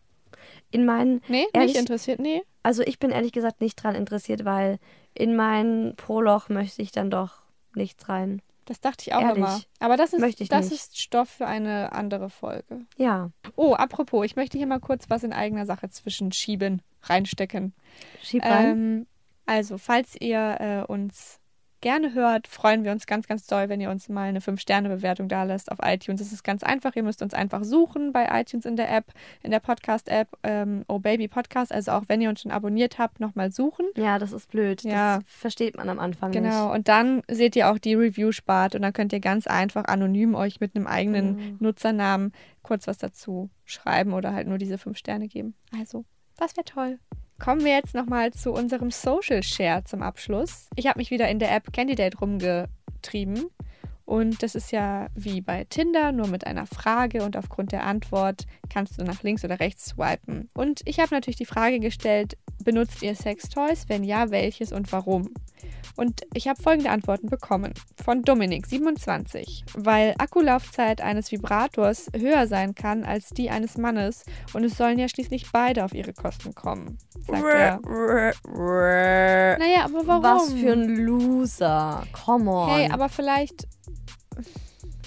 In 0.70 0.84
meinen. 0.84 1.22
Nee, 1.28 1.46
ehrlich, 1.52 1.72
nicht 1.72 1.80
interessiert, 1.80 2.18
nee. 2.18 2.42
Also 2.62 2.82
ich 2.82 2.98
bin 2.98 3.11
ehrlich 3.11 3.32
gesagt 3.32 3.61
nicht 3.61 3.76
dran 3.76 3.94
interessiert, 3.94 4.44
weil 4.44 4.78
in 5.14 5.36
mein 5.36 5.94
Proloch 5.96 6.48
möchte 6.48 6.82
ich 6.82 6.92
dann 6.92 7.11
doch 7.11 7.42
nichts 7.74 8.09
rein. 8.09 8.42
Das 8.66 8.80
dachte 8.80 9.04
ich 9.06 9.14
auch 9.14 9.22
Ehrlich. 9.22 9.38
immer. 9.38 9.60
Aber 9.78 9.96
das 9.96 10.12
ist, 10.12 10.52
das 10.52 10.72
ist 10.72 11.00
Stoff 11.00 11.30
für 11.30 11.46
eine 11.46 11.92
andere 11.92 12.28
Folge. 12.28 12.84
Ja. 12.96 13.30
Oh, 13.54 13.74
apropos, 13.74 14.26
ich 14.26 14.36
möchte 14.36 14.58
hier 14.58 14.66
mal 14.66 14.80
kurz 14.80 15.08
was 15.08 15.22
in 15.22 15.32
eigener 15.32 15.66
Sache 15.66 15.88
zwischenschieben, 15.88 16.82
reinstecken. 17.02 17.74
Schieb 18.22 18.44
rein. 18.44 18.66
Ähm, 18.66 19.06
also, 19.46 19.78
falls 19.78 20.20
ihr 20.20 20.56
äh, 20.60 20.92
uns 20.92 21.40
gerne 21.87 22.14
hört, 22.14 22.49
freuen 22.49 22.82
wir 22.82 22.91
uns 22.91 23.07
ganz, 23.07 23.28
ganz 23.28 23.47
doll, 23.47 23.68
wenn 23.68 23.80
ihr 23.80 23.91
uns 23.91 24.09
mal 24.09 24.28
eine 24.28 24.41
5-Sterne-Bewertung 24.41 25.28
da 25.28 25.45
lasst 25.45 25.70
auf 25.70 25.78
iTunes. 25.80 26.20
Es 26.20 26.32
ist 26.32 26.43
ganz 26.43 26.64
einfach. 26.64 26.97
Ihr 26.97 27.05
müsst 27.05 27.22
uns 27.22 27.32
einfach 27.32 27.62
suchen 27.62 28.12
bei 28.12 28.26
iTunes 28.41 28.66
in 28.66 28.74
der 28.74 28.93
App, 28.93 29.12
in 29.45 29.53
der 29.53 29.61
Podcast-App, 29.61 30.28
ähm, 30.43 30.84
Oh 30.89 30.99
Baby 30.99 31.28
Podcast. 31.28 31.70
Also 31.72 31.93
auch 31.93 32.03
wenn 32.09 32.20
ihr 32.20 32.28
uns 32.28 32.41
schon 32.43 32.51
abonniert 32.51 32.99
habt, 32.99 33.20
nochmal 33.20 33.53
suchen. 33.53 33.87
Ja, 33.97 34.18
das 34.18 34.32
ist 34.32 34.51
blöd. 34.51 34.82
Ja. 34.82 35.18
Das 35.18 35.24
versteht 35.28 35.76
man 35.76 35.89
am 35.89 36.01
Anfang 36.01 36.32
Genau, 36.32 36.66
nicht. 36.66 36.74
und 36.74 36.89
dann 36.89 37.22
seht 37.30 37.55
ihr 37.55 37.70
auch 37.70 37.78
die 37.78 37.95
Review-Spart 37.95 38.74
und 38.74 38.82
dann 38.82 38.93
könnt 38.93 39.12
ihr 39.12 39.20
ganz 39.20 39.47
einfach 39.47 39.84
anonym 39.84 40.34
euch 40.34 40.59
mit 40.59 40.74
einem 40.74 40.89
eigenen 40.89 41.37
Genau. 41.37 41.57
Nutzernamen 41.61 42.32
kurz 42.62 42.89
was 42.89 42.99
dazu 42.99 43.49
schreiben 43.64 44.12
oder 44.12 44.32
halt 44.32 44.49
nur 44.49 44.59
diese 44.59 44.76
fünf 44.78 44.99
Sterne 44.99 45.28
geben. 45.28 45.55
Also, 45.78 46.05
das 46.37 46.57
wäre 46.57 46.64
toll. 46.64 46.99
Kommen 47.39 47.64
wir 47.64 47.72
jetzt 47.72 47.95
nochmal 47.95 48.32
zu 48.32 48.53
unserem 48.53 48.91
Social 48.91 49.43
Share 49.43 49.84
zum 49.84 50.03
Abschluss. 50.03 50.68
Ich 50.74 50.87
habe 50.87 50.99
mich 50.99 51.11
wieder 51.11 51.28
in 51.28 51.39
der 51.39 51.55
App 51.55 51.72
Candidate 51.72 52.18
rumgetrieben. 52.18 53.47
Und 54.07 54.42
das 54.42 54.54
ist 54.54 54.70
ja 54.70 55.09
wie 55.14 55.40
bei 55.40 55.64
Tinder, 55.64 56.12
nur 56.12 56.28
mit 56.28 56.46
einer 56.46 56.66
Frage 56.66 57.24
und 57.24 57.36
aufgrund 57.36 57.72
der 57.72 57.84
Antwort 57.84 58.46
kannst 58.72 59.00
du 59.00 59.04
nach 59.04 59.24
links 59.24 59.44
oder 59.44 59.59
rechts 59.59 59.86
swipen. 59.86 60.48
Und 60.54 60.80
ich 60.84 61.00
habe 61.00 61.12
natürlich 61.12 61.36
die 61.36 61.44
Frage 61.44 61.80
gestellt, 61.80 62.38
benutzt 62.64 63.02
ihr 63.02 63.16
Sextoys? 63.16 63.88
Wenn 63.88 64.04
ja, 64.04 64.30
welches 64.30 64.70
und 64.72 64.92
warum? 64.92 65.34
Und 65.96 66.22
ich 66.34 66.46
habe 66.46 66.62
folgende 66.62 66.90
Antworten 66.90 67.28
bekommen. 67.28 67.72
Von 68.04 68.22
Dominik, 68.22 68.66
27. 68.66 69.64
Weil 69.74 70.14
Akkulaufzeit 70.18 71.00
eines 71.00 71.32
Vibrators 71.32 72.09
höher 72.14 72.46
sein 72.46 72.74
kann 72.74 73.02
als 73.02 73.30
die 73.30 73.50
eines 73.50 73.78
Mannes 73.78 74.24
und 74.52 74.62
es 74.62 74.76
sollen 74.76 74.98
ja 74.98 75.09
schließlich 75.09 75.50
beide 75.52 75.84
auf 75.84 75.94
ihre 75.94 76.12
Kosten 76.12 76.54
kommen, 76.54 76.98
sagt 77.26 77.44
er. 77.44 77.80
Naja, 79.59 79.84
aber 79.84 80.07
warum? 80.07 80.22
Was 80.22 80.52
für 80.52 80.72
ein 80.72 80.96
Loser. 80.96 82.04
Come 82.12 82.50
on. 82.50 82.70
Hey, 82.70 82.90
aber 82.90 83.09
vielleicht. 83.09 83.66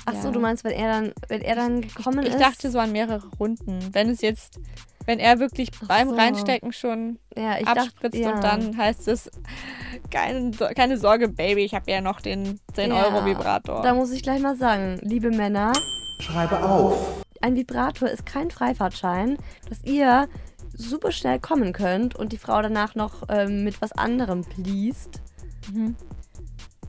Ach 0.05 0.13
so, 0.15 0.27
Ja. 0.27 0.31
du 0.31 0.39
meinst, 0.39 0.63
wenn 0.63 0.71
er 0.73 0.89
dann, 1.01 1.13
wenn 1.27 1.41
er 1.41 1.55
dann 1.55 1.81
gekommen 1.81 2.25
Ich 2.25 2.33
ist? 2.33 2.39
dachte 2.41 2.69
so 2.71 2.79
an 2.79 2.91
mehrere 2.91 3.27
Runden. 3.39 3.79
Wenn 3.91 4.09
es 4.09 4.21
jetzt, 4.21 4.59
wenn 5.05 5.19
er 5.19 5.39
wirklich 5.39 5.69
beim 5.87 6.09
so. 6.09 6.15
Reinstecken 6.15 6.71
schon 6.73 7.19
Ja, 7.37 7.57
ich 7.59 7.65
dachte, 7.65 7.81
abspritzt 7.81 8.17
ja. 8.17 8.31
und 8.35 8.43
dann 8.43 8.77
heißt 8.77 9.07
es, 9.07 9.29
keine, 10.09 10.51
keine 10.75 10.97
Sorge, 10.97 11.27
Baby, 11.27 11.63
ich 11.65 11.73
habe 11.73 11.91
ja 11.91 12.01
noch 12.01 12.21
den 12.21 12.59
10-Euro-Vibrator. 12.75 13.81
Da 13.81 13.93
muss 13.93 14.11
ich 14.11 14.23
gleich 14.23 14.41
mal 14.41 14.55
sagen, 14.57 14.99
liebe 15.01 15.29
Männer, 15.31 15.73
Schreibe 16.21 16.63
auf. 16.63 17.23
ein 17.41 17.55
Vibrator 17.55 18.09
ist 18.09 18.25
kein 18.25 18.51
Freifahrtschein, 18.51 19.37
dass 19.69 19.83
ihr 19.83 20.27
super 20.75 21.11
schnell 21.11 21.39
kommen 21.39 21.73
könnt 21.73 22.15
und 22.15 22.31
die 22.31 22.37
Frau 22.37 22.61
danach 22.61 22.95
noch 22.95 23.23
ähm, 23.29 23.63
mit 23.63 23.81
was 23.81 23.91
anderem 23.91 24.43
pleast. 24.45 25.21
Mhm. 25.71 25.95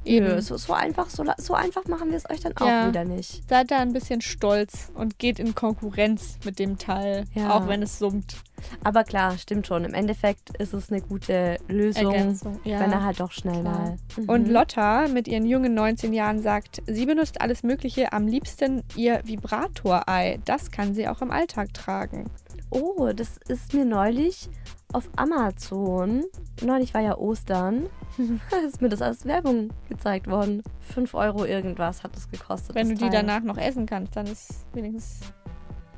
Eben. 0.05 0.41
So, 0.41 0.57
so, 0.57 0.73
einfach, 0.73 1.11
so, 1.11 1.25
so 1.39 1.55
einfach 1.55 1.85
machen 1.87 2.11
wir 2.11 2.17
es 2.17 2.29
euch 2.31 2.41
dann 2.41 2.57
auch 2.57 2.67
Ja. 2.67 2.89
wieder 2.89 3.05
nicht. 3.05 3.49
Seid 3.49 3.71
da 3.71 3.79
ein 3.79 3.93
bisschen 3.93 4.21
stolz 4.21 4.91
und 4.95 5.19
geht 5.19 5.39
in 5.39 5.55
Konkurrenz 5.55 6.39
mit 6.45 6.59
dem 6.59 6.79
Teil, 6.79 7.25
Ja. 7.35 7.51
auch 7.55 7.69
wenn 7.69 7.83
es 7.83 7.99
summt. 7.99 8.37
Aber 8.85 9.05
klar, 9.05 9.39
stimmt 9.39 9.67
schon. 9.67 9.85
Im 9.85 9.95
Endeffekt 9.95 10.57
ist 10.59 10.75
es 10.75 10.91
eine 10.91 11.01
gute 11.01 11.57
Lösung, 11.69 12.13
Ergänzung, 12.13 12.61
ja. 12.65 12.81
wenn 12.81 12.93
er 12.93 13.05
halt 13.05 13.21
doch 13.21 13.33
schnell 13.33 13.61
Klar. 13.63 13.79
mal. 13.79 13.97
Mhm. 14.17 14.29
Und 14.29 14.49
Lotta 14.49 15.09
mit 15.09 15.29
ihren 15.29 15.47
jungen 15.47 15.75
19 15.75 16.13
Jahren 16.13 16.41
sagt, 16.43 16.83
sie 16.87 17.07
benutzt 17.07 17.41
alles 17.41 17.63
Mögliche, 17.63 18.13
am 18.13 18.27
liebsten 18.27 18.83
ihr 18.97 19.21
Vibratorei. 19.25 20.41
Das 20.45 20.71
kann 20.71 20.95
sie 20.95 21.09
auch 21.09 21.23
im 21.23 21.31
Alltag 21.31 21.73
tragen. 21.75 22.31
Oh, 22.71 23.11
das 23.15 23.39
ist 23.49 23.73
mir 23.75 23.85
neulich 23.85 24.49
auf 24.93 25.09
Amazon. 25.17 26.25
Neulich 26.63 26.95
war 26.95 27.01
ja 27.01 27.17
Ostern. 27.17 27.87
ist 28.67 28.81
mir 28.81 28.89
das 28.89 29.03
als 29.03 29.25
Werbung 29.25 29.71
gezeigt 29.89 30.27
worden. 30.29 30.63
5 30.93 31.15
Euro 31.15 31.45
irgendwas 31.45 32.03
hat 32.03 32.17
es 32.17 32.31
gekostet. 32.31 32.75
Wenn 32.75 32.89
du 32.89 32.95
die 32.95 33.01
Teil. 33.03 33.11
danach 33.11 33.43
noch 33.43 33.57
essen 33.57 33.87
kannst, 33.87 34.17
dann 34.17 34.27
ist 34.27 34.67
wenigstens. 34.73 35.33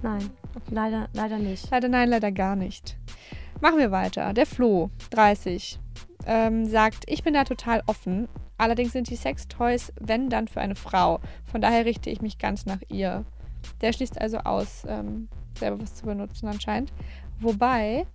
Nein, 0.02 0.30
leider, 0.70 1.08
leider 1.12 1.38
nicht. 1.38 1.70
Leider 1.70 1.88
nein, 1.88 2.08
leider 2.08 2.32
gar 2.32 2.56
nicht. 2.56 2.96
Machen 3.60 3.78
wir 3.78 3.92
weiter. 3.92 4.32
Der 4.32 4.46
Flo, 4.46 4.90
30, 5.10 5.78
ähm, 6.26 6.66
sagt, 6.66 7.04
ich 7.06 7.22
bin 7.22 7.34
da 7.34 7.44
total 7.44 7.82
offen. 7.86 8.28
Allerdings 8.58 8.92
sind 8.92 9.08
die 9.08 9.16
Sextoys, 9.16 9.92
wenn 10.00 10.28
dann 10.28 10.48
für 10.48 10.60
eine 10.60 10.74
Frau. 10.74 11.20
Von 11.44 11.60
daher 11.60 11.84
richte 11.84 12.10
ich 12.10 12.20
mich 12.20 12.38
ganz 12.38 12.66
nach 12.66 12.80
ihr. 12.88 13.24
Der 13.80 13.92
schließt 13.92 14.20
also 14.20 14.38
aus, 14.38 14.84
ähm, 14.88 15.28
selber 15.58 15.80
was 15.80 15.94
zu 15.94 16.06
benutzen 16.06 16.48
anscheinend. 16.48 16.92
Wobei, 17.40 18.06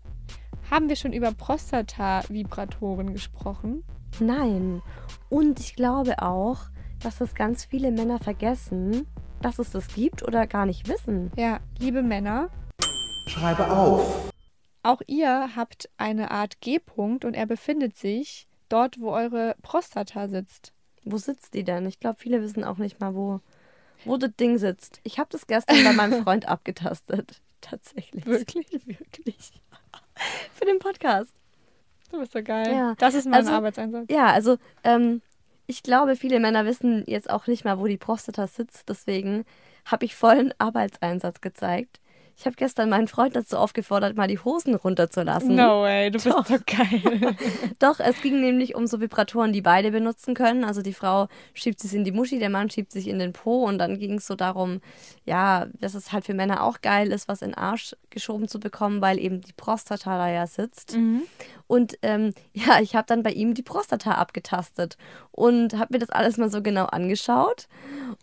haben 0.69 0.89
wir 0.89 0.95
schon 0.95 1.13
über 1.13 1.31
Prostata-Vibratoren 1.31 3.13
gesprochen? 3.13 3.83
Nein. 4.19 4.81
Und 5.29 5.59
ich 5.59 5.75
glaube 5.75 6.21
auch, 6.21 6.59
dass 7.01 7.17
das 7.17 7.35
ganz 7.35 7.65
viele 7.65 7.91
Männer 7.91 8.19
vergessen, 8.19 9.07
dass 9.41 9.59
es 9.59 9.71
das 9.71 9.87
gibt 9.93 10.23
oder 10.23 10.47
gar 10.47 10.65
nicht 10.65 10.87
wissen. 10.87 11.31
Ja, 11.35 11.59
liebe 11.79 12.01
Männer, 12.01 12.49
Schreibe 13.27 13.69
auf. 13.69 14.31
Auch 14.83 15.01
ihr 15.05 15.55
habt 15.55 15.89
eine 15.97 16.31
Art 16.31 16.61
G-Punkt 16.61 17.25
und 17.25 17.33
er 17.33 17.45
befindet 17.45 17.97
sich 17.97 18.47
dort, 18.69 18.99
wo 18.99 19.11
eure 19.11 19.55
Prostata 19.61 20.29
sitzt. 20.29 20.71
Wo 21.03 21.17
sitzt 21.17 21.53
die 21.53 21.63
denn? 21.63 21.85
Ich 21.85 21.99
glaube, 21.99 22.19
viele 22.19 22.41
wissen 22.41 22.63
auch 22.63 22.77
nicht 22.77 22.99
mal, 22.99 23.15
wo, 23.15 23.41
wo 24.05 24.17
das 24.17 24.31
Ding 24.39 24.57
sitzt. 24.57 25.01
Ich 25.03 25.19
habe 25.19 25.29
das 25.29 25.45
gestern 25.47 25.83
bei 25.83 25.93
meinem 25.93 26.23
Freund 26.23 26.47
abgetastet. 26.47 27.41
Tatsächlich. 27.59 28.25
Wirklich? 28.25 28.67
Wirklich. 28.85 29.51
Für 30.53 30.65
den 30.65 30.79
Podcast. 30.79 31.31
Du 32.11 32.19
bist 32.19 32.31
so 32.31 32.41
geil. 32.41 32.71
Ja. 32.71 32.95
Das 32.97 33.13
ist 33.13 33.25
mein 33.25 33.35
Also, 33.35 33.51
Arbeitseinsatz. 33.51 34.05
Ja, 34.09 34.27
also 34.27 34.57
ähm, 34.83 35.21
ich 35.65 35.83
glaube, 35.83 36.15
viele 36.15 36.39
Männer 36.39 36.65
wissen 36.65 37.03
jetzt 37.07 37.29
auch 37.29 37.47
nicht 37.47 37.65
mal, 37.65 37.79
wo 37.79 37.87
die 37.87 37.97
Prostata 37.97 38.47
sitzt. 38.47 38.87
Deswegen 38.89 39.45
habe 39.85 40.05
ich 40.05 40.15
vollen 40.15 40.53
Arbeitseinsatz 40.57 41.41
gezeigt. 41.41 41.99
Ich 42.39 42.45
habe 42.45 42.55
gestern 42.55 42.89
meinen 42.89 43.07
Freund 43.07 43.35
dazu 43.35 43.57
aufgefordert, 43.57 44.15
mal 44.15 44.27
die 44.27 44.37
Hosen 44.37 44.75
runterzulassen. 44.75 45.55
No 45.55 45.81
way, 45.81 46.11
du 46.11 46.19
bist 46.19 46.27
Doch. 46.27 46.45
so 46.45 46.57
geil. 46.67 47.35
Doch, 47.79 47.99
es 47.99 48.21
ging 48.21 48.41
nämlich 48.41 48.75
um 48.75 48.85
so 48.85 49.01
Vibratoren, 49.01 49.53
die 49.53 49.63
beide 49.63 49.89
benutzen 49.89 50.35
können. 50.35 50.63
Also 50.63 50.83
die 50.83 50.93
Frau 50.93 51.29
schiebt 51.55 51.79
sich 51.79 51.95
in 51.95 52.03
die 52.03 52.11
Muschi, 52.11 52.37
der 52.37 52.51
Mann 52.51 52.69
schiebt 52.69 52.91
sich 52.91 53.07
in 53.07 53.17
den 53.17 53.33
Po 53.33 53.63
und 53.63 53.79
dann 53.79 53.97
ging 53.97 54.19
es 54.19 54.27
so 54.27 54.35
darum, 54.35 54.81
ja, 55.25 55.65
dass 55.79 55.95
es 55.95 56.11
halt 56.11 56.25
für 56.25 56.35
Männer 56.35 56.61
auch 56.61 56.81
geil 56.81 57.11
ist, 57.11 57.27
was 57.27 57.41
in 57.41 57.49
den 57.49 57.57
Arsch 57.57 57.95
geschoben 58.11 58.47
zu 58.47 58.59
bekommen, 58.59 59.01
weil 59.01 59.17
eben 59.17 59.41
die 59.41 59.53
Prostata 59.53 60.19
da 60.19 60.29
ja 60.29 60.45
sitzt. 60.45 60.95
Und 61.65 61.97
ähm, 62.03 62.33
ja, 62.53 62.79
ich 62.81 62.95
habe 62.95 63.07
dann 63.07 63.23
bei 63.23 63.31
ihm 63.31 63.55
die 63.55 63.63
Prostata 63.63 64.11
abgetastet 64.11 64.97
und 65.31 65.73
habe 65.73 65.93
mir 65.93 65.99
das 65.99 66.11
alles 66.11 66.37
mal 66.37 66.51
so 66.51 66.61
genau 66.61 66.85
angeschaut. 66.85 67.67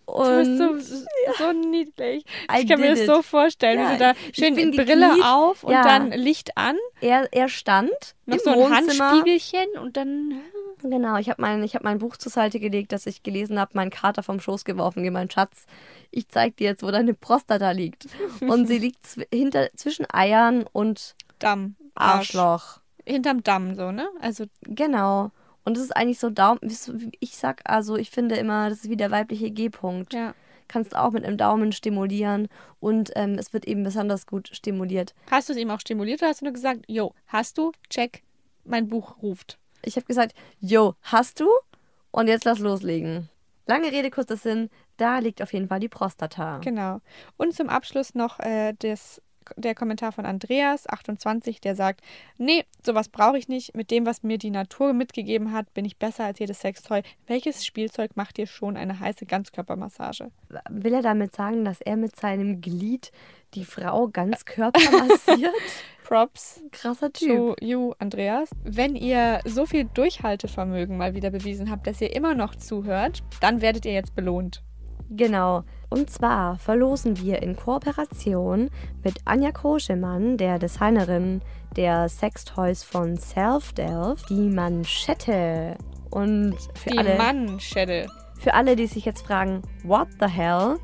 Und 0.06 0.58
du 0.58 0.74
bist 0.74 0.90
so, 0.90 1.04
so 1.38 1.52
niedlich. 1.52 2.24
I 2.50 2.62
Ich 2.62 2.68
kann 2.68 2.80
mir 2.80 2.90
das 2.94 3.06
so 3.06 3.20
it. 3.20 3.24
vorstellen, 3.24 3.78
Ja, 3.80 3.88
wie 3.88 3.92
du 3.92 3.98
da 3.98 4.14
schön 4.32 4.54
Brille 4.54 5.08
gekniet. 5.08 5.24
auf 5.24 5.64
und 5.64 5.72
Ja. 5.72 5.82
dann 5.82 6.10
Licht 6.12 6.56
an. 6.56 6.76
Er, 7.00 7.28
er 7.32 7.48
stand 7.48 7.90
Noch 8.26 8.38
so 8.38 8.50
ein 8.50 8.58
Wohnzimmer. 8.58 9.10
Handspiegelchen 9.10 9.66
und 9.80 9.96
dann. 9.96 10.40
Genau, 10.82 11.16
ich 11.16 11.30
habe 11.30 11.40
mein, 11.40 11.62
ich 11.62 11.74
hab 11.74 11.82
mein 11.82 11.96
Buch 11.98 12.18
zur 12.18 12.30
Seite 12.30 12.60
gelegt, 12.60 12.92
das 12.92 13.06
ich 13.06 13.22
gelesen 13.22 13.58
habe, 13.58 13.70
meinen 13.74 13.90
Kater 13.90 14.22
vom 14.22 14.38
Schoß 14.38 14.64
geworfen, 14.66 15.02
gemeint, 15.02 15.32
Schatz, 15.32 15.64
ich 16.10 16.28
zeig 16.28 16.58
dir 16.58 16.64
jetzt, 16.68 16.82
wo 16.82 16.90
deine 16.90 17.14
Prostata 17.14 17.70
liegt. 17.70 18.06
Und 18.42 18.66
sie 18.66 18.76
liegt 18.80 18.98
hinter, 19.32 19.70
zwischen 19.74 20.04
Eiern 20.12 20.66
und 20.72 21.14
Damm. 21.38 21.76
Arsch. 21.94 22.34
Arschloch. 22.34 22.80
Hinterm 23.06 23.42
Damm, 23.42 23.74
so, 23.76 23.92
ne? 23.92 24.08
Also. 24.20 24.44
Genau. 24.62 25.30
Und 25.64 25.76
es 25.76 25.84
ist 25.84 25.96
eigentlich 25.96 26.18
so 26.18 26.30
Daumen, 26.30 26.60
wie 26.62 27.10
ich 27.20 27.36
sag, 27.36 27.62
also 27.64 27.96
ich 27.96 28.10
finde 28.10 28.36
immer, 28.36 28.68
das 28.68 28.84
ist 28.84 28.90
wie 28.90 28.96
der 28.96 29.10
weibliche 29.10 29.50
G-Punkt. 29.50 30.12
Ja. 30.12 30.34
Kannst 30.68 30.96
auch 30.96 31.10
mit 31.10 31.24
einem 31.24 31.36
Daumen 31.36 31.72
stimulieren 31.72 32.48
und 32.80 33.10
ähm, 33.16 33.34
es 33.38 33.52
wird 33.52 33.66
eben 33.66 33.82
besonders 33.82 34.26
gut 34.26 34.48
stimuliert. 34.52 35.14
Hast 35.30 35.48
du 35.48 35.52
es 35.52 35.58
ihm 35.58 35.70
auch 35.70 35.80
stimuliert 35.80 36.22
oder 36.22 36.30
hast 36.30 36.40
du 36.40 36.46
nur 36.46 36.54
gesagt, 36.54 36.84
jo, 36.88 37.14
hast 37.26 37.58
du? 37.58 37.72
Check, 37.90 38.22
mein 38.64 38.88
Buch 38.88 39.22
ruft. 39.22 39.58
Ich 39.82 39.96
habe 39.96 40.06
gesagt, 40.06 40.34
yo, 40.60 40.94
hast 41.02 41.40
du? 41.40 41.48
Und 42.10 42.28
jetzt 42.28 42.44
lass 42.44 42.58
loslegen. 42.58 43.28
Lange 43.66 43.90
Rede, 43.90 44.10
kurzer 44.10 44.36
Sinn, 44.36 44.70
da 44.96 45.18
liegt 45.18 45.42
auf 45.42 45.52
jeden 45.52 45.68
Fall 45.68 45.80
die 45.80 45.88
Prostata. 45.88 46.58
Genau. 46.58 47.00
Und 47.36 47.54
zum 47.54 47.68
Abschluss 47.68 48.14
noch 48.14 48.38
äh, 48.40 48.74
das, 48.78 49.20
der 49.56 49.74
Kommentar 49.74 50.12
von 50.12 50.26
Andreas, 50.26 50.88
28, 50.88 51.60
der 51.60 51.76
sagt, 51.76 52.00
nee, 52.38 52.64
sowas 52.84 53.08
brauche 53.08 53.38
ich 53.38 53.48
nicht. 53.48 53.76
Mit 53.76 53.90
dem, 53.90 54.06
was 54.06 54.22
mir 54.22 54.38
die 54.38 54.50
Natur 54.50 54.92
mitgegeben 54.92 55.52
hat, 55.52 55.72
bin 55.74 55.84
ich 55.84 55.98
besser 55.98 56.24
als 56.24 56.38
jedes 56.38 56.60
Sextoy. 56.60 57.02
Welches 57.26 57.64
Spielzeug 57.64 58.16
macht 58.16 58.36
dir 58.36 58.46
schon 58.46 58.76
eine 58.76 59.00
heiße 59.00 59.26
Ganzkörpermassage? 59.26 60.30
Will 60.70 60.94
er 60.94 61.02
damit 61.02 61.34
sagen, 61.34 61.64
dass 61.64 61.80
er 61.80 61.96
mit 61.96 62.16
seinem 62.16 62.60
Glied 62.60 63.12
die 63.54 63.64
Frau 63.64 64.08
ganz 64.08 64.44
Körper 64.44 64.80
massiert? 64.90 65.54
Props. 66.04 66.62
Krasser 66.70 67.12
Typ. 67.12 67.28
To 67.28 67.56
you, 67.60 67.94
Andreas. 67.98 68.50
Wenn 68.62 68.94
ihr 68.94 69.40
so 69.46 69.64
viel 69.64 69.84
Durchhaltevermögen 69.84 70.98
mal 70.98 71.14
wieder 71.14 71.30
bewiesen 71.30 71.70
habt, 71.70 71.86
dass 71.86 72.00
ihr 72.00 72.14
immer 72.14 72.34
noch 72.34 72.54
zuhört, 72.54 73.22
dann 73.40 73.62
werdet 73.62 73.86
ihr 73.86 73.94
jetzt 73.94 74.14
belohnt. 74.14 74.62
Genau. 75.08 75.64
Und 75.90 76.10
zwar 76.10 76.58
verlosen 76.58 77.20
wir 77.20 77.42
in 77.42 77.56
Kooperation 77.56 78.70
mit 79.02 79.18
Anja 79.24 79.52
Koschemann, 79.52 80.36
der 80.36 80.58
Designerin 80.58 81.42
der 81.76 82.08
Sextoys 82.08 82.82
von 82.82 83.16
Self-Delf, 83.16 84.24
die 84.26 84.48
Manschette. 84.48 85.76
Und 86.10 86.56
für 86.74 86.90
Die 86.90 86.98
alle. 86.98 87.16
Manschette. 87.16 88.06
Für 88.38 88.54
alle, 88.54 88.76
die 88.76 88.86
sich 88.86 89.04
jetzt 89.04 89.26
fragen, 89.26 89.62
what 89.82 90.08
the 90.20 90.26
hell? 90.26 90.76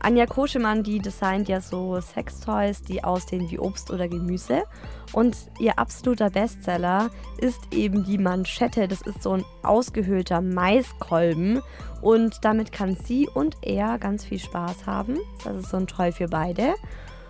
Anja 0.00 0.26
Koschemann, 0.26 0.82
die 0.82 0.98
designt 0.98 1.48
ja 1.48 1.60
so 1.60 2.00
Sextoys, 2.00 2.82
die 2.82 3.02
aussehen 3.02 3.50
wie 3.50 3.58
Obst 3.58 3.90
oder 3.90 4.08
Gemüse. 4.08 4.64
Und 5.12 5.36
ihr 5.58 5.78
absoluter 5.78 6.30
Bestseller 6.30 7.10
ist 7.38 7.60
eben 7.72 8.04
die 8.04 8.18
Manschette. 8.18 8.88
Das 8.88 9.02
ist 9.02 9.22
so 9.22 9.32
ein 9.32 9.44
ausgehöhlter 9.62 10.40
Maiskolben. 10.40 11.60
Und 12.02 12.44
damit 12.44 12.72
kann 12.72 12.94
sie 12.94 13.28
und 13.28 13.56
er 13.62 13.98
ganz 13.98 14.24
viel 14.24 14.38
Spaß 14.38 14.86
haben. 14.86 15.18
Das 15.44 15.56
ist 15.56 15.70
so 15.70 15.78
ein 15.78 15.86
Toy 15.86 16.12
für 16.12 16.28
beide. 16.28 16.74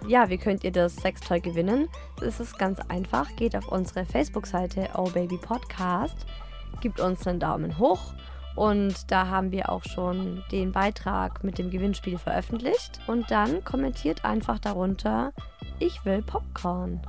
Ja, 0.07 0.29
wie 0.29 0.39
könnt 0.39 0.63
ihr 0.63 0.73
das 0.73 0.97
Sextoy 0.97 1.41
gewinnen? 1.41 1.89
Das 2.21 2.41
ist 2.41 2.59
ganz 2.59 2.79
einfach. 2.89 3.35
Geht 3.37 3.57
auf 3.57 3.69
unsere 3.69 4.05
Facebook-Seite 4.05 4.91
Oh 4.97 5.09
Baby 5.11 5.39
Podcast, 5.39 6.27
gebt 6.81 7.01
uns 7.01 7.27
einen 7.27 7.41
Daumen 7.41 7.79
hoch 7.79 8.13
und 8.57 9.11
da 9.13 9.29
haben 9.29 9.53
wir 9.53 9.71
auch 9.71 9.85
schon 9.85 10.43
den 10.51 10.73
Beitrag 10.73 11.45
mit 11.45 11.59
dem 11.59 11.71
Gewinnspiel 11.71 12.19
veröffentlicht. 12.19 12.99
Und 13.07 13.31
dann 13.31 13.63
kommentiert 13.65 14.25
einfach 14.25 14.59
darunter, 14.59 15.33
ich 15.79 16.05
will 16.05 16.23
Popcorn. 16.23 17.01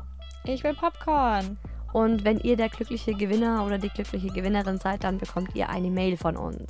Ich 0.43 0.64
will 0.64 0.74
Popcorn. 0.76 1.58
Und 1.93 2.24
wenn 2.26 2.38
ihr 2.39 2.58
der 2.58 2.70
glückliche 2.70 3.14
Gewinner 3.14 3.66
oder 3.66 3.78
die 3.78 3.89
glückliche 3.89 4.28
Gewinnerin 4.28 4.78
seid, 4.78 5.04
dann 5.04 5.18
bekommt 5.18 5.56
ihr 5.56 5.70
eine 5.70 5.89
Mail 5.89 6.18
von 6.18 6.36
uns. 6.38 6.70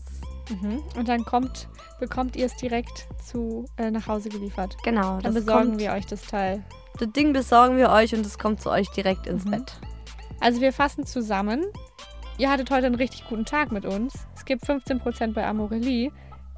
Mhm. 0.49 0.81
Und 0.95 1.09
dann 1.09 1.25
kommt, 1.25 1.67
bekommt 1.99 2.35
ihr 2.35 2.45
es 2.45 2.55
direkt 2.55 3.07
zu, 3.21 3.65
äh, 3.77 3.91
nach 3.91 4.07
Hause 4.07 4.29
geliefert. 4.29 4.77
Genau, 4.83 5.19
Dann 5.19 5.33
besorgen 5.33 5.69
kommt- 5.69 5.79
wir 5.81 5.91
euch 5.91 6.05
das 6.05 6.21
Teil. 6.21 6.63
Das 6.99 7.11
Ding 7.11 7.33
besorgen 7.33 7.77
wir 7.77 7.89
euch 7.89 8.13
und 8.15 8.25
es 8.25 8.37
kommt 8.39 8.61
zu 8.61 8.69
euch 8.71 8.89
direkt 8.91 9.27
ins 9.27 9.43
Bett. 9.45 9.73
Also 10.39 10.61
wir 10.61 10.71
fassen 10.71 11.05
zusammen. 11.05 11.65
Ihr 12.39 12.51
hattet 12.51 12.69
heute 12.69 12.85
einen 12.85 12.93
richtig 12.95 13.27
guten 13.27 13.45
Tag 13.45 13.71
mit 13.71 13.83
uns. 13.83 14.13
Es 14.35 14.45
gibt 14.45 14.63
15% 14.63 15.33
bei 15.33 15.43
Amorelie. 15.47 16.11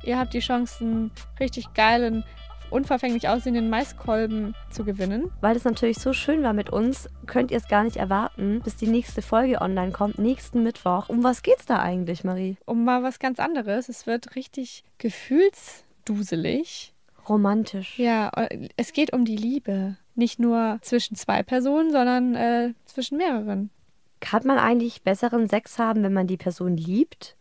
Ihr 0.03 0.19
habt 0.19 0.34
die 0.34 0.39
Chance, 0.39 0.84
einen 0.84 1.11
richtig 1.39 1.73
geilen, 1.73 2.25
unverfänglich 2.69 3.30
aussehenden 3.30 3.69
Maiskolben 3.69 4.55
zu 4.69 4.84
gewinnen. 4.84 5.32
Weil 5.39 5.55
es 5.55 5.63
natürlich 5.63 5.99
so 5.99 6.11
schön 6.11 6.43
war 6.43 6.51
mit 6.51 6.69
uns, 6.69 7.07
könnt 7.27 7.49
ihr 7.51 7.57
es 7.57 7.69
gar 7.69 7.86
nicht 7.86 7.95
erwarten, 7.95 8.59
bis 8.61 8.75
die 8.75 8.88
nächste 8.88 9.21
Folge 9.21 9.61
online 9.61 9.93
kommt, 9.93 10.19
nächsten 10.19 10.63
Mittwoch. 10.63 11.07
Um 11.07 11.23
was 11.23 11.43
geht's 11.43 11.65
da 11.65 11.80
eigentlich, 11.80 12.25
Marie? 12.25 12.57
Um 12.65 12.84
mal 12.84 13.01
was 13.01 13.17
ganz 13.19 13.39
anderes. 13.39 13.88
Es 13.88 14.05
wird 14.05 14.36
richtig 14.36 14.84
gefühlsduselig. 14.97 16.93
Romantisch. 17.30 17.97
Ja, 17.97 18.30
äh, 18.36 18.67
es 18.75 18.91
geht 18.91 19.13
um 19.13 19.23
die 19.23 19.38
Liebe. 19.38 19.95
Nicht 20.15 20.39
nur 20.39 20.80
zwischen 20.82 21.15
zwei 21.15 21.41
Personen, 21.41 21.91
sondern 21.91 22.36
äh, 22.36 22.73
zwischen 22.84 23.17
mehreren. 23.17 23.69
Kann 24.20 24.45
man 24.45 24.57
eigentlich 24.57 25.03
besseren 25.03 25.47
Sex 25.47 25.80
haben, 25.80 26.03
wenn 26.03 26.13
man 26.13 26.28
die 26.28 26.38
Person 26.38 26.76
liebt? 26.76 27.36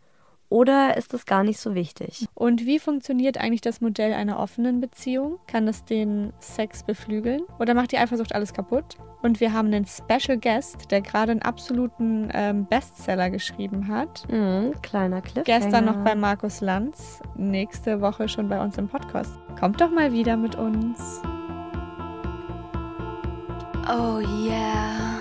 Oder 0.49 0.97
ist 0.97 1.13
das 1.13 1.27
gar 1.27 1.43
nicht 1.43 1.59
so 1.59 1.75
wichtig? 1.75 2.27
Und 2.33 2.65
wie 2.65 2.79
funktioniert 2.79 3.37
eigentlich 3.37 3.61
das 3.61 3.81
Modell 3.81 4.13
einer 4.13 4.39
offenen 4.39 4.79
Beziehung? 4.81 5.37
Kann 5.45 5.67
das 5.67 5.85
den 5.85 6.33
Sex 6.39 6.83
beflügeln? 6.83 7.43
Oder 7.59 7.75
macht 7.75 7.91
die 7.91 7.99
Eifersucht 7.99 8.33
alles 8.33 8.51
kaputt? 8.51 8.97
Und 9.21 9.39
wir 9.39 9.53
haben 9.53 9.67
einen 9.67 9.85
Special 9.85 10.39
Guest, 10.39 10.89
der 10.89 11.01
gerade 11.01 11.33
einen 11.33 11.43
absoluten 11.43 12.29
ähm, 12.33 12.65
Bestseller 12.65 13.29
geschrieben 13.29 13.87
hat. 13.87 14.27
Mhm, 14.27 14.73
kleiner 14.81 15.21
Cliffhanger. 15.21 15.43
Gestern 15.43 15.85
noch 15.85 16.03
bei 16.03 16.15
Markus 16.15 16.61
Lanz, 16.61 17.21
nächste 17.35 18.01
Woche 18.01 18.27
schon 18.27 18.49
bei 18.49 18.59
uns 18.59 18.75
im 18.79 18.87
Podcast. 18.87 19.37
Kommt 19.59 19.79
doch 19.79 19.91
mal 19.91 20.11
wieder 20.13 20.35
mit 20.35 20.55
uns. 20.55 21.21
Oh 23.87 24.19
yeah. 24.19 25.18